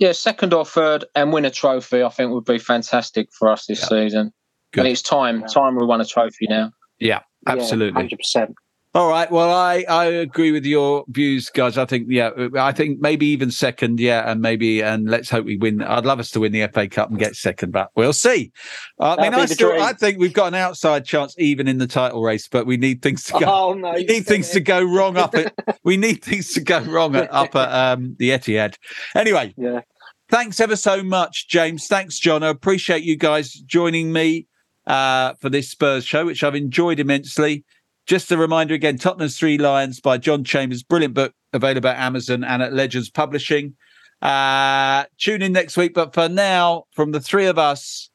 yeah, 0.00 0.12
second 0.12 0.52
or 0.52 0.64
third 0.64 1.04
and 1.14 1.32
win 1.32 1.44
a 1.44 1.50
trophy, 1.50 2.02
I 2.02 2.08
think 2.08 2.32
would 2.32 2.44
be 2.44 2.58
fantastic 2.58 3.28
for 3.38 3.48
us 3.52 3.66
this 3.66 3.82
season. 3.82 4.32
Good. 4.72 4.80
And 4.82 4.88
it's 4.88 5.02
time, 5.02 5.44
time 5.46 5.76
we 5.76 5.84
won 5.84 6.00
a 6.00 6.04
trophy 6.04 6.46
now. 6.48 6.72
yeah, 6.98 7.20
absolutely. 7.46 8.00
hundred 8.00 8.18
percent. 8.18 8.54
All 8.92 9.08
right. 9.08 9.30
Well, 9.30 9.52
I, 9.52 9.84
I 9.88 10.06
agree 10.06 10.50
with 10.50 10.66
your 10.66 11.04
views, 11.06 11.48
guys. 11.48 11.78
I 11.78 11.84
think 11.84 12.06
yeah, 12.10 12.30
I 12.58 12.72
think 12.72 12.98
maybe 13.00 13.26
even 13.26 13.52
second, 13.52 14.00
yeah, 14.00 14.28
and 14.28 14.40
maybe 14.40 14.82
and 14.82 15.08
let's 15.08 15.30
hope 15.30 15.44
we 15.46 15.56
win. 15.56 15.80
I'd 15.80 16.04
love 16.04 16.18
us 16.18 16.32
to 16.32 16.40
win 16.40 16.50
the 16.50 16.66
FA 16.66 16.88
Cup 16.88 17.08
and 17.08 17.16
get 17.16 17.36
second, 17.36 17.70
but 17.70 17.90
we'll 17.94 18.12
see. 18.12 18.50
Uh, 18.98 19.14
I 19.16 19.22
mean, 19.22 19.30
That'd 19.30 19.34
be 19.48 19.52
I 19.52 19.54
still 19.54 19.70
dream. 19.70 19.82
I 19.82 19.92
think 19.92 20.18
we've 20.18 20.32
got 20.32 20.48
an 20.48 20.54
outside 20.56 21.04
chance 21.04 21.36
even 21.38 21.68
in 21.68 21.78
the 21.78 21.86
title 21.86 22.20
race, 22.20 22.48
but 22.48 22.66
we 22.66 22.76
need 22.78 23.00
things 23.00 23.22
to 23.26 23.38
go. 23.38 23.46
Oh 23.46 23.74
no, 23.74 23.92
we 23.92 24.02
need 24.04 24.26
things 24.26 24.50
to 24.50 24.60
go 24.60 24.82
wrong 24.82 25.16
up 25.16 25.36
at. 25.36 25.54
we 25.84 25.96
need 25.96 26.24
things 26.24 26.52
to 26.54 26.60
go 26.60 26.80
wrong 26.80 27.14
at, 27.14 27.32
up 27.32 27.54
at 27.54 27.72
um, 27.72 28.16
the 28.18 28.30
Etihad. 28.30 28.74
Anyway, 29.14 29.54
Yeah. 29.56 29.82
thanks 30.30 30.58
ever 30.58 30.74
so 30.74 31.04
much, 31.04 31.46
James. 31.48 31.86
Thanks, 31.86 32.18
John. 32.18 32.42
I 32.42 32.48
appreciate 32.48 33.04
you 33.04 33.16
guys 33.16 33.52
joining 33.52 34.12
me 34.12 34.48
uh, 34.90 35.34
for 35.40 35.48
this 35.48 35.70
Spurs 35.70 36.04
show, 36.04 36.26
which 36.26 36.42
I've 36.42 36.56
enjoyed 36.56 36.98
immensely. 36.98 37.64
Just 38.06 38.32
a 38.32 38.36
reminder 38.36 38.74
again 38.74 38.98
Tottenham's 38.98 39.38
Three 39.38 39.56
Lions 39.56 40.00
by 40.00 40.18
John 40.18 40.42
Chambers. 40.42 40.82
Brilliant 40.82 41.14
book 41.14 41.32
available 41.52 41.90
at 41.90 41.98
Amazon 41.98 42.42
and 42.42 42.60
at 42.60 42.72
Legends 42.72 43.08
Publishing. 43.08 43.76
Uh, 44.20 45.04
tune 45.16 45.42
in 45.42 45.52
next 45.52 45.76
week. 45.76 45.94
But 45.94 46.12
for 46.12 46.28
now, 46.28 46.86
from 46.90 47.12
the 47.12 47.20
three 47.20 47.46
of 47.46 47.56
us, 47.56 48.10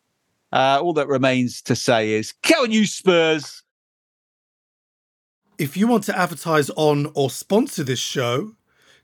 uh, 0.51 0.79
all 0.81 0.91
that 0.93 1.07
remains 1.07 1.61
to 1.63 1.75
say 1.77 2.11
is, 2.11 2.33
go 2.45 2.63
on, 2.63 2.71
you 2.71 2.85
Spurs. 2.85 3.63
If 5.57 5.77
you 5.77 5.87
want 5.87 6.03
to 6.05 6.17
advertise 6.17 6.69
on 6.71 7.09
or 7.15 7.29
sponsor 7.29 7.85
this 7.85 7.99
show, 7.99 8.51